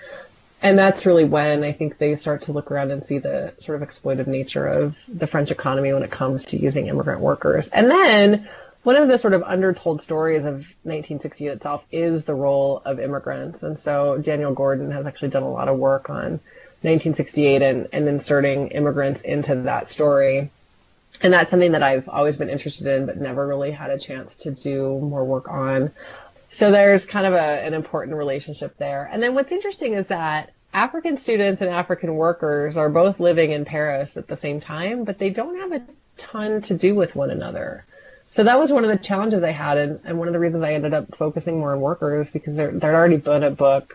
and 0.65 0.79
that's 0.79 1.05
really 1.05 1.25
when 1.25 1.63
I 1.63 1.73
think 1.73 1.99
they 1.99 2.17
start 2.17 2.43
to 2.43 2.53
look 2.53 2.71
around 2.71 2.91
and 2.91 3.05
see 3.05 3.19
the 3.19 3.53
sort 3.59 3.81
of 3.81 3.87
exploitive 3.87 4.27
nature 4.27 4.67
of 4.67 4.97
the 5.07 5.27
French 5.27 5.51
economy 5.51 5.93
when 5.93 6.03
it 6.03 6.11
comes 6.11 6.47
to 6.47 6.59
using 6.59 6.87
immigrant 6.87 7.21
workers. 7.21 7.69
And 7.69 7.91
then 7.91 8.49
one 8.83 8.97
of 8.97 9.07
the 9.07 9.19
sort 9.19 9.35
of 9.35 9.43
undertold 9.43 10.03
stories 10.03 10.47
of 10.47 10.55
1968 10.85 11.49
itself 11.49 11.85
is 11.93 12.25
the 12.25 12.35
role 12.35 12.81
of 12.83 12.99
immigrants. 12.99 13.63
And 13.63 13.79
so 13.79 14.17
Daniel 14.17 14.55
Gordon 14.55 14.91
has 14.93 15.07
actually 15.07 15.29
done 15.29 15.43
a 15.43 15.51
lot 15.51 15.69
of 15.69 15.77
work 15.77 16.09
on 16.09 16.41
1968 16.81 17.61
and, 17.61 17.89
and 17.93 18.09
inserting 18.09 18.69
immigrants 18.69 19.21
into 19.21 19.55
that 19.55 19.91
story. 19.91 20.49
And 21.21 21.35
that's 21.35 21.51
something 21.51 21.73
that 21.73 21.83
I've 21.83 22.09
always 22.09 22.39
been 22.39 22.49
interested 22.49 22.87
in, 22.87 23.05
but 23.05 23.19
never 23.19 23.47
really 23.47 23.71
had 23.71 23.91
a 23.91 23.99
chance 23.99 24.35
to 24.37 24.51
do 24.51 24.99
more 24.99 25.27
work 25.27 25.47
on. 25.47 25.91
So 26.49 26.71
there's 26.71 27.05
kind 27.05 27.27
of 27.27 27.35
a, 27.35 27.67
an 27.67 27.75
important 27.75 28.17
relationship 28.17 28.79
there. 28.79 29.11
And 29.13 29.23
then 29.23 29.35
what's 29.35 29.53
interesting 29.53 29.93
is 29.93 30.07
that 30.07 30.54
African 30.75 31.17
students 31.17 31.63
and 31.63 31.71
African 31.71 32.17
workers 32.17 32.77
are 32.77 32.91
both 32.91 33.21
living 33.21 33.53
in 33.53 33.65
Paris 33.65 34.17
at 34.17 34.27
the 34.27 34.35
same 34.35 34.59
time, 34.59 35.05
but 35.05 35.19
they 35.19 35.31
don't 35.31 35.57
have 35.61 35.81
a 35.81 35.87
ton 36.17 36.61
to 36.63 36.75
do 36.75 36.97
with 36.97 37.15
one 37.15 37.31
another. 37.31 37.85
So 38.29 38.43
that 38.43 38.59
was 38.59 38.73
one 38.73 38.85
of 38.85 38.91
the 38.91 38.99
challenges 38.99 39.45
I 39.45 39.53
had, 39.53 39.79
and, 39.79 40.01
and 40.05 40.19
one 40.19 40.27
of 40.27 40.35
the 40.35 40.41
reasons 40.41 40.65
I 40.65 40.73
ended 40.73 40.93
up 40.93 41.15
focusing 41.15 41.61
more 41.61 41.73
on 41.73 41.81
workers 41.81 42.29
because 42.29 42.57
there 42.57 42.73
there'd 42.73 42.95
already 42.95 43.19
been 43.19 43.45
a 43.45 43.53
book 43.53 43.95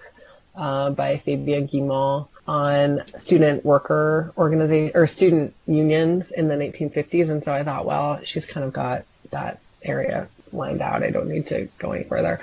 uh, 0.55 0.91
by 0.91 1.21
Fabienne 1.25 1.69
Guimont 1.69 2.29
on 2.47 3.05
student 3.07 3.65
worker 3.65 4.33
organization 4.37 4.91
or 4.95 5.05
student 5.05 5.53
unions 5.67 6.31
in 6.31 6.47
the 6.47 6.55
1950s, 6.55 7.29
and 7.29 7.43
so 7.43 7.53
I 7.53 7.65
thought, 7.65 7.85
well, 7.85 8.21
she's 8.23 8.45
kind 8.45 8.65
of 8.65 8.71
got 8.71 9.03
that 9.31 9.59
area 9.83 10.29
lined 10.53 10.81
out. 10.81 11.03
I 11.03 11.09
don't 11.09 11.27
need 11.27 11.47
to 11.47 11.67
go 11.77 11.91
any 11.91 12.05
further, 12.05 12.39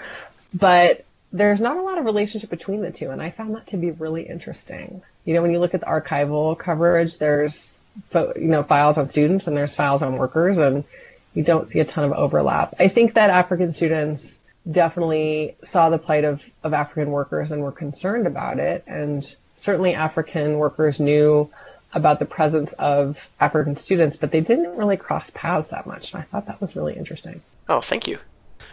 but 0.52 1.06
there's 1.32 1.60
not 1.60 1.76
a 1.76 1.82
lot 1.82 1.98
of 1.98 2.04
relationship 2.04 2.50
between 2.50 2.82
the 2.82 2.90
two, 2.90 3.10
and 3.10 3.20
I 3.20 3.30
found 3.30 3.54
that 3.54 3.68
to 3.68 3.76
be 3.76 3.90
really 3.90 4.22
interesting. 4.22 5.02
You 5.24 5.34
know, 5.34 5.42
when 5.42 5.52
you 5.52 5.58
look 5.58 5.74
at 5.74 5.80
the 5.80 5.86
archival 5.86 6.58
coverage, 6.58 7.18
there's 7.18 7.74
you 8.14 8.32
know 8.36 8.62
files 8.62 8.98
on 8.98 9.08
students 9.08 9.46
and 9.46 9.56
there's 9.56 9.74
files 9.74 10.02
on 10.02 10.16
workers, 10.16 10.58
and 10.58 10.84
you 11.34 11.42
don't 11.42 11.68
see 11.68 11.80
a 11.80 11.84
ton 11.84 12.04
of 12.04 12.12
overlap. 12.12 12.74
I 12.78 12.88
think 12.88 13.14
that 13.14 13.30
African 13.30 13.72
students 13.72 14.38
definitely 14.70 15.56
saw 15.62 15.90
the 15.90 15.98
plight 15.98 16.24
of, 16.24 16.42
of 16.62 16.72
African 16.72 17.10
workers 17.10 17.52
and 17.52 17.62
were 17.62 17.72
concerned 17.72 18.26
about 18.26 18.58
it, 18.58 18.84
and 18.86 19.24
certainly 19.54 19.94
African 19.94 20.58
workers 20.58 20.98
knew 21.00 21.50
about 21.92 22.18
the 22.18 22.24
presence 22.24 22.72
of 22.74 23.28
African 23.40 23.76
students, 23.76 24.16
but 24.16 24.30
they 24.30 24.40
didn't 24.40 24.76
really 24.76 24.96
cross 24.96 25.30
paths 25.30 25.70
that 25.70 25.86
much. 25.86 26.12
And 26.12 26.22
I 26.22 26.26
thought 26.26 26.46
that 26.46 26.60
was 26.60 26.76
really 26.76 26.94
interesting. 26.94 27.40
Oh, 27.68 27.80
thank 27.80 28.06
you. 28.06 28.18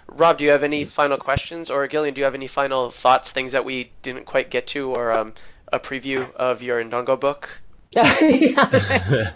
Rob, 0.08 0.38
do 0.38 0.44
you 0.44 0.52
have 0.52 0.64
any 0.64 0.84
final 0.84 1.18
questions, 1.18 1.70
or 1.70 1.88
Gillian, 1.88 2.14
do 2.14 2.22
you 2.22 2.26
have 2.26 2.36
any 2.36 2.48
final 2.48 2.92
thoughts, 2.92 3.32
things 3.32 3.54
that 3.54 3.66
we 3.66 3.92
didn't 4.02 4.26
quite 4.26 4.50
get 4.50 4.68
to, 4.68 4.92
or 4.92 5.12
um, 5.18 5.34
a 5.72 5.80
preview 5.80 6.32
of 6.36 6.62
your 6.62 6.84
Ndongo 6.84 7.20
book? 7.20 7.62
yeah, 7.96 8.18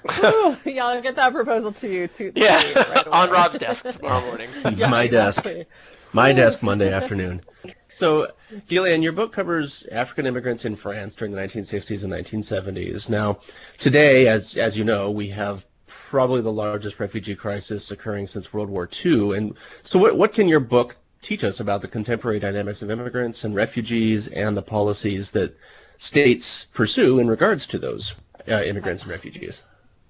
yeah, 0.65 0.85
I'll 0.87 1.01
get 1.01 1.15
that 1.15 1.31
proposal 1.31 1.71
to 1.73 1.87
you 1.87 2.07
too. 2.07 2.31
Yeah, 2.35 2.55
right 2.89 3.07
on 3.07 3.29
Rob's 3.29 3.59
desk 3.59 3.85
tomorrow 3.85 4.25
morning. 4.25 4.49
yeah, 4.75 4.89
My 4.89 5.03
exactly. 5.03 5.53
desk. 5.53 5.69
My 6.13 6.33
desk 6.33 6.63
Monday 6.63 6.91
afternoon. 6.91 7.41
So, 7.87 8.31
Gillian, 8.67 9.03
your 9.03 9.11
book 9.11 9.31
covers 9.31 9.85
African 9.91 10.25
immigrants 10.25 10.65
in 10.65 10.75
France 10.75 11.15
during 11.15 11.33
the 11.33 11.39
1960s 11.39 12.03
and 12.03 12.11
1970s. 12.13 13.09
Now, 13.09 13.39
today, 13.77 14.27
as 14.27 14.57
as 14.57 14.75
you 14.75 14.83
know, 14.83 15.11
we 15.11 15.27
have 15.29 15.65
probably 15.87 16.41
the 16.41 16.51
largest 16.51 16.99
refugee 16.99 17.35
crisis 17.35 17.91
occurring 17.91 18.27
since 18.27 18.53
World 18.53 18.69
War 18.69 18.89
II. 19.05 19.37
And 19.37 19.57
so, 19.81 19.97
what, 19.99 20.17
what 20.17 20.33
can 20.33 20.47
your 20.47 20.59
book 20.59 20.95
teach 21.21 21.43
us 21.43 21.59
about 21.59 21.81
the 21.81 21.87
contemporary 21.87 22.39
dynamics 22.39 22.81
of 22.81 22.91
immigrants 22.91 23.43
and 23.43 23.55
refugees 23.55 24.27
and 24.27 24.55
the 24.55 24.61
policies 24.61 25.31
that 25.31 25.57
states 25.97 26.65
pursue 26.73 27.19
in 27.19 27.27
regards 27.27 27.65
to 27.67 27.79
those 27.79 28.15
uh, 28.47 28.61
immigrants 28.63 29.03
and 29.03 29.11
refugees? 29.11 29.63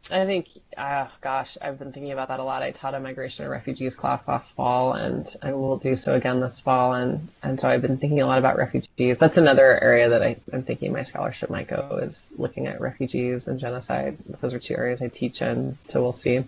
I 0.09 0.25
think, 0.25 0.47
uh, 0.77 1.07
gosh, 1.21 1.57
I've 1.61 1.77
been 1.77 1.91
thinking 1.91 2.13
about 2.13 2.29
that 2.29 2.39
a 2.39 2.43
lot. 2.43 2.63
I 2.63 2.71
taught 2.71 2.95
a 2.95 2.99
migration 2.99 3.43
and 3.43 3.51
refugees 3.51 3.95
class 3.95 4.25
last 4.27 4.55
fall, 4.55 4.93
and 4.93 5.27
I 5.41 5.51
will 5.51 5.77
do 5.77 5.97
so 5.97 6.15
again 6.15 6.39
this 6.39 6.59
fall. 6.59 6.93
And, 6.93 7.27
and 7.43 7.59
so 7.59 7.69
I've 7.69 7.81
been 7.81 7.97
thinking 7.97 8.21
a 8.21 8.25
lot 8.25 8.39
about 8.39 8.57
refugees. 8.57 9.19
That's 9.19 9.37
another 9.37 9.83
area 9.83 10.09
that 10.09 10.23
I, 10.23 10.37
am 10.53 10.63
thinking 10.63 10.93
my 10.93 11.03
scholarship 11.03 11.49
might 11.49 11.67
go 11.67 11.99
is 12.01 12.33
looking 12.37 12.67
at 12.67 12.79
refugees 12.79 13.49
and 13.49 13.59
genocide. 13.59 14.17
Those 14.29 14.53
are 14.53 14.59
two 14.59 14.75
areas 14.75 15.01
I 15.01 15.09
teach 15.09 15.41
in, 15.41 15.77
so 15.83 16.01
we'll 16.01 16.13
see. 16.13 16.45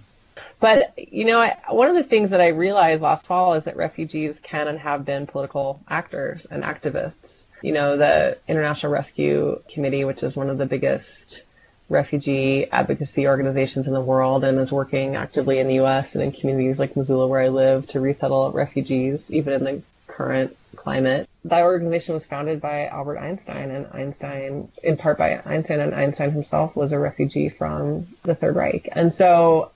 But, 0.62 0.94
you 0.98 1.26
know, 1.26 1.42
I, 1.42 1.58
one 1.70 1.90
of 1.90 1.96
the 1.96 2.04
things 2.04 2.32
that 2.32 2.40
I 2.40 2.48
realized 2.48 3.02
last 3.02 3.26
fall 3.26 3.56
is 3.56 3.66
that 3.66 3.76
refugees 3.76 4.40
can 4.40 4.70
and 4.70 4.80
have 4.80 5.04
been 5.04 5.28
political 5.28 5.82
actors 5.90 6.46
and 6.46 6.64
activists. 6.64 7.44
You 7.62 7.74
know, 7.74 7.98
the 7.98 8.38
International 8.48 8.94
Rescue 8.94 9.62
Committee, 9.68 10.06
which 10.06 10.24
is 10.24 10.38
one 10.38 10.50
of 10.50 10.58
the 10.58 10.66
biggest 10.66 11.44
refugee 11.90 12.70
advocacy 12.72 13.28
organizations 13.28 13.88
in 13.88 13.94
the 13.94 14.02
world 14.02 14.44
and 14.44 14.60
is 14.60 14.72
working 14.72 15.16
actively 15.16 15.60
in 15.60 15.68
the 15.68 15.80
US 15.80 16.16
and 16.16 16.24
in 16.24 16.32
communities 16.32 16.80
like 16.80 16.96
Missoula, 16.96 17.28
where 17.28 17.42
I 17.42 17.50
live, 17.50 17.88
to 17.88 18.00
resettle 18.00 18.52
refugees, 18.52 19.32
even 19.32 19.54
in 19.54 19.64
the 19.64 19.82
current 20.08 20.56
climate. 20.76 21.28
That 21.46 21.64
organization 21.64 22.14
was 22.14 22.26
founded 22.26 22.62
by 22.62 22.88
Albert 22.88 23.18
Einstein, 23.18 23.72
and 23.72 23.88
Einstein, 23.92 24.70
in 24.84 24.98
part 24.98 25.18
by 25.18 25.42
Einstein, 25.46 25.80
and 25.80 25.96
Einstein 25.96 26.32
himself 26.32 26.76
was 26.76 26.92
a 26.92 27.00
refugee 27.00 27.50
from 27.50 28.08
the 28.24 28.36
Third 28.36 28.56
Reich. 28.56 28.90
And 28.92 29.12
so 29.12 29.72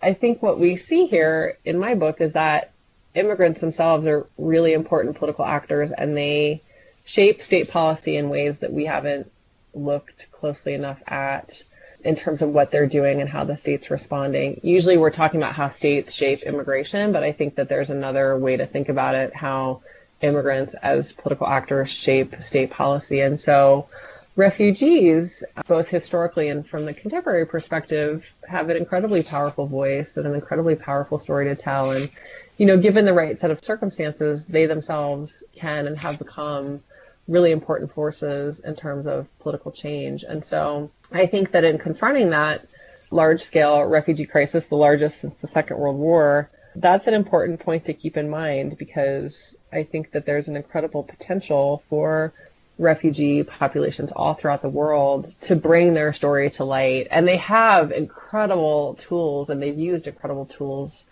I 0.00 0.14
think 0.14 0.42
what 0.42 0.58
we 0.58 0.76
see 0.76 1.06
here 1.06 1.56
in 1.64 1.78
my 1.78 1.94
book 1.94 2.20
is 2.20 2.32
that 2.32 2.72
immigrants 3.14 3.60
themselves 3.60 4.06
are 4.06 4.26
really 4.38 4.72
important 4.72 5.16
political 5.16 5.44
actors 5.44 5.92
and 5.92 6.16
they 6.16 6.62
shape 7.04 7.40
state 7.40 7.70
policy 7.70 8.16
in 8.16 8.28
ways 8.28 8.60
that 8.60 8.72
we 8.72 8.84
haven't 8.84 9.30
looked 9.74 10.30
closely 10.32 10.74
enough 10.74 11.02
at 11.06 11.62
in 12.04 12.14
terms 12.14 12.42
of 12.42 12.50
what 12.50 12.70
they're 12.70 12.86
doing 12.86 13.20
and 13.20 13.28
how 13.28 13.44
the 13.44 13.56
state's 13.56 13.90
responding. 13.90 14.60
Usually 14.62 14.96
we're 14.96 15.10
talking 15.10 15.40
about 15.40 15.54
how 15.54 15.68
states 15.68 16.14
shape 16.14 16.42
immigration, 16.42 17.12
but 17.12 17.24
I 17.24 17.32
think 17.32 17.56
that 17.56 17.68
there's 17.68 17.90
another 17.90 18.38
way 18.38 18.56
to 18.56 18.66
think 18.66 18.88
about 18.88 19.14
it, 19.14 19.34
how 19.34 19.82
immigrants 20.20 20.74
as 20.74 21.12
political 21.12 21.46
actors 21.46 21.90
shape 21.90 22.40
state 22.42 22.70
policy. 22.70 23.20
And 23.20 23.38
so 23.38 23.88
refugees, 24.36 25.44
both 25.66 25.88
historically 25.88 26.48
and 26.48 26.66
from 26.66 26.84
the 26.84 26.94
contemporary 26.94 27.46
perspective, 27.46 28.24
have 28.48 28.70
an 28.70 28.76
incredibly 28.76 29.22
powerful 29.24 29.66
voice 29.66 30.16
and 30.16 30.26
an 30.26 30.34
incredibly 30.34 30.76
powerful 30.76 31.18
story 31.18 31.46
to 31.46 31.56
tell. 31.56 31.90
And, 31.90 32.10
you 32.56 32.66
know, 32.66 32.76
given 32.76 33.04
the 33.04 33.12
right 33.12 33.36
set 33.36 33.50
of 33.50 33.62
circumstances, 33.62 34.46
they 34.46 34.66
themselves 34.66 35.42
can 35.56 35.88
and 35.88 35.98
have 35.98 36.18
become 36.18 36.82
really 37.28 37.52
important 37.52 37.92
forces 37.92 38.60
in 38.60 38.74
terms 38.74 39.06
of 39.06 39.28
political 39.38 39.70
change. 39.70 40.24
And 40.24 40.44
so 40.44 40.90
I 41.12 41.26
think 41.26 41.52
that 41.52 41.62
in 41.62 41.78
confronting 41.78 42.30
that 42.30 42.66
large 43.10 43.42
scale 43.42 43.82
refugee 43.84 44.26
crisis, 44.26 44.66
the 44.66 44.76
largest 44.76 45.20
since 45.20 45.40
the 45.40 45.46
Second 45.46 45.78
World 45.78 45.98
War, 45.98 46.50
that's 46.74 47.06
an 47.06 47.14
important 47.14 47.60
point 47.60 47.84
to 47.84 47.94
keep 47.94 48.16
in 48.16 48.28
mind 48.28 48.78
because 48.78 49.56
I 49.72 49.82
think 49.84 50.12
that 50.12 50.24
there's 50.26 50.48
an 50.48 50.56
incredible 50.56 51.02
potential 51.02 51.82
for 51.88 52.32
refugee 52.78 53.42
populations 53.42 54.12
all 54.12 54.34
throughout 54.34 54.62
the 54.62 54.68
world 54.68 55.34
to 55.42 55.56
bring 55.56 55.94
their 55.94 56.12
story 56.12 56.48
to 56.50 56.64
light. 56.64 57.08
And 57.10 57.26
they 57.26 57.38
have 57.38 57.90
incredible 57.90 58.94
tools 58.94 59.50
and 59.50 59.60
they've 59.60 59.78
used 59.78 60.06
incredible 60.06 60.46
tools 60.46 61.06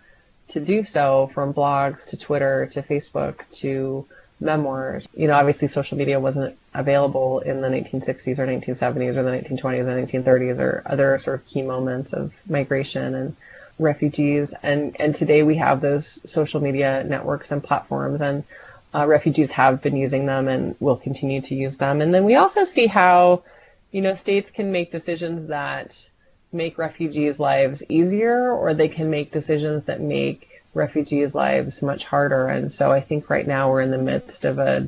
to 0.48 0.60
do 0.60 0.84
so 0.84 1.28
from 1.32 1.52
blogs 1.52 2.08
to 2.08 2.16
Twitter 2.16 2.66
to 2.72 2.82
Facebook 2.82 3.40
to 3.58 4.06
memoirs. 4.40 5.08
You 5.14 5.28
know, 5.28 5.34
obviously 5.34 5.68
social 5.68 5.98
media 5.98 6.20
wasn't 6.20 6.56
available 6.74 7.40
in 7.40 7.60
the 7.60 7.68
1960s 7.68 8.38
or 8.38 8.46
1970s 8.46 9.16
or 9.16 9.22
the 9.22 9.30
1920s 9.30 9.88
and 9.88 10.26
1930s 10.26 10.58
or 10.58 10.82
other 10.86 11.18
sort 11.18 11.40
of 11.40 11.46
key 11.46 11.62
moments 11.62 12.12
of 12.12 12.32
migration 12.48 13.14
and 13.14 13.36
refugees. 13.78 14.52
And, 14.62 14.96
and 15.00 15.14
today 15.14 15.42
we 15.42 15.56
have 15.56 15.80
those 15.80 16.20
social 16.30 16.60
media 16.60 17.04
networks 17.04 17.52
and 17.52 17.62
platforms 17.62 18.20
and 18.20 18.44
uh, 18.94 19.06
refugees 19.06 19.50
have 19.52 19.82
been 19.82 19.96
using 19.96 20.26
them 20.26 20.48
and 20.48 20.76
will 20.80 20.96
continue 20.96 21.40
to 21.42 21.54
use 21.54 21.76
them. 21.76 22.00
And 22.00 22.14
then 22.14 22.24
we 22.24 22.36
also 22.36 22.64
see 22.64 22.86
how, 22.86 23.42
you 23.90 24.00
know, 24.00 24.14
states 24.14 24.50
can 24.50 24.72
make 24.72 24.90
decisions 24.90 25.48
that 25.48 26.08
make 26.52 26.78
refugees' 26.78 27.40
lives 27.40 27.82
easier 27.88 28.50
or 28.52 28.72
they 28.72 28.88
can 28.88 29.10
make 29.10 29.32
decisions 29.32 29.84
that 29.86 30.00
make 30.00 30.55
refugees' 30.76 31.34
lives 31.34 31.82
much 31.82 32.04
harder. 32.04 32.46
And 32.48 32.72
so 32.72 32.92
I 32.92 33.00
think 33.00 33.28
right 33.30 33.46
now 33.46 33.70
we're 33.70 33.80
in 33.80 33.90
the 33.90 33.98
midst 33.98 34.44
of 34.44 34.58
a 34.58 34.86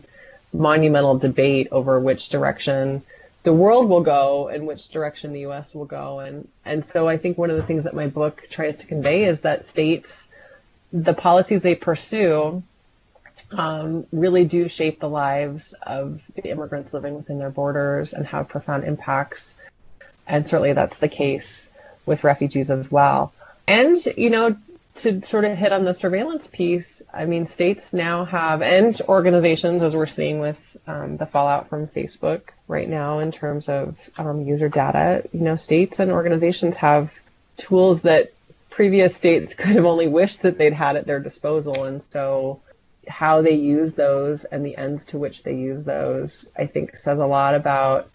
monumental 0.52 1.18
debate 1.18 1.68
over 1.72 1.98
which 1.98 2.28
direction 2.28 3.02
the 3.42 3.52
world 3.52 3.88
will 3.88 4.02
go 4.02 4.48
and 4.48 4.66
which 4.66 4.88
direction 4.88 5.32
the 5.32 5.46
US 5.46 5.74
will 5.74 5.86
go. 5.86 6.20
And, 6.20 6.48
and 6.64 6.84
so 6.84 7.08
I 7.08 7.16
think 7.16 7.38
one 7.38 7.50
of 7.50 7.56
the 7.56 7.62
things 7.62 7.84
that 7.84 7.94
my 7.94 8.06
book 8.06 8.44
tries 8.50 8.78
to 8.78 8.86
convey 8.86 9.24
is 9.24 9.40
that 9.40 9.64
states, 9.64 10.28
the 10.92 11.14
policies 11.14 11.62
they 11.62 11.74
pursue, 11.74 12.62
um, 13.52 14.06
really 14.12 14.44
do 14.44 14.68
shape 14.68 15.00
the 15.00 15.08
lives 15.08 15.74
of 15.82 16.22
the 16.34 16.50
immigrants 16.50 16.92
living 16.92 17.14
within 17.14 17.38
their 17.38 17.50
borders 17.50 18.12
and 18.12 18.26
have 18.26 18.48
profound 18.48 18.84
impacts. 18.84 19.56
And 20.26 20.46
certainly 20.46 20.72
that's 20.72 20.98
the 20.98 21.08
case 21.08 21.70
with 22.04 22.24
refugees 22.24 22.70
as 22.70 22.90
well. 22.90 23.32
And, 23.66 23.96
you 24.16 24.30
know, 24.30 24.56
to 25.02 25.22
sort 25.22 25.44
of 25.44 25.56
hit 25.56 25.72
on 25.72 25.84
the 25.84 25.94
surveillance 25.94 26.46
piece, 26.46 27.02
I 27.12 27.24
mean, 27.24 27.46
states 27.46 27.92
now 27.92 28.24
have, 28.24 28.62
and 28.62 29.00
organizations, 29.08 29.82
as 29.82 29.94
we're 29.94 30.06
seeing 30.06 30.40
with 30.40 30.76
um, 30.86 31.16
the 31.16 31.26
fallout 31.26 31.68
from 31.68 31.86
Facebook 31.86 32.50
right 32.66 32.88
now 32.88 33.18
in 33.18 33.30
terms 33.30 33.68
of 33.68 34.10
um, 34.18 34.42
user 34.42 34.68
data, 34.68 35.22
you 35.32 35.40
know, 35.40 35.56
states 35.56 35.98
and 36.00 36.10
organizations 36.10 36.76
have 36.76 37.12
tools 37.56 38.02
that 38.02 38.32
previous 38.70 39.14
states 39.16 39.54
could 39.56 39.76
have 39.76 39.84
only 39.84 40.08
wished 40.08 40.42
that 40.42 40.58
they'd 40.58 40.72
had 40.72 40.96
at 40.96 41.06
their 41.06 41.20
disposal. 41.20 41.84
And 41.84 42.02
so, 42.02 42.60
how 43.06 43.40
they 43.40 43.54
use 43.54 43.94
those 43.94 44.44
and 44.44 44.64
the 44.64 44.76
ends 44.76 45.06
to 45.06 45.18
which 45.18 45.42
they 45.42 45.54
use 45.54 45.84
those, 45.84 46.50
I 46.56 46.66
think, 46.66 46.96
says 46.96 47.18
a 47.18 47.26
lot 47.26 47.54
about 47.54 48.10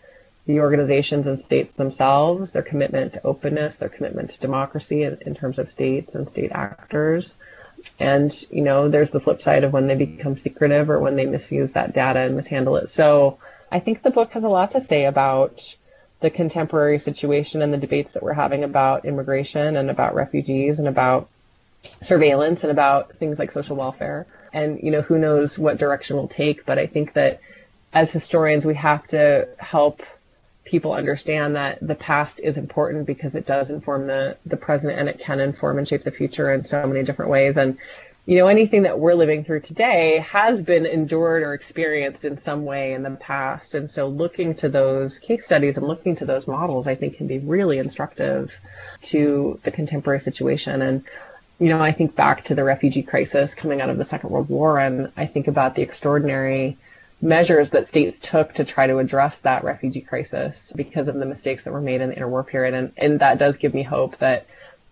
the 0.46 0.60
organizations 0.60 1.28
and 1.28 1.40
states 1.40 1.74
themselves, 1.74 2.52
their 2.52 2.62
commitment 2.62 3.14
to 3.14 3.26
openness, 3.26 3.78
their 3.78 3.90
commitment 3.90 4.32
to 4.32 4.40
democracy 4.40 5.04
in, 5.04 5.18
in 5.22 5.36
terms 5.36 5.58
of 5.58 5.70
states 5.70 6.16
and 6.16 6.30
state 6.30 6.52
actors. 6.52 7.38
And, 8.00 8.34
you 8.52 8.62
know, 8.62 8.90
there's 8.90 9.10
the 9.10 9.20
flip 9.20 9.42
side 9.42 9.64
of 9.64 9.74
when 9.74 9.88
they 9.88 9.96
become 9.96 10.36
secretive 10.36 10.90
or 10.90 11.00
when 11.00 11.16
they 11.16 11.26
misuse 11.26 11.74
that 11.74 11.94
data 11.94 12.20
and 12.20 12.36
mishandle 12.36 12.78
it. 12.78 12.90
So 12.90 13.40
I 13.72 13.80
think 13.80 14.02
the 14.02 14.12
book 14.12 14.32
has 14.32 14.44
a 14.44 14.50
lot 14.50 14.72
to 14.72 14.82
say 14.82 15.06
about 15.06 15.76
the 16.20 16.30
contemporary 16.30 17.00
situation 17.00 17.62
and 17.62 17.74
the 17.74 17.78
debates 17.78 18.14
that 18.14 18.24
we're 18.24 18.34
having 18.34 18.64
about 18.64 19.06
immigration 19.06 19.76
and 19.76 19.90
about 19.90 20.16
refugees 20.16 20.80
and 20.80 20.88
about 20.88 21.30
surveillance 22.02 22.64
and 22.64 22.72
about 22.72 23.12
things 23.14 23.40
like 23.40 23.52
social 23.52 23.76
welfare. 23.76 24.26
And, 24.54 24.80
you 24.82 24.92
know, 24.92 25.02
who 25.02 25.18
knows 25.18 25.58
what 25.58 25.78
direction 25.78 26.16
we'll 26.16 26.28
take. 26.28 26.66
But 26.66 26.80
I 26.80 26.88
think 26.88 27.14
that 27.14 27.42
as 27.94 28.12
historians, 28.12 28.66
we 28.66 28.76
have 28.76 29.06
to 29.08 29.50
help 29.58 30.04
people 30.66 30.94
understand 30.94 31.56
that 31.56 31.78
the 31.82 31.96
past 31.96 32.40
is 32.40 32.58
important 32.58 33.06
because 33.06 33.36
it 33.36 33.46
does 33.46 33.70
inform 33.70 34.08
the, 34.08 34.38
the 34.46 34.58
present 34.58 34.98
and 34.98 35.10
it 35.10 35.20
can 35.20 35.40
inform 35.40 35.78
and 35.78 35.88
shape 35.88 36.04
the 36.04 36.12
future 36.12 36.54
in 36.54 36.64
so 36.64 36.88
many 36.88 37.04
different 37.04 37.32
ways. 37.32 37.58
And, 37.58 37.78
you 38.26 38.38
know, 38.38 38.48
anything 38.48 38.84
that 38.84 38.98
we're 38.98 39.14
living 39.14 39.44
through 39.44 39.60
today 39.60 40.20
has 40.20 40.62
been 40.62 40.86
endured 40.86 41.44
or 41.44 41.54
experienced 41.54 42.24
in 42.24 42.38
some 42.38 42.64
way 42.64 42.94
in 42.94 43.04
the 43.04 43.12
past. 43.12 43.76
And 43.76 43.92
so 43.92 44.08
looking 44.08 44.56
to 44.56 44.70
those 44.70 45.20
case 45.20 45.44
studies 45.44 45.76
and 45.76 45.86
looking 45.86 46.16
to 46.16 46.26
those 46.26 46.48
models, 46.48 46.88
I 46.88 46.96
think 46.96 47.18
can 47.18 47.28
be 47.28 47.40
really 47.40 47.78
instructive 47.80 48.58
to 49.04 49.60
the 49.64 49.72
contemporary 49.72 50.22
situation. 50.22 50.82
And, 50.82 51.04
you 51.60 51.68
know, 51.68 51.82
I 51.82 51.92
think 51.92 52.16
back 52.16 52.46
to 52.46 52.56
the 52.56 52.64
refugee 52.64 53.04
crisis 53.04 53.54
coming 53.54 53.82
out 53.82 53.90
of 53.90 53.98
the 53.98 54.06
Second 54.06 54.30
World 54.30 54.50
War, 54.50 54.80
and 54.80 55.12
I 55.18 55.26
think 55.26 55.48
about 55.50 55.76
the 55.76 55.82
extraordinary 55.82 56.78
measures 57.24 57.70
that 57.70 57.88
states 57.88 58.20
took 58.20 58.54
to 58.54 58.66
try 58.66 58.86
to 58.86 58.98
address 58.98 59.40
that 59.40 59.64
refugee 59.64 60.02
crisis 60.02 60.74
because 60.76 61.08
of 61.08 61.16
the 61.16 61.26
mistakes 61.26 61.64
that 61.64 61.72
were 61.72 61.82
made 61.82 62.02
in 62.02 62.10
the 62.10 62.16
interwar 62.16 62.46
period. 62.46 62.74
And, 62.74 62.92
and 62.98 63.20
that 63.22 63.40
does 63.40 63.56
give 63.56 63.74
me 63.74 63.82
hope 63.82 64.18
that, 64.18 64.46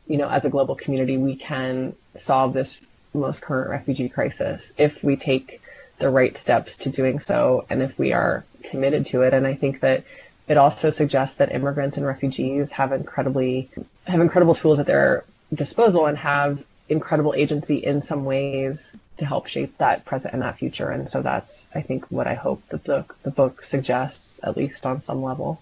you 0.07 0.17
know, 0.17 0.29
as 0.29 0.45
a 0.45 0.49
global 0.49 0.75
community, 0.75 1.17
we 1.17 1.35
can 1.35 1.93
solve 2.15 2.53
this 2.53 2.87
most 3.13 3.41
current 3.41 3.69
refugee 3.69 4.07
crisis 4.07 4.71
if 4.77 5.03
we 5.03 5.17
take 5.17 5.61
the 5.99 6.09
right 6.09 6.37
steps 6.37 6.77
to 6.77 6.89
doing 6.89 7.19
so 7.19 7.65
and 7.69 7.83
if 7.83 7.99
we 7.99 8.13
are 8.13 8.45
committed 8.63 9.05
to 9.07 9.23
it. 9.23 9.33
And 9.33 9.45
I 9.45 9.55
think 9.55 9.81
that 9.81 10.05
it 10.47 10.57
also 10.57 10.89
suggests 10.89 11.35
that 11.35 11.51
immigrants 11.51 11.97
and 11.97 12.05
refugees 12.05 12.71
have 12.71 12.93
incredibly 12.93 13.69
have 14.05 14.21
incredible 14.21 14.55
tools 14.55 14.79
at 14.79 14.85
their 14.85 15.25
disposal 15.53 16.05
and 16.05 16.17
have 16.17 16.63
incredible 16.91 17.33
agency 17.33 17.77
in 17.77 18.01
some 18.01 18.25
ways 18.25 18.95
to 19.17 19.25
help 19.25 19.47
shape 19.47 19.77
that 19.77 20.05
present 20.05 20.33
and 20.33 20.43
that 20.43 20.57
future. 20.57 20.89
And 20.89 21.07
so 21.07 21.21
that's, 21.21 21.67
I 21.73 21.81
think, 21.81 22.05
what 22.11 22.27
I 22.27 22.33
hope 22.33 22.61
that 22.69 22.83
the, 22.83 23.05
the 23.23 23.31
book 23.31 23.63
suggests, 23.63 24.39
at 24.43 24.57
least 24.57 24.85
on 24.85 25.01
some 25.01 25.23
level. 25.23 25.61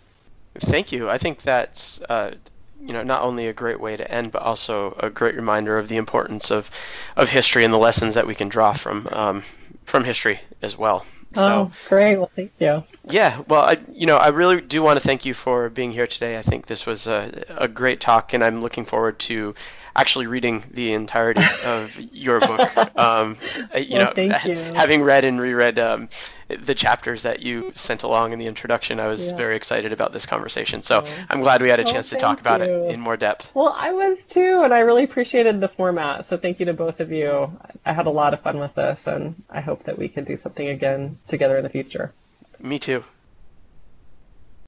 Thank 0.58 0.92
you. 0.92 1.10
I 1.10 1.18
think 1.18 1.42
that's, 1.42 2.02
uh, 2.10 2.36
you 2.82 2.94
know, 2.94 3.04
not 3.04 3.22
only 3.24 3.48
a 3.48 3.54
great 3.54 3.80
way 3.80 3.98
to 3.98 4.10
end, 4.10 4.32
but 4.32 4.42
also 4.42 4.96
a 5.00 5.10
great 5.10 5.36
reminder 5.36 5.78
of 5.78 5.88
the 5.88 5.98
importance 5.98 6.52
of, 6.52 6.70
of 7.16 7.30
history 7.30 7.64
and 7.64 7.74
the 7.74 7.78
lessons 7.78 8.16
that 8.16 8.26
we 8.26 8.36
can 8.36 8.50
draw 8.50 8.74
from, 8.74 9.08
um, 9.12 9.44
from 9.86 10.04
history 10.04 10.40
as 10.62 10.78
well. 10.78 11.06
So, 11.36 11.50
oh, 11.50 11.72
great. 11.90 12.16
Well, 12.16 12.32
thank 12.36 12.52
you. 12.58 12.84
Yeah. 13.04 13.44
Well, 13.48 13.62
I, 13.62 13.78
you 13.94 14.08
know, 14.08 14.18
I 14.18 14.30
really 14.30 14.62
do 14.62 14.82
want 14.82 14.98
to 14.98 15.06
thank 15.06 15.26
you 15.26 15.36
for 15.36 15.70
being 15.70 15.92
here 15.92 16.08
today. 16.08 16.40
I 16.40 16.42
think 16.42 16.66
this 16.66 16.88
was 16.88 17.08
a, 17.08 17.46
a 17.50 17.68
great 17.68 18.00
talk, 18.00 18.34
and 18.34 18.44
I'm 18.44 18.64
looking 18.64 18.86
forward 18.86 19.20
to 19.20 19.54
actually 19.96 20.28
reading 20.28 20.64
the 20.72 20.94
entirety 20.94 21.44
of 21.66 22.00
your 22.00 22.40
book. 22.40 22.70
Um, 23.00 23.38
you 23.76 23.98
well, 23.98 24.14
know, 24.16 24.24
you. 24.46 24.56
having 24.56 25.04
read 25.04 25.24
and 25.24 25.40
reread 25.40 25.80
um, 25.80 26.10
the 26.50 26.76
chapters 26.76 27.24
that 27.24 27.42
you 27.42 27.72
sent 27.76 28.04
along 28.04 28.34
in 28.34 28.40
the 28.40 28.48
introduction, 28.48 29.00
I 29.00 29.08
was 29.08 29.30
yeah. 29.30 29.38
very 29.38 29.56
excited 29.56 29.94
about 29.94 30.12
this 30.12 30.26
conversation. 30.26 30.82
So 30.82 31.04
oh. 31.06 31.26
I'm 31.30 31.42
glad 31.42 31.62
we 31.62 31.70
had 31.70 31.80
a 31.80 31.84
chance 31.84 32.12
well, 32.12 32.20
to 32.20 32.26
talk 32.26 32.40
about 32.42 32.62
you. 32.62 32.86
it 32.86 32.94
in 32.94 33.00
more 33.00 33.16
depth. 33.16 33.52
Well, 33.54 33.74
I 33.78 33.92
was 33.92 34.24
too, 34.24 34.62
and 34.64 34.74
I 34.74 34.80
really 34.80 35.04
appreciated 35.04 35.60
the 35.62 35.70
format. 35.70 36.26
So 36.26 36.38
thank 36.38 36.60
you 36.60 36.66
to 36.66 36.74
both 36.74 37.00
of 37.00 37.12
you. 37.12 37.58
I 37.86 37.94
had 37.94 38.08
a 38.08 38.12
lot 38.12 38.34
of 38.34 38.42
fun 38.42 38.60
with 38.60 38.76
this, 38.76 39.08
and 39.08 39.42
I 39.50 39.62
hope 39.62 39.84
that 39.84 39.98
we 39.98 40.10
can 40.10 40.24
do 40.24 40.36
something 40.36 40.68
again 40.68 41.20
together 41.28 41.58
in 41.58 41.64
the 41.64 41.70
future. 41.70 42.14
Me 42.60 42.80
too. 42.80 43.04